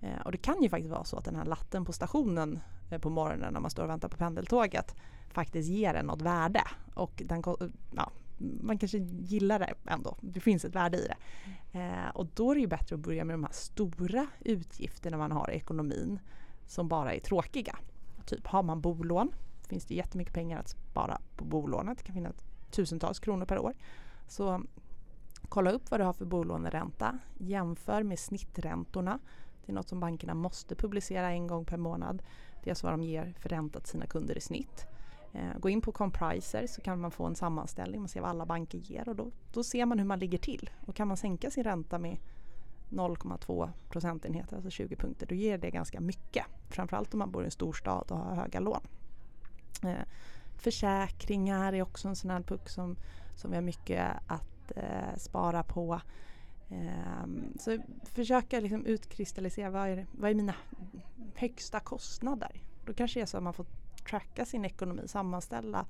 eh, 0.00 0.20
och 0.24 0.32
det 0.32 0.38
kan 0.38 0.62
ju 0.62 0.68
faktiskt 0.68 0.90
vara 0.90 1.04
så 1.04 1.16
att 1.16 1.24
den 1.24 1.36
här 1.36 1.44
latten 1.44 1.84
på 1.84 1.92
stationen 1.92 2.60
eh, 2.90 2.98
på 2.98 3.10
morgonen 3.10 3.52
när 3.52 3.60
man 3.60 3.70
står 3.70 3.82
och 3.82 3.88
väntar 3.88 4.08
på 4.08 4.16
pendeltåget 4.16 4.94
faktiskt 5.32 5.68
ger 5.68 5.94
en 5.94 6.06
något 6.06 6.22
värde. 6.22 6.62
Och 6.94 7.22
den, 7.26 7.42
ja, 7.96 8.12
man 8.60 8.78
kanske 8.78 8.98
gillar 8.98 9.58
det 9.58 9.74
ändå. 9.86 10.16
Det 10.20 10.40
finns 10.40 10.64
ett 10.64 10.74
värde 10.74 10.98
i 10.98 11.06
det. 11.08 11.16
Eh, 11.78 12.08
och 12.14 12.26
då 12.34 12.50
är 12.50 12.54
det 12.54 12.60
ju 12.60 12.66
bättre 12.66 12.94
att 12.94 13.00
börja 13.00 13.24
med 13.24 13.34
de 13.34 13.44
här 13.44 13.52
stora 13.52 14.26
utgifterna 14.40 15.16
man 15.16 15.32
har 15.32 15.50
i 15.50 15.56
ekonomin 15.56 16.18
som 16.66 16.88
bara 16.88 17.14
är 17.14 17.20
tråkiga. 17.20 17.78
Typ 18.26 18.46
har 18.46 18.62
man 18.62 18.80
bolån 18.80 19.32
finns 19.72 19.84
det 19.84 19.94
jättemycket 19.94 20.34
pengar 20.34 20.58
att 20.58 20.68
spara 20.68 21.20
på 21.36 21.44
bolånet. 21.44 21.98
Det 21.98 22.04
kan 22.04 22.14
finnas 22.14 22.34
tusentals 22.70 23.18
kronor 23.18 23.46
per 23.46 23.58
år. 23.58 23.74
Så 24.28 24.62
kolla 25.48 25.70
upp 25.70 25.90
vad 25.90 26.00
du 26.00 26.04
har 26.04 26.12
för 26.12 26.24
bolåneränta. 26.24 27.18
Jämför 27.38 28.02
med 28.02 28.18
snitträntorna 28.18 29.18
det 29.66 29.72
är 29.72 29.74
något 29.74 29.88
som 29.88 30.00
bankerna 30.00 30.34
måste 30.34 30.74
publicera 30.74 31.30
en 31.30 31.46
gång 31.46 31.64
per 31.64 31.76
månad. 31.76 32.22
Det 32.62 32.70
är 32.70 32.72
alltså 32.72 32.86
vad 32.86 32.92
de 32.92 33.02
ger 33.02 33.34
för 33.38 33.48
ränta 33.48 33.80
till 33.80 33.88
sina 33.88 34.06
kunder 34.06 34.38
i 34.38 34.40
snitt. 34.40 34.86
Eh, 35.32 35.58
gå 35.58 35.68
in 35.68 35.80
på 35.80 35.92
Compriser 35.92 36.66
så 36.66 36.80
kan 36.80 37.00
man 37.00 37.10
få 37.10 37.26
en 37.26 37.34
sammanställning, 37.34 38.00
man 38.00 38.08
ser 38.08 38.20
vad 38.20 38.30
alla 38.30 38.46
banker 38.46 38.78
ger 38.78 39.08
och 39.08 39.16
då, 39.16 39.30
då 39.52 39.64
ser 39.64 39.86
man 39.86 39.98
hur 39.98 40.06
man 40.06 40.18
ligger 40.18 40.38
till. 40.38 40.70
Och 40.86 40.94
kan 40.94 41.08
man 41.08 41.16
sänka 41.16 41.50
sin 41.50 41.64
ränta 41.64 41.98
med 41.98 42.16
0,2 42.90 43.70
procentenheter, 43.88 44.56
alltså 44.56 44.70
20 44.70 44.96
punkter, 44.96 45.26
då 45.26 45.34
ger 45.34 45.58
det 45.58 45.70
ganska 45.70 46.00
mycket. 46.00 46.46
Framförallt 46.68 47.14
om 47.14 47.18
man 47.18 47.30
bor 47.30 47.42
i 47.42 47.44
en 47.44 47.50
storstad 47.50 48.04
och 48.10 48.18
har 48.18 48.34
höga 48.34 48.60
lån. 48.60 48.80
Eh, 49.84 50.04
försäkringar 50.56 51.72
är 51.72 51.82
också 51.82 52.08
en 52.08 52.16
sån 52.16 52.30
här 52.30 52.40
puck 52.40 52.68
som, 52.68 52.96
som 53.36 53.50
vi 53.50 53.56
har 53.56 53.62
mycket 53.62 54.10
att 54.26 54.72
eh, 54.76 55.16
spara 55.16 55.62
på. 55.62 56.00
Um, 56.68 57.56
så 57.60 57.78
försöka 58.04 58.60
liksom 58.60 58.86
utkristallisera 58.86 59.70
vad 59.70 59.88
är, 59.88 60.06
vad 60.12 60.30
är 60.30 60.34
mina 60.34 60.54
högsta 61.34 61.80
kostnader? 61.80 62.60
Då 62.86 62.94
kanske 62.94 63.20
det 63.20 63.22
är 63.22 63.26
så 63.26 63.36
att 63.36 63.42
man 63.42 63.54
får 63.54 63.66
tracka 64.10 64.44
sin 64.44 64.64
ekonomi, 64.64 65.02
sammanställa 65.08 65.86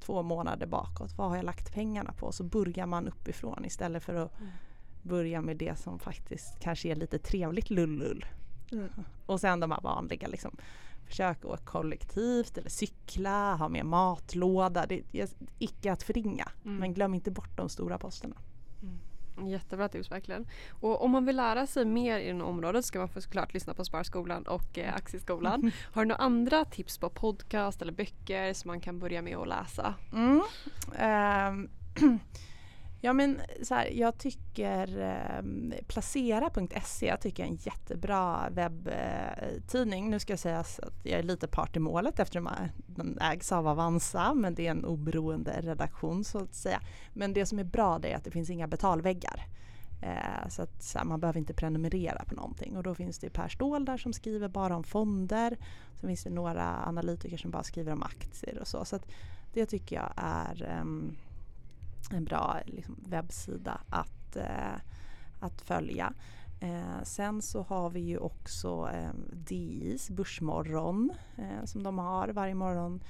två 0.00 0.22
månader 0.22 0.66
bakåt. 0.66 1.18
Vad 1.18 1.28
har 1.28 1.36
jag 1.36 1.44
lagt 1.44 1.74
pengarna 1.74 2.12
på? 2.12 2.32
Så 2.32 2.44
börjar 2.44 2.86
man 2.86 3.08
uppifrån 3.08 3.64
istället 3.64 4.02
för 4.02 4.14
att 4.14 4.40
mm. 4.40 4.52
börja 5.02 5.40
med 5.40 5.56
det 5.56 5.78
som 5.78 5.98
faktiskt 5.98 6.60
kanske 6.60 6.88
är 6.88 6.96
lite 6.96 7.18
trevligt 7.18 7.70
lullull. 7.70 8.24
Mm. 8.72 8.88
Och 9.26 9.40
sen 9.40 9.60
de 9.60 9.70
här 9.70 9.80
vanliga 9.80 10.28
liksom. 10.28 10.56
Försök 11.06 11.44
åka 11.44 11.64
kollektivt 11.64 12.58
eller 12.58 12.70
cykla, 12.70 13.54
ha 13.54 13.68
med 13.68 13.86
matlåda. 13.86 14.86
Det 14.86 15.02
är 15.12 15.28
icke 15.58 15.92
att 15.92 16.02
förringa. 16.02 16.48
Mm. 16.64 16.76
Men 16.76 16.94
glöm 16.94 17.14
inte 17.14 17.30
bort 17.30 17.56
de 17.56 17.68
stora 17.68 17.98
posterna. 17.98 18.36
Mm. 18.82 19.48
Jättebra 19.48 19.88
tips 19.88 20.10
verkligen. 20.10 20.46
Och 20.70 21.04
om 21.04 21.10
man 21.10 21.24
vill 21.24 21.36
lära 21.36 21.66
sig 21.66 21.84
mer 21.84 22.18
inom 22.18 22.48
området 22.48 22.84
ska 22.84 22.98
man 22.98 23.08
såklart 23.08 23.54
lyssna 23.54 23.74
på 23.74 23.84
Sparskolan 23.84 24.42
och 24.42 24.78
eh, 24.78 24.94
Aktieskolan. 24.94 25.72
Har 25.92 26.02
du 26.02 26.08
några 26.08 26.22
andra 26.22 26.64
tips 26.64 26.98
på 26.98 27.10
podcast 27.10 27.82
eller 27.82 27.92
böcker 27.92 28.52
som 28.52 28.68
man 28.68 28.80
kan 28.80 28.98
börja 28.98 29.22
med 29.22 29.36
att 29.36 29.48
läsa? 29.48 29.94
Mm. 30.12 30.42
Um. 31.54 31.70
Ja 33.04 33.12
men 33.12 33.40
så 33.62 33.74
här, 33.74 33.86
jag 33.86 34.18
tycker 34.18 35.00
eh, 35.00 35.44
Placera.se 35.86 37.06
jag 37.06 37.20
tycker 37.20 37.42
är 37.42 37.46
en 37.46 37.56
jättebra 37.56 38.48
webbtidning. 38.50 40.10
Nu 40.10 40.18
ska 40.18 40.32
jag 40.32 40.40
säga 40.40 40.58
att 40.58 40.80
jag 41.02 41.18
är 41.18 41.22
lite 41.22 41.48
part 41.48 41.76
i 41.76 41.78
målet 41.78 42.18
eftersom 42.18 42.48
den 42.86 43.18
ägs 43.20 43.52
av 43.52 43.68
Avanza 43.68 44.34
men 44.34 44.54
det 44.54 44.66
är 44.66 44.70
en 44.70 44.84
oberoende 44.84 45.60
redaktion 45.60 46.24
så 46.24 46.38
att 46.38 46.54
säga. 46.54 46.80
Men 47.12 47.32
det 47.32 47.46
som 47.46 47.58
är 47.58 47.64
bra 47.64 47.98
det 47.98 48.12
är 48.12 48.16
att 48.16 48.24
det 48.24 48.30
finns 48.30 48.50
inga 48.50 48.68
betalväggar. 48.68 49.46
Eh, 50.02 50.48
så 50.48 50.62
att 50.62 50.82
så 50.82 50.98
här, 50.98 51.04
man 51.04 51.20
behöver 51.20 51.38
inte 51.38 51.54
prenumerera 51.54 52.24
på 52.24 52.34
någonting 52.34 52.76
och 52.76 52.82
då 52.82 52.94
finns 52.94 53.18
det 53.18 53.30
Per 53.30 53.48
Ståhl 53.48 53.84
där 53.84 53.96
som 53.96 54.12
skriver 54.12 54.48
bara 54.48 54.76
om 54.76 54.84
fonder. 54.84 55.56
Sen 56.00 56.08
finns 56.08 56.24
det 56.24 56.30
några 56.30 56.84
analytiker 56.86 57.36
som 57.36 57.50
bara 57.50 57.62
skriver 57.62 57.92
om 57.92 58.02
aktier 58.02 58.58
och 58.60 58.68
så. 58.68 58.84
Så 58.84 58.96
att 58.96 59.06
det 59.52 59.66
tycker 59.66 59.96
jag 59.96 60.12
är 60.16 60.78
eh, 60.78 60.84
en 62.12 62.24
bra 62.24 62.60
liksom, 62.66 62.96
webbsida 63.08 63.80
att, 63.88 64.36
eh, 64.36 64.74
att 65.40 65.60
följa. 65.60 66.12
Eh, 66.60 67.02
sen 67.02 67.42
så 67.42 67.62
har 67.62 67.90
vi 67.90 68.00
ju 68.00 68.18
också 68.18 68.90
eh, 68.92 69.10
DIs 69.32 70.10
Börsmorgon 70.10 71.12
eh, 71.36 71.64
som 71.64 71.82
de 71.82 71.98
har 71.98 72.28
varje 72.28 72.54
morgon 72.54 73.00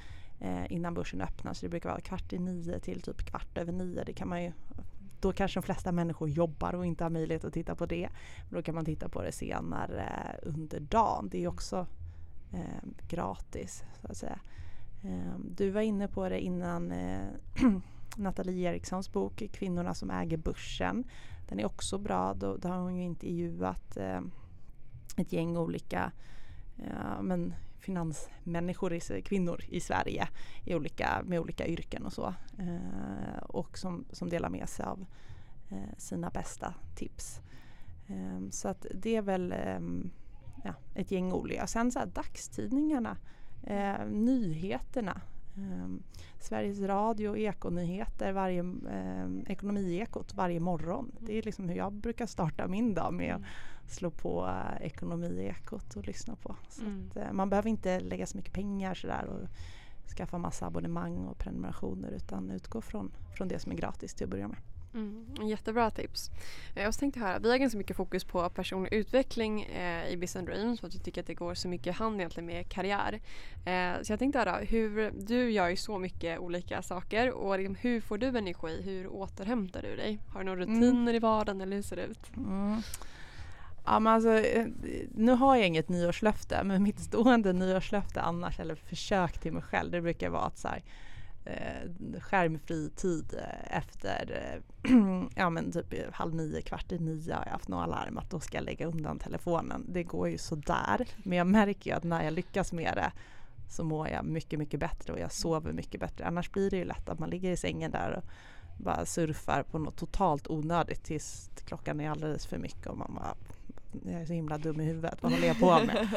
eh, 0.40 0.72
innan 0.72 0.94
börsen 0.94 1.20
öppnar. 1.20 1.52
Så 1.52 1.66
det 1.66 1.70
brukar 1.70 1.88
vara 1.90 2.00
kvart 2.00 2.32
i 2.32 2.38
nio 2.38 2.78
till 2.78 3.02
typ 3.02 3.24
kvart 3.24 3.58
över 3.58 3.72
nio. 3.72 4.04
Det 4.04 4.12
kan 4.12 4.28
man 4.28 4.42
ju, 4.42 4.52
då 5.20 5.32
kanske 5.32 5.60
de 5.60 5.62
flesta 5.62 5.92
människor 5.92 6.28
jobbar 6.28 6.74
och 6.74 6.86
inte 6.86 7.04
har 7.04 7.10
möjlighet 7.10 7.44
att 7.44 7.52
titta 7.52 7.74
på 7.74 7.86
det. 7.86 8.08
Men 8.50 8.58
då 8.58 8.62
kan 8.62 8.74
man 8.74 8.84
titta 8.84 9.08
på 9.08 9.22
det 9.22 9.32
senare 9.32 10.02
eh, 10.02 10.48
under 10.48 10.80
dagen. 10.80 11.28
Det 11.30 11.44
är 11.44 11.48
också 11.48 11.86
eh, 12.52 13.08
gratis 13.08 13.84
så 14.00 14.06
att 14.10 14.16
säga. 14.16 14.38
Eh, 15.02 15.38
du 15.56 15.70
var 15.70 15.80
inne 15.80 16.08
på 16.08 16.28
det 16.28 16.40
innan 16.40 16.92
eh, 16.92 17.26
Nathalie 18.16 18.70
Erikssons 18.70 19.12
bok 19.12 19.42
Kvinnorna 19.52 19.94
som 19.94 20.10
äger 20.10 20.36
börsen. 20.36 21.04
Den 21.48 21.60
är 21.60 21.66
också 21.66 21.98
bra. 21.98 22.34
Då, 22.34 22.56
då 22.56 22.68
har 22.68 22.78
hon 22.78 22.96
ju 22.96 23.02
intervjuat 23.02 23.96
eh, 23.96 24.20
ett 25.16 25.32
gäng 25.32 25.56
olika 25.56 26.12
eh, 26.78 27.22
men 27.22 27.54
finansmänniskor, 27.78 29.20
kvinnor 29.20 29.64
i 29.68 29.80
Sverige 29.80 30.28
i 30.64 30.74
olika, 30.74 31.22
med 31.24 31.40
olika 31.40 31.66
yrken 31.66 32.06
och 32.06 32.12
så. 32.12 32.34
Eh, 32.58 33.42
och 33.42 33.78
som, 33.78 34.04
som 34.10 34.28
delar 34.28 34.48
med 34.48 34.68
sig 34.68 34.86
av 34.86 35.06
eh, 35.70 35.98
sina 35.98 36.30
bästa 36.30 36.74
tips. 36.96 37.40
Eh, 38.06 38.50
så 38.50 38.68
att 38.68 38.86
det 38.94 39.16
är 39.16 39.22
väl 39.22 39.52
eh, 39.52 39.80
ja, 40.64 40.74
ett 40.94 41.10
gäng 41.10 41.32
olika. 41.32 41.66
Sen 41.66 41.92
så 41.92 41.98
här, 41.98 42.06
dagstidningarna, 42.06 43.16
eh, 43.62 44.06
nyheterna 44.06 45.20
Um, 45.56 46.02
Sveriges 46.38 46.80
Radio 46.80 47.36
Ekonyheter, 47.36 48.32
varje, 48.32 48.60
um, 48.60 49.44
Ekonomiekot 49.48 50.34
varje 50.34 50.60
morgon. 50.60 51.04
Mm. 51.04 51.26
Det 51.26 51.38
är 51.38 51.42
liksom 51.42 51.68
hur 51.68 51.76
jag 51.76 51.92
brukar 51.92 52.26
starta 52.26 52.68
min 52.68 52.94
dag 52.94 53.14
med 53.14 53.30
mm. 53.30 53.44
att 53.84 53.90
slå 53.90 54.10
på 54.10 54.44
uh, 54.44 54.86
Ekonomiekot 54.86 55.96
och 55.96 56.06
lyssna 56.06 56.36
på. 56.36 56.56
Mm. 56.80 57.10
att, 57.10 57.16
uh, 57.16 57.32
man 57.32 57.50
behöver 57.50 57.70
inte 57.70 58.00
lägga 58.00 58.26
så 58.26 58.36
mycket 58.36 58.52
pengar 58.52 58.94
sådär 58.94 59.24
och 59.26 59.48
skaffa 60.16 60.38
massa 60.38 60.66
abonnemang 60.66 61.26
och 61.26 61.38
prenumerationer 61.38 62.10
utan 62.10 62.50
utgå 62.50 62.80
från, 62.80 63.12
från 63.36 63.48
det 63.48 63.58
som 63.58 63.72
är 63.72 63.76
gratis 63.76 64.14
till 64.14 64.24
att 64.24 64.30
börja 64.30 64.48
med. 64.48 64.58
Mm, 64.94 65.46
jättebra 65.48 65.90
tips. 65.90 66.30
Eh, 66.74 66.82
jag 66.82 66.94
tänkte 66.94 67.20
höra, 67.20 67.38
vi 67.38 67.50
har 67.50 67.58
ganska 67.58 67.78
mycket 67.78 67.96
fokus 67.96 68.24
på 68.24 68.48
personlig 68.48 68.92
utveckling 68.92 69.62
eh, 69.62 70.08
i 70.08 70.16
Business 70.16 70.46
Dreams 70.46 70.80
för 70.80 70.86
att 70.86 70.94
vi 70.94 70.98
tycker 70.98 71.20
att 71.20 71.26
det 71.26 71.34
går 71.34 71.54
så 71.54 71.68
mycket 71.68 71.96
hand 71.96 72.20
egentligen 72.20 72.46
med 72.46 72.68
karriär. 72.68 73.20
Eh, 73.64 74.02
så 74.02 74.12
jag 74.12 74.18
tänkte 74.18 74.38
höra, 74.38 74.56
hur, 74.56 75.12
du 75.26 75.50
gör 75.50 75.68
ju 75.68 75.76
så 75.76 75.98
mycket 75.98 76.38
olika 76.38 76.82
saker 76.82 77.30
och 77.30 77.58
liksom, 77.58 77.74
hur 77.74 78.00
får 78.00 78.18
du 78.18 78.26
energi? 78.26 78.82
Hur 78.82 79.06
återhämtar 79.06 79.82
du 79.82 79.96
dig? 79.96 80.18
Har 80.32 80.40
du 80.40 80.46
några 80.46 80.62
mm. 80.62 80.74
rutiner 80.74 81.02
mm. 81.02 81.14
i 81.14 81.18
vardagen 81.18 81.60
eller 81.60 81.76
hur 81.76 81.82
ser 81.82 81.96
det 81.96 82.04
ut? 82.04 82.36
Mm. 82.36 82.82
Ja, 83.84 84.00
men 84.00 84.12
alltså, 84.12 84.30
eh, 84.30 84.66
nu 85.14 85.32
har 85.32 85.56
jag 85.56 85.66
inget 85.66 85.88
nyårslöfte 85.88 86.64
men 86.64 86.82
mitt 86.82 87.00
stående 87.00 87.52
nyårslöfte 87.52 88.20
annars 88.20 88.60
eller 88.60 88.74
försök 88.74 89.38
till 89.38 89.52
mig 89.52 89.62
själv 89.62 89.90
det 89.90 90.00
brukar 90.00 90.28
vara 90.28 90.42
att 90.42 90.58
så 90.58 90.68
här, 90.68 90.82
eh, 91.44 92.20
skärmfri 92.20 92.90
tid 92.90 93.34
eh, 93.38 93.76
efter 93.78 94.52
eh, 94.84 94.90
ja 95.36 95.50
men 95.50 95.72
typ 95.72 95.94
halv 96.12 96.34
nio, 96.34 96.62
kvart 96.62 96.92
i 96.92 96.98
nio 96.98 97.34
har 97.34 97.42
jag 97.44 97.52
haft 97.52 97.68
något 97.68 97.82
alarm 97.82 98.18
att 98.18 98.30
då 98.30 98.40
ska 98.40 98.56
jag 98.56 98.64
lägga 98.64 98.86
undan 98.86 99.18
telefonen. 99.18 99.86
Det 99.88 100.02
går 100.02 100.28
ju 100.28 100.38
sådär 100.38 101.08
men 101.16 101.38
jag 101.38 101.46
märker 101.46 101.90
ju 101.90 101.96
att 101.96 102.04
när 102.04 102.24
jag 102.24 102.32
lyckas 102.32 102.72
med 102.72 102.92
det 102.96 103.12
så 103.68 103.84
mår 103.84 104.08
jag 104.08 104.24
mycket, 104.24 104.58
mycket 104.58 104.80
bättre 104.80 105.12
och 105.12 105.18
jag 105.18 105.32
sover 105.32 105.72
mycket 105.72 106.00
bättre. 106.00 106.26
Annars 106.26 106.50
blir 106.50 106.70
det 106.70 106.76
ju 106.76 106.84
lätt 106.84 107.08
att 107.08 107.18
man 107.18 107.30
ligger 107.30 107.50
i 107.50 107.56
sängen 107.56 107.90
där 107.90 108.12
och 108.12 108.24
bara 108.84 109.06
surfar 109.06 109.62
på 109.62 109.78
något 109.78 109.96
totalt 109.96 110.50
onödigt 110.50 111.04
tills 111.04 111.50
klockan 111.66 112.00
är 112.00 112.10
alldeles 112.10 112.46
för 112.46 112.58
mycket 112.58 112.86
och 112.86 112.98
man 112.98 113.14
bara 113.14 113.34
jag 114.04 114.20
är 114.20 114.26
så 114.26 114.32
himla 114.32 114.58
dum 114.58 114.80
i 114.80 114.84
huvudet, 114.84 115.22
vad 115.22 115.32
håller 115.32 115.46
jag 115.46 115.60
på 115.60 115.78
med? 115.86 116.08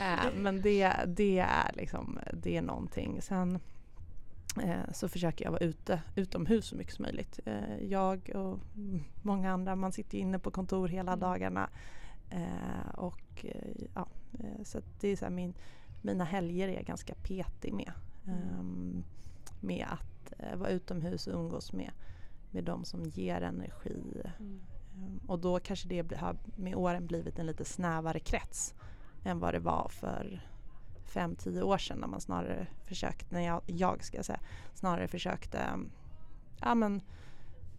eh, 0.00 0.32
men 0.36 0.62
det, 0.62 0.92
det 1.06 1.38
är 1.38 1.70
liksom, 1.74 2.18
det 2.32 2.56
är 2.56 2.62
någonting. 2.62 3.22
Sen 3.22 3.58
så 4.92 5.08
försöker 5.08 5.44
jag 5.44 5.52
vara 5.52 5.64
ute, 5.64 6.02
utomhus 6.14 6.66
så 6.66 6.76
mycket 6.76 6.94
som 6.94 7.02
möjligt. 7.02 7.40
Eh, 7.44 7.84
jag 7.84 8.30
och 8.34 8.58
många 9.22 9.52
andra, 9.52 9.76
man 9.76 9.92
sitter 9.92 10.18
inne 10.18 10.38
på 10.38 10.50
kontor 10.50 10.88
hela 10.88 11.12
mm. 11.12 11.20
dagarna. 11.20 11.70
Eh, 12.30 12.94
och 12.94 13.44
eh, 13.44 13.86
ja, 13.94 14.08
eh, 14.40 14.64
så 14.64 14.80
det 15.00 15.08
är 15.08 15.16
så 15.16 15.30
min, 15.30 15.54
mina 16.02 16.24
helger 16.24 16.68
är 16.68 16.72
jag 16.72 16.84
ganska 16.84 17.14
petig 17.14 17.72
med. 17.72 17.92
Mm. 18.26 18.38
Ehm, 18.38 19.04
med 19.60 19.86
att 19.88 20.32
vara 20.58 20.70
utomhus 20.70 21.26
och 21.26 21.34
umgås 21.34 21.72
med, 21.72 21.90
med 22.50 22.64
de 22.64 22.84
som 22.84 23.04
ger 23.04 23.40
energi. 23.40 24.22
Mm. 24.38 24.60
Ehm, 24.94 25.20
och 25.26 25.38
då 25.38 25.60
kanske 25.60 25.88
det 25.88 26.16
har 26.16 26.36
med 26.56 26.74
åren 26.74 27.06
blivit 27.06 27.38
en 27.38 27.46
lite 27.46 27.64
snävare 27.64 28.20
krets 28.20 28.74
än 29.24 29.38
vad 29.38 29.54
det 29.54 29.60
var 29.60 29.88
för 29.88 30.40
fem, 31.08 31.36
tio 31.36 31.62
år 31.62 31.78
sedan 31.78 31.98
när 31.98 32.06
man 32.06 32.20
snarare 32.20 32.66
försökte, 32.84 33.34
när 33.34 33.46
jag, 33.46 33.62
jag 33.66 34.04
ska 34.04 34.22
säga, 34.22 34.40
snarare 34.74 35.08
försökte 35.08 35.78
ja, 36.60 36.74
men, 36.74 37.00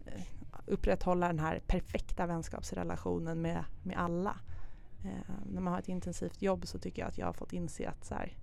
eh, 0.06 0.22
upprätthålla 0.66 1.26
den 1.26 1.38
här 1.38 1.60
perfekta 1.66 2.26
vänskapsrelationen 2.26 3.42
med, 3.42 3.64
med 3.82 3.98
alla. 3.98 4.36
Eh, 5.04 5.34
när 5.52 5.60
man 5.60 5.72
har 5.72 5.80
ett 5.80 5.88
intensivt 5.88 6.42
jobb 6.42 6.66
så 6.66 6.78
tycker 6.78 7.02
jag 7.02 7.08
att 7.08 7.18
jag 7.18 7.26
har 7.26 7.32
fått 7.32 7.52
inse 7.52 7.88
att 7.88 8.04
så 8.04 8.14
här, 8.14 8.36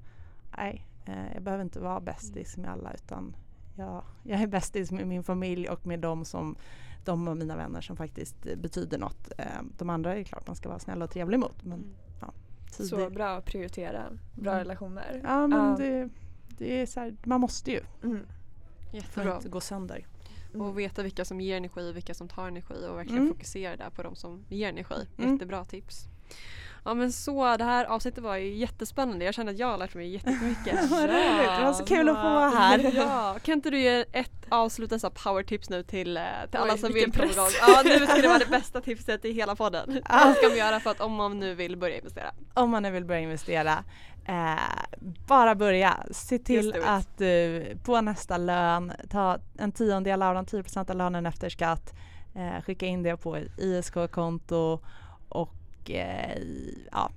nej, 0.57 0.87
eh, 1.05 1.33
jag 1.33 1.43
behöver 1.43 1.63
inte 1.63 1.79
vara 1.79 1.99
bästis 1.99 2.57
med 2.57 2.71
alla 2.71 2.93
utan 2.93 3.35
jag, 3.75 4.03
jag 4.23 4.41
är 4.41 4.47
bästis 4.47 4.91
med 4.91 5.07
min 5.07 5.23
familj 5.23 5.69
och 5.69 5.85
med 5.85 5.99
dem 5.99 6.25
som 6.25 6.55
de 7.05 7.27
och 7.27 7.37
mina 7.37 7.55
vänner 7.55 7.81
som 7.81 7.97
faktiskt 7.97 8.43
betyder 8.57 8.97
något. 8.97 9.31
Eh, 9.37 9.61
de 9.77 9.89
andra 9.89 10.15
är 10.15 10.23
klart 10.23 10.47
man 10.47 10.55
ska 10.55 10.69
vara 10.69 10.79
snäll 10.79 11.01
och 11.01 11.11
trevlig 11.11 11.39
mot. 11.39 11.63
Men, 11.63 11.79
mm. 11.79 11.93
ja, 12.21 12.33
så 12.69 13.09
bra 13.09 13.37
att 13.37 13.45
prioritera 13.45 14.03
bra 14.35 14.51
mm. 14.51 14.63
relationer. 14.63 15.21
Ja 15.23 15.47
men 15.47 15.71
uh. 15.71 15.77
det, 15.77 16.09
det, 16.57 16.81
är 16.81 16.85
så 16.85 16.99
här, 16.99 17.15
man 17.23 17.41
måste 17.41 17.71
ju. 17.71 17.81
Mm. 18.03 18.19
Jättebra. 18.93 19.23
För 19.23 19.29
att 19.29 19.37
inte 19.37 19.49
gå 19.49 19.61
sönder. 19.61 20.05
Mm. 20.53 20.61
Och 20.61 20.79
veta 20.79 21.03
vilka 21.03 21.25
som 21.25 21.41
ger 21.41 21.57
energi 21.57 21.91
och 21.91 21.95
vilka 21.95 22.13
som 22.13 22.27
tar 22.27 22.47
energi 22.47 22.87
och 22.89 22.97
verkligen 22.97 23.21
mm. 23.21 23.33
fokusera 23.33 23.77
där 23.77 23.89
på 23.89 24.03
de 24.03 24.15
som 24.15 24.45
ger 24.49 24.69
energi. 24.69 25.07
Mm. 25.17 25.33
Jättebra 25.33 25.65
tips. 25.65 26.07
Ja 26.87 26.93
men 26.93 27.11
så 27.11 27.57
det 27.57 27.63
här 27.63 27.85
avsnittet 27.85 28.23
var 28.23 28.35
ju 28.35 28.55
jättespännande. 28.55 29.25
Jag 29.25 29.33
känner 29.33 29.51
att 29.53 29.59
jag 29.59 29.67
har 29.67 29.77
lärt 29.77 29.95
mig 29.95 30.07
jättemycket. 30.09 30.89
Vad 30.89 30.99
roligt, 31.01 31.57
det 31.57 31.63
var 31.63 31.73
så 31.73 31.85
kul 31.85 32.09
att 32.09 32.15
få 32.15 32.23
vara 32.23 32.49
här. 32.49 32.91
ja, 32.95 33.35
kan 33.43 33.53
inte 33.53 33.69
du 33.69 33.79
ge 33.79 34.05
ett 34.11 34.31
avslutande 34.49 35.09
power 35.23 35.43
tips 35.43 35.69
nu 35.69 35.83
till, 35.83 36.17
eh, 36.17 36.23
till 36.51 36.59
alla 36.59 36.77
som 36.77 36.93
vill 36.93 37.11
komma 37.11 37.31
igång? 37.31 37.47
Ja 37.61 37.81
nu 37.83 38.05
ska 38.05 38.21
det 38.21 38.27
vara 38.27 38.39
det 38.39 38.45
bästa 38.49 38.81
tipset 38.81 39.25
i 39.25 39.31
hela 39.31 39.55
podden. 39.55 40.01
Vad 40.09 40.35
ska 40.35 40.47
man 40.47 40.57
göra 40.57 40.79
för 40.79 40.91
att 40.91 41.01
om 41.01 41.13
man 41.13 41.39
nu 41.39 41.55
vill 41.55 41.77
börja 41.77 41.97
investera? 41.97 42.31
Om 42.53 42.69
man 42.69 42.83
nu 42.83 42.91
vill 42.91 43.05
börja 43.05 43.21
investera 43.21 43.83
Eh, 44.29 44.59
bara 45.27 45.55
börja. 45.55 46.03
Se 46.11 46.39
till 46.39 46.73
att 46.85 47.17
du 47.17 47.65
på 47.83 48.01
nästa 48.01 48.37
lön 48.37 48.91
ta 49.09 49.37
en 49.57 49.71
tiondel 49.71 50.21
av 50.21 50.35
den, 50.35 50.45
10 50.45 50.63
av 50.75 50.95
lönen 50.95 51.25
efter 51.25 51.49
skatt. 51.49 51.93
Eh, 52.35 52.61
skicka 52.61 52.85
in 52.85 53.03
det 53.03 53.17
på 53.17 53.35
ett 53.35 53.59
ISK-konto 53.59 54.79
och 55.87 55.91
eh, 55.91 56.41
ja, 56.91 57.11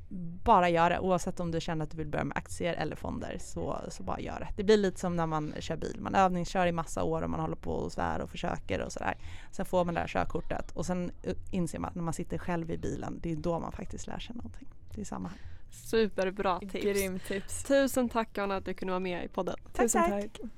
bara 0.44 0.68
gör 0.68 0.90
det 0.90 0.98
oavsett 0.98 1.40
om 1.40 1.50
du 1.50 1.60
känner 1.60 1.84
att 1.84 1.90
du 1.90 1.96
vill 1.96 2.06
börja 2.06 2.24
med 2.24 2.36
aktier 2.36 2.74
eller 2.74 2.96
fonder 2.96 3.36
så, 3.40 3.80
så 3.88 4.02
bara 4.02 4.20
gör 4.20 4.40
det. 4.40 4.48
Det 4.56 4.64
blir 4.64 4.76
lite 4.76 5.00
som 5.00 5.16
när 5.16 5.26
man 5.26 5.54
kör 5.58 5.76
bil. 5.76 5.96
Man 6.00 6.14
övningskör 6.14 6.66
i 6.66 6.72
massa 6.72 7.02
år 7.02 7.22
och 7.22 7.30
man 7.30 7.40
håller 7.40 7.56
på 7.56 7.72
och 7.72 7.92
svär 7.92 8.20
och 8.20 8.30
försöker 8.30 8.80
och 8.80 8.92
sådär. 8.92 9.14
Sen 9.52 9.66
får 9.66 9.84
man 9.84 9.94
det 9.94 10.00
här 10.00 10.08
körkortet 10.08 10.70
och 10.70 10.86
sen 10.86 11.10
inser 11.50 11.78
man 11.78 11.88
att 11.88 11.94
när 11.94 12.02
man 12.02 12.14
sitter 12.14 12.38
själv 12.38 12.70
i 12.70 12.78
bilen 12.78 13.18
det 13.22 13.32
är 13.32 13.36
då 13.36 13.58
man 13.60 13.72
faktiskt 13.72 14.06
lär 14.06 14.18
sig 14.18 14.36
någonting. 14.36 14.68
Det 14.94 15.00
är 15.00 15.04
samma 15.04 15.28
här. 15.28 15.38
Superbra 15.70 16.58
tips. 16.58 16.84
Grym 16.84 17.18
tips. 17.18 17.64
Tusen 17.64 18.08
tack 18.08 18.38
Anna 18.38 18.56
att 18.56 18.64
du 18.64 18.74
kunde 18.74 18.92
vara 18.92 19.00
med 19.00 19.24
i 19.24 19.28
podden. 19.28 19.56
Tack, 19.72 19.84
Tusen 19.84 20.10
tack. 20.10 20.32
tack. 20.32 20.50